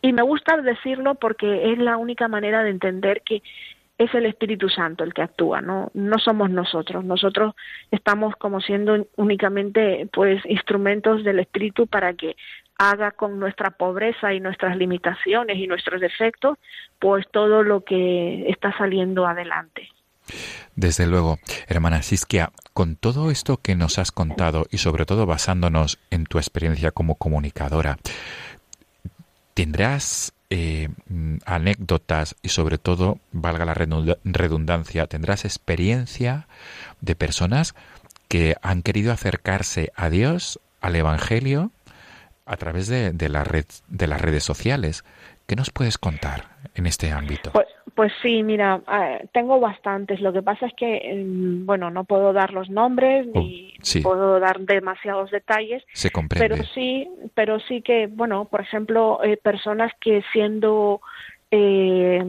me 0.02 0.22
gusta 0.22 0.56
decirlo 0.56 1.14
porque 1.14 1.72
es 1.72 1.78
la 1.78 1.96
única 1.96 2.28
manera 2.28 2.62
de 2.62 2.70
entender 2.70 3.22
que 3.22 3.42
es 3.98 4.14
el 4.14 4.26
Espíritu 4.26 4.68
Santo 4.68 5.04
el 5.04 5.12
que 5.12 5.22
actúa, 5.22 5.60
no, 5.60 5.90
no 5.94 6.18
somos 6.18 6.50
nosotros. 6.50 7.04
Nosotros 7.04 7.54
estamos 7.90 8.34
como 8.36 8.60
siendo 8.60 9.06
únicamente 9.16 10.08
pues 10.12 10.44
instrumentos 10.46 11.24
del 11.24 11.40
Espíritu 11.40 11.86
para 11.86 12.14
que 12.14 12.36
haga 12.78 13.10
con 13.10 13.40
nuestra 13.40 13.70
pobreza 13.70 14.32
y 14.32 14.40
nuestras 14.40 14.76
limitaciones 14.76 15.58
y 15.58 15.66
nuestros 15.66 16.00
defectos 16.00 16.58
pues 17.00 17.26
todo 17.30 17.62
lo 17.64 17.82
que 17.82 18.48
está 18.48 18.76
saliendo 18.78 19.26
adelante. 19.26 19.88
Desde 20.76 21.06
luego, 21.06 21.38
hermana 21.66 22.02
Siskia, 22.02 22.52
con 22.72 22.96
todo 22.96 23.30
esto 23.30 23.58
que 23.58 23.74
nos 23.74 23.98
has 23.98 24.12
contado 24.12 24.66
y 24.70 24.78
sobre 24.78 25.06
todo 25.06 25.26
basándonos 25.26 25.98
en 26.10 26.24
tu 26.24 26.38
experiencia 26.38 26.90
como 26.90 27.16
comunicadora, 27.16 27.98
¿tendrás 29.54 30.32
eh, 30.50 30.88
anécdotas 31.44 32.34
y 32.42 32.48
sobre 32.48 32.78
todo, 32.78 33.18
valga 33.32 33.66
la 33.66 33.74
redundancia, 33.74 35.06
tendrás 35.06 35.44
experiencia 35.44 36.48
de 37.00 37.14
personas 37.14 37.74
que 38.28 38.56
han 38.62 38.82
querido 38.82 39.12
acercarse 39.12 39.92
a 39.94 40.08
Dios, 40.08 40.60
al 40.80 40.96
Evangelio, 40.96 41.70
a 42.46 42.56
través 42.56 42.86
de, 42.86 43.12
de, 43.12 43.28
la 43.28 43.44
red, 43.44 43.66
de 43.88 44.06
las 44.06 44.20
redes 44.20 44.44
sociales. 44.44 45.04
¿Qué 45.46 45.56
nos 45.56 45.70
puedes 45.70 45.98
contar 45.98 46.56
en 46.74 46.86
este 46.86 47.12
ámbito? 47.12 47.52
Pues, 47.52 47.66
pues 47.98 48.12
sí, 48.22 48.44
mira, 48.44 48.80
eh, 48.92 49.26
tengo 49.32 49.58
bastantes. 49.58 50.20
Lo 50.20 50.32
que 50.32 50.40
pasa 50.40 50.66
es 50.66 50.74
que, 50.74 50.98
em, 50.98 51.66
bueno, 51.66 51.90
no 51.90 52.04
puedo 52.04 52.32
dar 52.32 52.52
los 52.52 52.70
nombres 52.70 53.26
oh, 53.34 53.40
ni 53.40 53.74
sí. 53.82 54.02
puedo 54.02 54.38
dar 54.38 54.60
demasiados 54.60 55.32
detalles. 55.32 55.82
Se 55.94 56.12
comprende. 56.12 56.48
Pero 56.48 56.62
sí, 56.74 57.08
pero 57.34 57.58
sí 57.58 57.82
que, 57.82 58.06
bueno, 58.06 58.44
por 58.44 58.60
ejemplo, 58.60 59.18
eh, 59.24 59.36
personas 59.36 59.90
que 60.00 60.22
siendo 60.32 61.00
eh, 61.50 62.24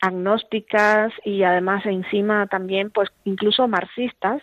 agnósticas 0.00 1.12
y 1.22 1.42
además 1.42 1.84
encima 1.84 2.46
también, 2.46 2.88
pues 2.88 3.10
incluso 3.26 3.68
marxistas, 3.68 4.40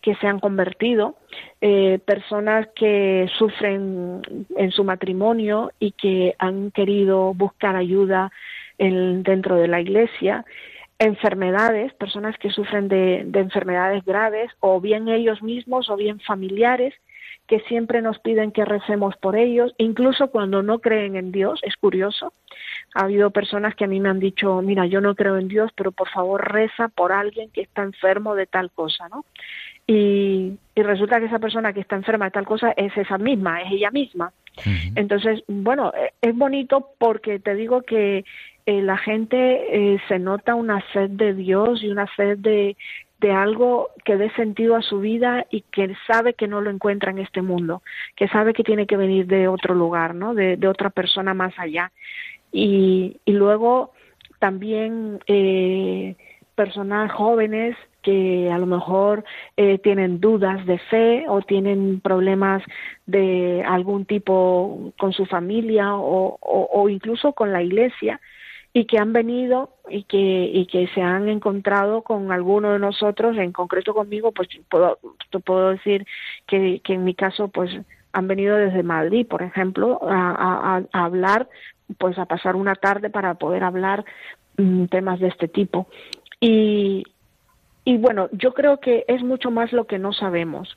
que 0.00 0.16
se 0.16 0.26
han 0.26 0.40
convertido, 0.40 1.16
eh, 1.60 2.00
personas 2.04 2.66
que 2.74 3.30
sufren 3.38 4.20
en 4.56 4.72
su 4.72 4.82
matrimonio 4.82 5.70
y 5.78 5.92
que 5.92 6.34
han 6.40 6.72
querido 6.72 7.34
buscar 7.34 7.76
ayuda 7.76 8.32
en, 8.78 9.22
dentro 9.22 9.56
de 9.56 9.68
la 9.68 9.80
iglesia, 9.80 10.44
enfermedades, 10.98 11.92
personas 11.94 12.36
que 12.38 12.50
sufren 12.50 12.88
de, 12.88 13.22
de 13.26 13.40
enfermedades 13.40 14.04
graves, 14.04 14.50
o 14.60 14.80
bien 14.80 15.08
ellos 15.08 15.42
mismos 15.42 15.90
o 15.90 15.96
bien 15.96 16.20
familiares, 16.20 16.94
que 17.46 17.60
siempre 17.60 18.02
nos 18.02 18.18
piden 18.18 18.52
que 18.52 18.64
recemos 18.64 19.16
por 19.16 19.34
ellos, 19.34 19.74
incluso 19.78 20.28
cuando 20.30 20.62
no 20.62 20.80
creen 20.80 21.16
en 21.16 21.32
Dios, 21.32 21.60
es 21.62 21.76
curioso. 21.76 22.34
Ha 22.94 23.04
habido 23.04 23.30
personas 23.30 23.74
que 23.74 23.84
a 23.84 23.88
mí 23.88 24.00
me 24.00 24.10
han 24.10 24.20
dicho, 24.20 24.60
mira, 24.60 24.84
yo 24.84 25.00
no 25.00 25.14
creo 25.14 25.38
en 25.38 25.48
Dios, 25.48 25.70
pero 25.74 25.90
por 25.90 26.10
favor 26.10 26.52
reza 26.52 26.88
por 26.88 27.10
alguien 27.10 27.50
que 27.50 27.62
está 27.62 27.82
enfermo 27.82 28.34
de 28.34 28.46
tal 28.46 28.70
cosa, 28.70 29.08
¿no? 29.08 29.24
y, 29.88 30.58
y, 30.78 30.82
resulta 30.82 31.18
que 31.18 31.26
esa 31.26 31.38
persona 31.38 31.72
que 31.72 31.80
está 31.80 31.96
enferma 31.96 32.26
de 32.26 32.30
tal 32.32 32.46
cosa 32.46 32.72
es 32.76 32.96
esa 32.96 33.18
misma, 33.18 33.62
es 33.62 33.72
ella 33.72 33.90
misma. 33.90 34.32
Uh 34.58 34.60
-huh. 34.60 34.92
Entonces, 34.96 35.42
bueno, 35.48 35.92
e, 35.94 36.12
es 36.20 36.36
bonito 36.36 36.90
porque 36.98 37.38
te 37.38 37.54
digo 37.54 37.82
que 37.82 38.24
eh, 38.66 38.82
la 38.82 38.96
gente 38.96 39.94
eh, 39.94 39.98
se 40.08 40.18
nota 40.18 40.54
una 40.54 40.82
sed 40.92 41.10
de 41.10 41.34
Dios 41.34 41.82
y 41.82 41.88
una 41.88 42.06
sed 42.16 42.38
de, 42.38 42.76
de 43.20 43.32
algo 43.32 43.90
que 44.04 44.16
dé 44.16 44.30
sentido 44.32 44.76
a 44.76 44.82
su 44.82 45.00
vida 45.00 45.46
y 45.50 45.62
que 45.62 45.94
sabe 46.06 46.34
que 46.34 46.46
no 46.46 46.60
lo 46.60 46.70
encuentra 46.70 47.10
en 47.10 47.18
este 47.18 47.42
mundo, 47.42 47.82
que 48.14 48.28
sabe 48.28 48.52
que 48.52 48.64
tiene 48.64 48.86
que 48.86 48.96
venir 48.96 49.26
de 49.26 49.48
otro 49.48 49.74
lugar, 49.74 50.14
¿no? 50.14 50.34
De, 50.34 50.56
de 50.56 50.68
otra 50.68 50.90
persona 50.90 51.34
más 51.34 51.52
allá. 51.58 51.90
Y, 52.52 53.16
y 53.24 53.32
luego 53.32 53.92
también 54.38 55.20
eh, 55.26 56.14
personas 56.54 57.10
jóvenes 57.12 57.76
que 58.02 58.50
a 58.50 58.58
lo 58.58 58.66
mejor 58.66 59.24
eh, 59.56 59.78
tienen 59.78 60.20
dudas 60.20 60.64
de 60.66 60.78
fe 60.78 61.24
o 61.28 61.42
tienen 61.42 62.00
problemas 62.00 62.62
de 63.06 63.62
algún 63.66 64.04
tipo 64.04 64.92
con 64.98 65.12
su 65.12 65.26
familia 65.26 65.94
o, 65.94 66.38
o, 66.40 66.88
incluso 66.88 67.32
con 67.32 67.52
la 67.52 67.62
iglesia 67.62 68.20
y 68.72 68.84
que 68.84 68.98
han 68.98 69.12
venido 69.12 69.70
y 69.88 70.04
que 70.04 70.50
y 70.52 70.66
que 70.66 70.88
se 70.88 71.00
han 71.02 71.28
encontrado 71.28 72.02
con 72.02 72.30
alguno 72.30 72.72
de 72.72 72.78
nosotros 72.78 73.36
en 73.38 73.52
concreto 73.52 73.94
conmigo 73.94 74.32
pues 74.32 74.48
puedo 74.68 74.98
te 75.30 75.40
puedo 75.40 75.70
decir 75.70 76.06
que, 76.46 76.80
que 76.84 76.94
en 76.94 77.04
mi 77.04 77.14
caso 77.14 77.48
pues 77.48 77.70
han 78.12 78.28
venido 78.28 78.56
desde 78.56 78.82
Madrid 78.82 79.26
por 79.26 79.42
ejemplo 79.42 79.98
a, 80.02 80.82
hablar 80.92 81.48
pues 81.96 82.18
a 82.18 82.26
pasar 82.26 82.56
una 82.56 82.74
tarde 82.74 83.10
para 83.10 83.34
poder 83.34 83.64
hablar 83.64 84.04
um, 84.58 84.86
temas 84.88 85.20
de 85.20 85.28
este 85.28 85.48
tipo. 85.48 85.88
Y 86.40 87.04
y 87.88 87.96
bueno, 87.96 88.28
yo 88.32 88.52
creo 88.52 88.80
que 88.80 89.06
es 89.08 89.22
mucho 89.22 89.50
más 89.50 89.72
lo 89.72 89.86
que 89.86 89.98
no 89.98 90.12
sabemos, 90.12 90.76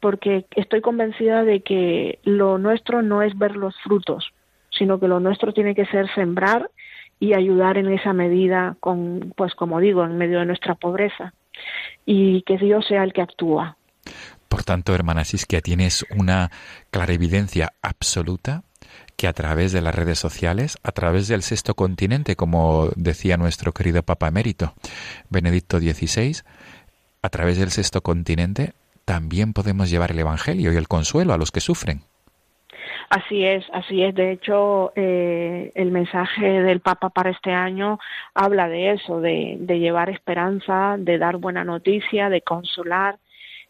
porque 0.00 0.44
estoy 0.54 0.82
convencida 0.82 1.44
de 1.44 1.62
que 1.62 2.18
lo 2.24 2.58
nuestro 2.58 3.00
no 3.00 3.22
es 3.22 3.38
ver 3.38 3.56
los 3.56 3.74
frutos, 3.82 4.34
sino 4.68 5.00
que 5.00 5.08
lo 5.08 5.18
nuestro 5.18 5.54
tiene 5.54 5.74
que 5.74 5.86
ser 5.86 6.14
sembrar 6.14 6.70
y 7.18 7.32
ayudar 7.32 7.78
en 7.78 7.88
esa 7.88 8.12
medida 8.12 8.76
con, 8.80 9.32
pues 9.34 9.54
como 9.54 9.80
digo, 9.80 10.04
en 10.04 10.18
medio 10.18 10.40
de 10.40 10.44
nuestra 10.44 10.74
pobreza 10.74 11.32
y 12.04 12.42
que 12.42 12.58
Dios 12.58 12.84
sea 12.86 13.02
el 13.02 13.14
que 13.14 13.22
actúa. 13.22 13.78
Por 14.50 14.62
tanto, 14.62 14.94
hermana 14.94 15.24
Siskia, 15.24 15.62
tienes 15.62 16.04
una 16.14 16.50
clarividencia 16.90 17.72
absoluta 17.80 18.62
que 19.22 19.28
a 19.28 19.32
través 19.32 19.70
de 19.70 19.82
las 19.82 19.94
redes 19.94 20.18
sociales, 20.18 20.78
a 20.82 20.90
través 20.90 21.28
del 21.28 21.42
sexto 21.42 21.74
continente, 21.76 22.34
como 22.34 22.88
decía 22.96 23.36
nuestro 23.36 23.70
querido 23.70 24.02
Papa 24.02 24.26
Emérito, 24.26 24.74
Benedicto 25.30 25.78
XVI, 25.78 26.38
a 27.22 27.28
través 27.28 27.56
del 27.56 27.70
sexto 27.70 28.00
continente 28.00 28.72
también 29.04 29.52
podemos 29.52 29.90
llevar 29.90 30.10
el 30.10 30.18
Evangelio 30.18 30.72
y 30.72 30.76
el 30.76 30.88
consuelo 30.88 31.32
a 31.32 31.38
los 31.38 31.52
que 31.52 31.60
sufren. 31.60 32.00
Así 33.10 33.44
es, 33.44 33.64
así 33.72 34.02
es. 34.02 34.12
De 34.12 34.32
hecho, 34.32 34.92
eh, 34.96 35.70
el 35.76 35.92
mensaje 35.92 36.60
del 36.60 36.80
Papa 36.80 37.10
para 37.10 37.30
este 37.30 37.52
año 37.52 38.00
habla 38.34 38.66
de 38.66 38.90
eso, 38.90 39.20
de, 39.20 39.56
de 39.60 39.78
llevar 39.78 40.10
esperanza, 40.10 40.96
de 40.98 41.18
dar 41.18 41.36
buena 41.36 41.62
noticia, 41.62 42.28
de 42.28 42.40
consolar, 42.40 43.20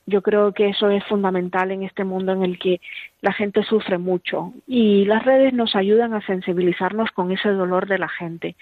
yo 0.07 0.22
creo 0.22 0.53
que 0.53 0.68
eso 0.68 0.90
es 0.90 1.05
fundamental 1.05 1.70
en 1.70 1.82
este 1.82 2.05
mundo 2.05 2.32
en 2.32 2.42
el 2.42 2.59
que 2.59 2.80
la 3.20 3.32
gente 3.32 3.62
sufre 3.62 3.98
mucho. 3.98 4.53
Y 4.66 5.05
las 5.05 5.24
redes 5.24 5.53
nos 5.53 5.76
ayudan 5.76 6.14
a 6.14 6.26
sensibilizarnos 6.26 7.11
con 7.12 7.30
ese 7.30 7.50
dolor 7.50 7.86
de 7.86 7.98
la 7.98 8.09
gente, 8.09 8.57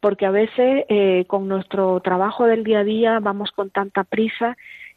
porque 0.00 0.26
a 0.26 0.30
veces 0.30 0.84
eh, 0.88 1.24
con 1.26 1.48
nuestro 1.48 2.00
trabajo 2.00 2.46
del 2.46 2.64
día 2.64 2.80
a 2.80 2.84
día 2.84 3.20
vamos 3.20 3.52
con 3.52 3.70
tanta 3.70 4.04
prisa 4.04 4.56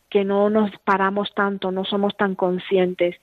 que 0.09 0.23
no 0.23 0.49
nos 0.51 0.69
paramos 0.83 1.33
tanto, 1.33 1.71
no 1.71 1.85
somos 1.85 2.15
tan 2.15 2.35
conscientes 2.35 3.15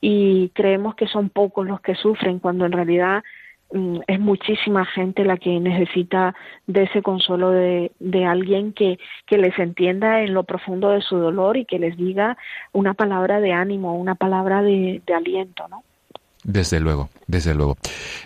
y 0.00 0.48
creemos 0.54 0.94
que 0.94 1.06
son 1.06 1.28
pocos 1.28 1.66
los 1.66 1.82
que 1.82 1.94
sufren 1.94 2.38
cuando 2.38 2.64
en 2.64 2.72
realidad 2.72 3.22
es 3.70 4.18
muchísima 4.18 4.86
gente 4.86 5.24
la 5.24 5.36
que 5.36 5.60
necesita 5.60 6.34
de 6.66 6.84
ese 6.84 7.02
consuelo 7.02 7.50
de, 7.50 7.92
de 7.98 8.24
alguien 8.24 8.72
que, 8.72 8.98
que, 9.26 9.36
les 9.36 9.58
entienda 9.58 10.22
en 10.22 10.32
lo 10.32 10.44
profundo 10.44 10.90
de 10.90 11.02
su 11.02 11.18
dolor 11.18 11.56
y 11.58 11.66
que 11.66 11.78
les 11.78 11.96
diga 11.96 12.38
una 12.72 12.94
palabra 12.94 13.40
de 13.40 13.52
ánimo, 13.52 13.98
una 13.98 14.14
palabra 14.14 14.62
de, 14.62 15.02
aliento, 15.14 15.68
¿no? 15.68 15.82
Desde 16.44 16.80
luego, 16.80 17.10
desde 17.26 17.54
luego. 17.54 17.76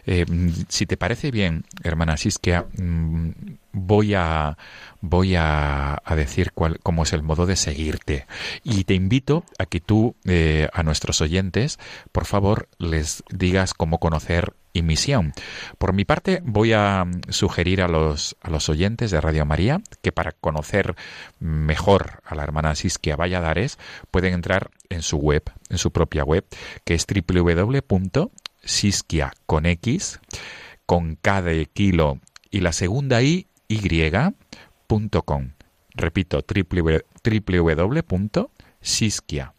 Eh, 0.07 0.27
si 0.69 0.87
te 0.87 0.97
parece 0.97 1.33
bien, 1.33 1.65
hermana 1.83 2.17
Siskia, 2.17 2.67
mm, 2.79 3.31
voy 3.73 4.15
a 4.15 4.57
voy 5.01 5.35
a, 5.37 6.01
decir 6.17 6.53
cuál, 6.53 6.79
cómo 6.81 7.03
es 7.03 7.13
el 7.13 7.23
modo 7.23 7.45
de 7.47 7.57
seguirte 7.57 8.27
y 8.63 8.85
te 8.85 8.95
invito 8.95 9.45
a 9.59 9.67
que 9.67 9.81
tú 9.81 10.15
eh, 10.25 10.69
a 10.73 10.83
nuestros 10.85 11.21
oyentes, 11.21 11.79
por 12.13 12.25
favor, 12.25 12.69
les 12.79 13.25
digas 13.31 13.75
cómo 13.75 13.99
conocer 13.99 14.55
y 14.73 14.83
misión. 14.83 15.33
Por 15.79 15.93
mi 15.93 16.05
parte, 16.05 16.41
voy 16.45 16.73
a 16.73 17.05
sugerir 17.29 17.83
a 17.83 17.89
los, 17.89 18.37
a 18.41 18.51
los 18.51 18.69
oyentes 18.69 19.11
de 19.11 19.21
Radio 19.21 19.45
María 19.45 19.83
que 20.03 20.13
para 20.13 20.31
conocer 20.33 20.95
mejor 21.41 22.23
a 22.25 22.37
la 22.37 22.45
hermana 22.45 22.75
Siskia 22.75 23.17
Valladares 23.17 23.79
pueden 24.11 24.35
entrar 24.35 24.71
en 24.89 25.03
su 25.03 25.19
web, 25.19 25.43
en 25.69 25.79
su 25.79 25.91
propia 25.91 26.25
web, 26.25 26.47
que 26.85 26.95
es 26.95 27.07
www.siskia 27.07 28.13
con 29.47 29.67
X, 29.67 30.21
con 30.87 31.17
K 31.17 31.43
de 31.43 31.67
kilo 31.67 32.21
y 32.51 32.61
la 32.61 32.73
segunda 32.73 33.21
I, 33.23 33.47
Y.com. 33.73 35.53
Repito, 35.95 36.45
www.siskia 37.25 39.55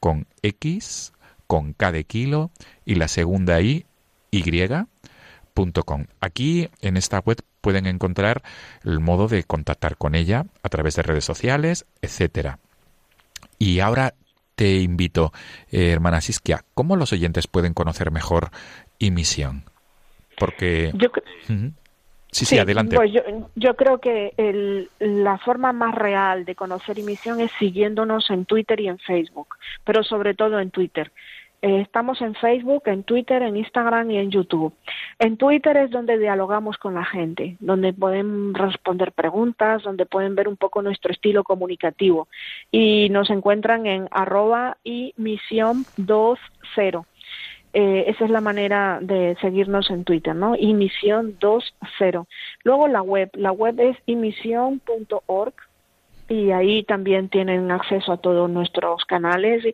con 0.00 0.26
X, 0.42 1.12
con 1.46 1.72
K 1.72 1.92
de 1.92 2.04
kilo 2.04 2.50
y 2.84 2.96
la 2.96 3.08
segunda 3.08 3.60
I, 3.60 3.86
y.com. 4.30 6.06
Aquí 6.20 6.68
en 6.80 6.96
esta 6.96 7.20
web 7.20 7.38
pueden 7.60 7.86
encontrar 7.86 8.42
el 8.84 9.00
modo 9.00 9.28
de 9.28 9.44
contactar 9.44 9.96
con 9.96 10.14
ella 10.14 10.46
a 10.62 10.68
través 10.68 10.96
de 10.96 11.02
redes 11.02 11.24
sociales, 11.24 11.86
etcétera. 12.02 12.58
Y 13.58 13.80
ahora 13.80 14.14
te 14.54 14.76
invito, 14.76 15.32
eh, 15.70 15.90
hermana 15.90 16.20
Siskia, 16.20 16.64
¿cómo 16.74 16.96
los 16.96 17.12
oyentes 17.12 17.46
pueden 17.46 17.74
conocer 17.74 18.10
mejor 18.10 18.50
y 18.98 19.10
misión? 19.10 19.64
Porque... 20.38 20.92
Sí, 22.30 22.44
sí, 22.44 22.58
adelante. 22.58 22.96
Pues 22.96 23.12
yo, 23.12 23.22
yo, 23.54 23.74
creo 23.74 23.98
que 23.98 24.34
el, 24.36 24.90
la 24.98 25.38
forma 25.38 25.72
más 25.72 25.94
real 25.94 26.44
de 26.44 26.54
conocer 26.54 26.98
misión 27.02 27.40
es 27.40 27.50
siguiéndonos 27.58 28.30
en 28.30 28.44
Twitter 28.44 28.80
y 28.80 28.88
en 28.88 28.98
Facebook, 28.98 29.56
pero 29.84 30.02
sobre 30.02 30.34
todo 30.34 30.60
en 30.60 30.70
Twitter. 30.70 31.10
Eh, 31.60 31.80
estamos 31.80 32.20
en 32.20 32.34
Facebook, 32.36 32.84
en 32.86 33.02
Twitter, 33.02 33.42
en 33.42 33.56
Instagram 33.56 34.10
y 34.12 34.18
en 34.18 34.30
YouTube. 34.30 34.72
En 35.18 35.36
Twitter 35.36 35.76
es 35.76 35.90
donde 35.90 36.16
dialogamos 36.16 36.78
con 36.78 36.94
la 36.94 37.04
gente, 37.04 37.56
donde 37.58 37.92
pueden 37.92 38.54
responder 38.54 39.10
preguntas, 39.10 39.82
donde 39.82 40.06
pueden 40.06 40.36
ver 40.36 40.46
un 40.46 40.56
poco 40.56 40.82
nuestro 40.82 41.12
estilo 41.12 41.42
comunicativo. 41.42 42.28
Y 42.70 43.08
nos 43.10 43.30
encuentran 43.30 43.86
en 43.86 44.06
arroba 44.12 44.76
y 44.84 45.14
misión 45.16 45.84
20. 45.96 46.38
Eh, 47.74 48.04
esa 48.08 48.24
es 48.24 48.30
la 48.30 48.40
manera 48.40 48.98
de 49.00 49.36
seguirnos 49.40 49.90
en 49.90 50.04
Twitter, 50.04 50.34
¿no? 50.34 50.56
Imisión 50.56 51.36
20. 51.40 52.26
Luego 52.64 52.88
la 52.88 53.02
web, 53.02 53.30
la 53.34 53.52
web 53.52 53.78
es 53.78 53.96
imisión.org 54.06 55.54
y 56.28 56.50
ahí 56.50 56.82
también 56.84 57.28
tienen 57.28 57.70
acceso 57.70 58.12
a 58.12 58.16
todos 58.18 58.50
nuestros 58.50 59.04
canales 59.04 59.64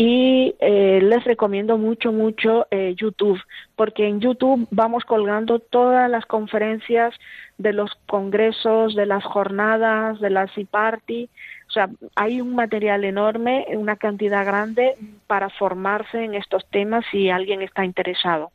y 0.00 0.54
eh, 0.60 1.00
les 1.02 1.24
recomiendo 1.24 1.76
mucho, 1.76 2.12
mucho 2.12 2.68
eh, 2.70 2.94
YouTube, 2.96 3.40
porque 3.74 4.06
en 4.06 4.20
YouTube 4.20 4.68
vamos 4.70 5.04
colgando 5.04 5.58
todas 5.58 6.08
las 6.08 6.24
conferencias 6.24 7.12
de 7.58 7.72
los 7.72 7.90
congresos, 8.06 8.94
de 8.94 9.06
las 9.06 9.24
jornadas, 9.24 10.20
de 10.20 10.30
la 10.30 10.46
C-Party. 10.54 11.28
O 11.68 11.70
sea, 11.70 11.90
hay 12.16 12.40
un 12.40 12.54
material 12.54 13.04
enorme, 13.04 13.66
una 13.74 13.96
cantidad 13.96 14.44
grande 14.44 14.94
para 15.26 15.50
formarse 15.50 16.24
en 16.24 16.34
estos 16.34 16.66
temas 16.70 17.04
si 17.10 17.28
alguien 17.28 17.60
está 17.60 17.84
interesado. 17.84 18.50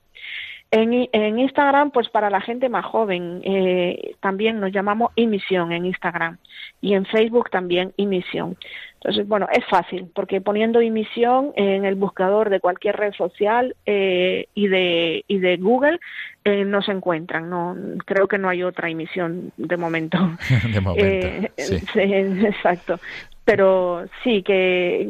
En, 0.75 1.07
en 1.11 1.37
Instagram, 1.37 1.91
pues 1.91 2.09
para 2.09 2.31
la 2.31 2.41
gente 2.41 2.67
más 2.67 2.83
joven, 2.83 3.41
eh, 3.43 4.15
también 4.21 4.59
nos 4.59 4.71
llamamos 4.71 5.11
Imisión 5.15 5.71
en 5.71 5.85
Instagram 5.85 6.39
y 6.81 6.95
en 6.95 7.05
Facebook 7.05 7.51
también 7.51 7.93
Imisión. 7.95 8.57
Entonces, 8.95 9.27
bueno, 9.27 9.47
es 9.51 9.63
fácil, 9.65 10.09
porque 10.15 10.41
poniendo 10.41 10.79
emisión 10.79 11.51
en 11.57 11.85
el 11.85 11.93
buscador 11.93 12.49
de 12.49 12.59
cualquier 12.59 12.95
red 12.95 13.13
social 13.13 13.75
eh, 13.85 14.47
y, 14.55 14.67
de, 14.67 15.25
y 15.27 15.37
de 15.37 15.57
Google 15.57 15.99
eh, 16.43 16.65
no 16.65 16.81
se 16.81 16.93
encuentran. 16.93 17.51
No, 17.51 17.75
creo 18.05 18.27
que 18.27 18.39
no 18.39 18.49
hay 18.49 18.63
otra 18.63 18.89
emisión 18.89 19.51
de 19.57 19.77
momento. 19.77 20.17
de 20.73 20.79
momento. 20.79 21.05
Eh, 21.05 21.51
sí. 21.57 21.75
exacto. 21.99 22.99
Pero 23.45 24.05
sí 24.23 24.41
que 24.41 25.09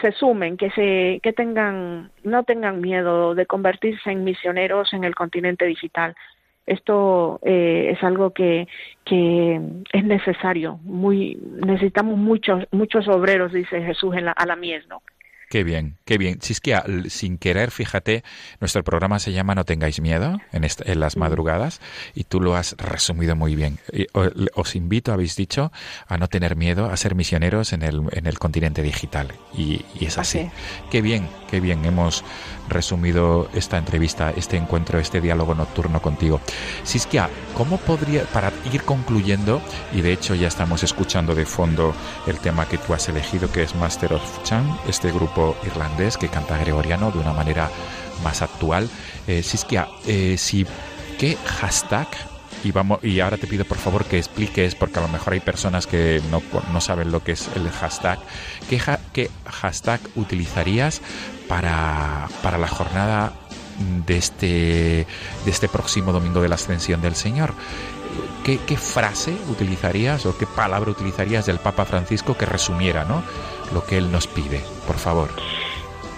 se 0.00 0.12
sumen, 0.12 0.56
que 0.56 0.70
se, 0.70 1.20
que 1.22 1.32
tengan, 1.32 2.10
no 2.24 2.42
tengan 2.42 2.80
miedo 2.80 3.34
de 3.34 3.46
convertirse 3.46 4.10
en 4.10 4.24
misioneros 4.24 4.92
en 4.92 5.04
el 5.04 5.14
continente 5.14 5.64
digital 5.64 6.16
esto 6.66 7.40
eh, 7.42 7.90
es 7.94 8.02
algo 8.02 8.30
que, 8.30 8.66
que 9.04 9.60
es 9.92 10.04
necesario. 10.04 10.78
Muy, 10.82 11.38
necesitamos 11.66 12.16
muchos, 12.16 12.64
muchos 12.70 13.06
obreros, 13.08 13.52
dice 13.52 13.82
Jesús 13.82 14.14
en 14.16 14.26
la, 14.26 14.32
a 14.32 14.46
la 14.46 14.56
mies, 14.56 14.86
¿no? 14.88 15.02
Qué 15.54 15.62
bien, 15.62 15.98
qué 16.04 16.18
bien. 16.18 16.40
Si 16.42 16.52
es 16.52 16.60
que 16.60 16.76
sin 17.10 17.38
querer, 17.38 17.70
fíjate, 17.70 18.24
nuestro 18.58 18.82
programa 18.82 19.20
se 19.20 19.30
llama 19.30 19.54
No 19.54 19.64
tengáis 19.64 20.00
miedo 20.00 20.40
en, 20.50 20.64
en 20.64 20.98
las 20.98 21.16
madrugadas 21.16 21.80
y 22.12 22.24
tú 22.24 22.40
lo 22.40 22.56
has 22.56 22.72
resumido 22.76 23.36
muy 23.36 23.54
bien. 23.54 23.78
os 24.56 24.74
invito, 24.74 25.12
habéis 25.12 25.36
dicho, 25.36 25.70
a 26.08 26.18
no 26.18 26.26
tener 26.26 26.56
miedo, 26.56 26.86
a 26.86 26.96
ser 26.96 27.14
misioneros 27.14 27.72
en 27.72 27.82
el, 27.82 28.02
en 28.10 28.26
el 28.26 28.36
continente 28.40 28.82
digital. 28.82 29.32
Y, 29.56 29.84
es 30.00 30.18
así. 30.18 30.50
Qué 30.90 31.00
bien, 31.02 31.28
qué 31.48 31.60
bien. 31.60 31.84
Hemos 31.84 32.24
resumido 32.68 33.48
esta 33.54 33.78
entrevista, 33.78 34.30
este 34.30 34.56
encuentro, 34.56 34.98
este 34.98 35.20
diálogo 35.20 35.54
nocturno 35.54 36.00
contigo. 36.00 36.40
Siskia, 36.82 37.28
¿cómo 37.56 37.78
podría, 37.78 38.24
para 38.24 38.52
ir 38.72 38.82
concluyendo, 38.82 39.60
y 39.92 40.00
de 40.00 40.12
hecho 40.12 40.34
ya 40.34 40.48
estamos 40.48 40.82
escuchando 40.82 41.34
de 41.34 41.46
fondo 41.46 41.94
el 42.26 42.38
tema 42.38 42.66
que 42.66 42.78
tú 42.78 42.94
has 42.94 43.08
elegido, 43.08 43.50
que 43.50 43.62
es 43.62 43.74
Master 43.74 44.14
of 44.14 44.42
Chan, 44.42 44.78
este 44.88 45.12
grupo 45.12 45.56
irlandés 45.66 46.16
que 46.16 46.28
canta 46.28 46.58
gregoriano 46.58 47.10
de 47.10 47.18
una 47.18 47.32
manera 47.32 47.70
más 48.22 48.42
actual. 48.42 48.88
Eh, 49.26 49.42
Siskia, 49.42 49.88
eh, 50.06 50.36
si, 50.38 50.66
¿qué 51.18 51.36
hashtag 51.44 52.08
y 52.62 52.72
vamos 52.72 53.04
y 53.04 53.20
ahora 53.20 53.36
te 53.36 53.46
pido 53.46 53.64
por 53.64 53.76
favor 53.76 54.04
que 54.06 54.18
expliques 54.18 54.74
porque 54.74 54.98
a 54.98 55.02
lo 55.02 55.08
mejor 55.08 55.34
hay 55.34 55.40
personas 55.40 55.86
que 55.86 56.22
no, 56.30 56.42
no 56.72 56.80
saben 56.80 57.12
lo 57.12 57.22
que 57.22 57.32
es 57.32 57.48
el 57.54 57.68
hashtag 57.70 58.18
¿qué, 58.70 58.80
qué 59.12 59.30
hashtag 59.44 60.00
utilizarías 60.14 61.02
para, 61.48 62.28
para 62.42 62.58
la 62.58 62.68
jornada 62.68 63.32
de 64.06 64.16
este, 64.16 64.46
de 65.44 65.50
este 65.50 65.68
próximo 65.68 66.12
domingo 66.12 66.40
de 66.40 66.48
la 66.48 66.54
ascensión 66.54 67.00
del 67.00 67.14
Señor. 67.14 67.54
¿qué, 68.44 68.58
¿qué, 68.58 68.76
frase 68.76 69.34
utilizarías 69.48 70.26
o 70.26 70.36
qué 70.36 70.46
palabra 70.46 70.90
utilizarías 70.90 71.46
del 71.46 71.58
Papa 71.58 71.84
Francisco 71.84 72.36
que 72.36 72.46
resumiera 72.46 73.04
¿no? 73.04 73.22
lo 73.72 73.84
que 73.84 73.96
él 73.96 74.12
nos 74.12 74.26
pide? 74.26 74.62
Por 74.86 74.96
favor. 74.96 75.30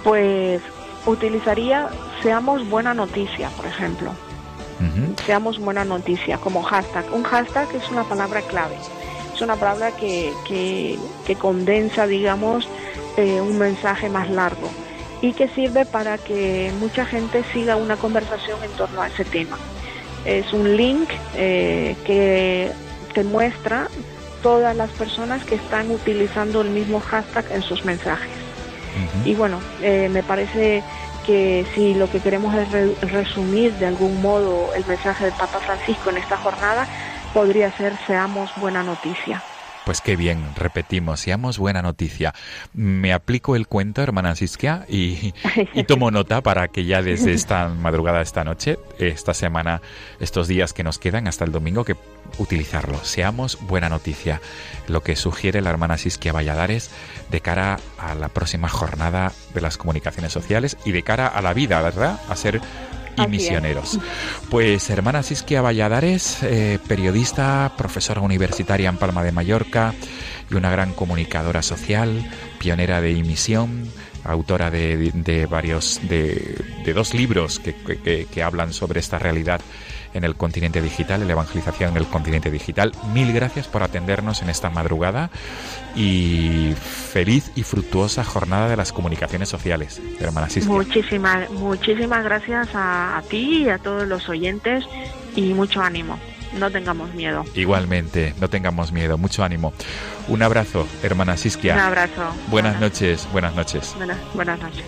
Pues 0.04 0.60
utilizaría 1.06 1.88
seamos 2.22 2.68
buena 2.68 2.94
noticia, 2.94 3.48
por 3.50 3.66
ejemplo. 3.66 4.12
Seamos 5.24 5.58
buena 5.58 5.86
noticia 5.86 6.36
como 6.36 6.62
hashtag. 6.62 7.06
Un 7.10 7.22
hashtag 7.22 7.74
es 7.74 7.90
una 7.90 8.04
palabra 8.04 8.42
clave. 8.42 8.76
Es 9.34 9.40
una 9.40 9.56
palabra 9.56 9.92
que, 9.92 10.34
que, 10.46 11.34
condensa, 11.36 12.06
digamos, 12.06 12.68
eh, 13.16 13.40
un 13.40 13.58
mensaje 13.58 14.10
más 14.10 14.28
largo 14.28 14.68
y 15.22 15.32
que 15.32 15.48
sirve 15.48 15.86
para 15.86 16.18
que 16.18 16.72
mucha 16.78 17.04
gente 17.04 17.44
siga 17.52 17.76
una 17.76 17.96
conversación 17.96 18.62
en 18.62 18.70
torno 18.72 19.02
a 19.02 19.08
ese 19.08 19.24
tema. 19.24 19.58
Es 20.24 20.52
un 20.52 20.76
link 20.76 21.08
eh, 21.34 21.96
que 22.04 22.72
te 23.14 23.24
muestra 23.24 23.88
todas 24.42 24.76
las 24.76 24.90
personas 24.90 25.44
que 25.44 25.54
están 25.54 25.90
utilizando 25.90 26.60
el 26.60 26.70
mismo 26.70 27.00
hashtag 27.00 27.44
en 27.50 27.62
sus 27.62 27.84
mensajes. 27.84 28.30
Y 29.24 29.34
bueno, 29.34 29.60
eh, 29.82 30.08
me 30.10 30.22
parece 30.22 30.82
que 31.26 31.66
si 31.74 31.94
lo 31.94 32.08
que 32.08 32.20
queremos 32.20 32.54
es 32.54 33.10
resumir 33.10 33.74
de 33.74 33.86
algún 33.86 34.22
modo 34.22 34.72
el 34.74 34.86
mensaje 34.86 35.24
del 35.24 35.34
Papa 35.34 35.58
Francisco 35.60 36.10
en 36.10 36.18
esta 36.18 36.36
jornada, 36.38 36.86
podría 37.34 37.70
ser 37.76 37.92
seamos 38.06 38.50
buena 38.56 38.82
noticia. 38.82 39.42
Pues 39.86 40.00
qué 40.00 40.16
bien, 40.16 40.44
repetimos, 40.56 41.20
seamos 41.20 41.58
buena 41.58 41.80
noticia. 41.80 42.34
Me 42.74 43.12
aplico 43.12 43.54
el 43.54 43.68
cuento, 43.68 44.02
hermana 44.02 44.34
Siskia, 44.34 44.84
y, 44.88 45.32
tomo 45.86 46.10
nota 46.10 46.40
para 46.40 46.66
que 46.66 46.86
ya 46.86 47.02
desde 47.02 47.32
esta 47.32 47.68
madrugada, 47.68 48.20
esta 48.20 48.42
noche, 48.42 48.80
esta 48.98 49.32
semana, 49.32 49.82
estos 50.18 50.48
días 50.48 50.72
que 50.72 50.82
nos 50.82 50.98
quedan 50.98 51.28
hasta 51.28 51.44
el 51.44 51.52
domingo, 51.52 51.84
que 51.84 51.94
utilizarlo. 52.38 52.98
Seamos 53.04 53.60
buena 53.60 53.88
noticia. 53.88 54.40
Lo 54.88 55.04
que 55.04 55.14
sugiere 55.14 55.60
la 55.60 55.70
hermana 55.70 55.98
Siskia 55.98 56.32
Valladares 56.32 56.90
de 57.30 57.40
cara 57.40 57.78
a 57.96 58.16
la 58.16 58.28
próxima 58.28 58.68
jornada 58.68 59.30
de 59.54 59.60
las 59.60 59.76
comunicaciones 59.76 60.32
sociales 60.32 60.76
y 60.84 60.90
de 60.90 61.04
cara 61.04 61.28
a 61.28 61.40
la 61.42 61.54
vida, 61.54 61.80
¿verdad? 61.80 62.18
A 62.28 62.34
ser 62.34 62.60
y 63.16 63.26
misioneros. 63.26 63.98
Pues 64.50 64.88
hermana 64.90 65.22
Siskia 65.22 65.62
Valladares, 65.62 66.42
eh, 66.42 66.78
periodista, 66.86 67.72
profesora 67.76 68.20
universitaria 68.20 68.88
en 68.88 68.96
Palma 68.96 69.22
de 69.22 69.32
Mallorca 69.32 69.94
y 70.50 70.54
una 70.54 70.70
gran 70.70 70.92
comunicadora 70.92 71.62
social, 71.62 72.30
pionera 72.58 73.00
de 73.00 73.18
emisión, 73.18 73.90
autora 74.24 74.70
de, 74.70 75.46
varios, 75.48 76.00
de, 76.08 76.92
dos 76.94 77.14
libros 77.14 77.58
que, 77.58 78.26
que 78.30 78.42
hablan 78.42 78.72
sobre 78.72 79.00
esta 79.00 79.18
realidad 79.18 79.60
en 80.16 80.24
el 80.24 80.34
continente 80.34 80.82
digital, 80.82 81.22
en 81.22 81.28
la 81.28 81.34
evangelización 81.34 81.90
en 81.90 81.96
el 81.96 82.06
continente 82.06 82.50
digital. 82.50 82.92
Mil 83.12 83.32
gracias 83.32 83.68
por 83.68 83.82
atendernos 83.82 84.42
en 84.42 84.50
esta 84.50 84.70
madrugada 84.70 85.30
y 85.94 86.74
feliz 86.76 87.50
y 87.54 87.62
fructuosa 87.62 88.24
jornada 88.24 88.68
de 88.68 88.76
las 88.76 88.92
comunicaciones 88.92 89.48
sociales, 89.48 90.00
hermana 90.20 90.48
Muchísimas, 90.66 91.50
muchísimas 91.50 92.24
gracias 92.24 92.74
a, 92.74 93.18
a 93.18 93.22
ti 93.22 93.64
y 93.64 93.68
a 93.68 93.78
todos 93.78 94.06
los 94.06 94.28
oyentes 94.28 94.84
y 95.34 95.54
mucho 95.54 95.80
ánimo. 95.82 96.18
No 96.58 96.70
tengamos 96.70 97.12
miedo. 97.14 97.44
Igualmente, 97.54 98.34
no 98.40 98.48
tengamos 98.48 98.92
miedo, 98.92 99.18
mucho 99.18 99.44
ánimo. 99.44 99.72
Un 100.28 100.42
abrazo, 100.42 100.86
hermana 101.02 101.36
Siskia. 101.36 101.74
Un 101.74 101.80
abrazo. 101.80 102.22
Buenas, 102.48 102.80
noches, 102.80 103.28
buenas 103.32 103.54
noches. 103.54 103.94
Buenas, 103.96 104.18
buenas 104.34 104.58
noches. 104.60 104.84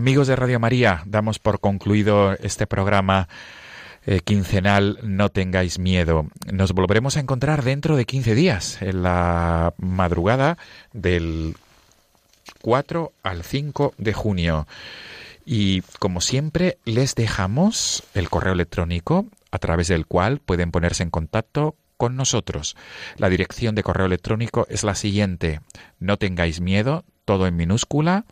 Amigos 0.00 0.28
de 0.28 0.34
Radio 0.34 0.58
María, 0.58 1.02
damos 1.04 1.38
por 1.38 1.60
concluido 1.60 2.32
este 2.32 2.66
programa 2.66 3.28
eh, 4.06 4.20
quincenal 4.24 4.98
No 5.02 5.28
tengáis 5.28 5.78
miedo. 5.78 6.26
Nos 6.50 6.72
volveremos 6.72 7.18
a 7.18 7.20
encontrar 7.20 7.62
dentro 7.62 7.96
de 7.96 8.06
15 8.06 8.34
días, 8.34 8.80
en 8.80 9.02
la 9.02 9.74
madrugada 9.76 10.56
del 10.94 11.54
4 12.62 13.12
al 13.22 13.44
5 13.44 13.92
de 13.98 14.12
junio. 14.14 14.66
Y 15.44 15.82
como 15.98 16.22
siempre, 16.22 16.78
les 16.86 17.14
dejamos 17.14 18.02
el 18.14 18.30
correo 18.30 18.54
electrónico 18.54 19.26
a 19.50 19.58
través 19.58 19.88
del 19.88 20.06
cual 20.06 20.38
pueden 20.38 20.70
ponerse 20.70 21.02
en 21.02 21.10
contacto 21.10 21.76
con 21.98 22.16
nosotros. 22.16 22.74
La 23.18 23.28
dirección 23.28 23.74
de 23.74 23.82
correo 23.82 24.06
electrónico 24.06 24.66
es 24.70 24.82
la 24.82 24.94
siguiente. 24.94 25.60
No 25.98 26.16
tengáis 26.16 26.62
miedo, 26.62 27.04
todo 27.26 27.46
en 27.46 27.54
minúscula, 27.54 28.24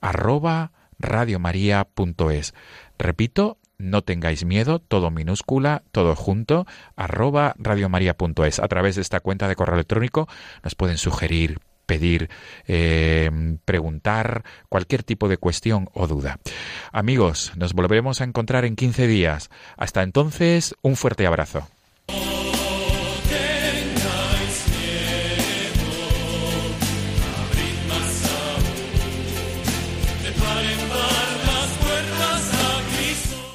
arroba 0.00 0.70
radiomaria.es. 0.98 2.54
Repito, 2.98 3.58
no 3.78 4.02
tengáis 4.02 4.44
miedo, 4.44 4.78
todo 4.78 5.10
minúscula, 5.10 5.82
todo 5.92 6.14
junto, 6.16 6.66
arroba 6.96 7.54
radiomaria.es. 7.58 8.58
A 8.58 8.68
través 8.68 8.96
de 8.96 9.02
esta 9.02 9.20
cuenta 9.20 9.48
de 9.48 9.56
correo 9.56 9.74
electrónico 9.74 10.28
nos 10.62 10.74
pueden 10.74 10.98
sugerir, 10.98 11.60
pedir, 11.84 12.30
eh, 12.66 13.30
preguntar 13.64 14.44
cualquier 14.68 15.02
tipo 15.02 15.28
de 15.28 15.38
cuestión 15.38 15.88
o 15.92 16.06
duda. 16.06 16.38
Amigos, 16.92 17.52
nos 17.56 17.74
volveremos 17.74 18.20
a 18.20 18.24
encontrar 18.24 18.64
en 18.64 18.76
15 18.76 19.06
días. 19.06 19.50
Hasta 19.76 20.02
entonces, 20.02 20.74
un 20.82 20.96
fuerte 20.96 21.26
abrazo. 21.26 21.68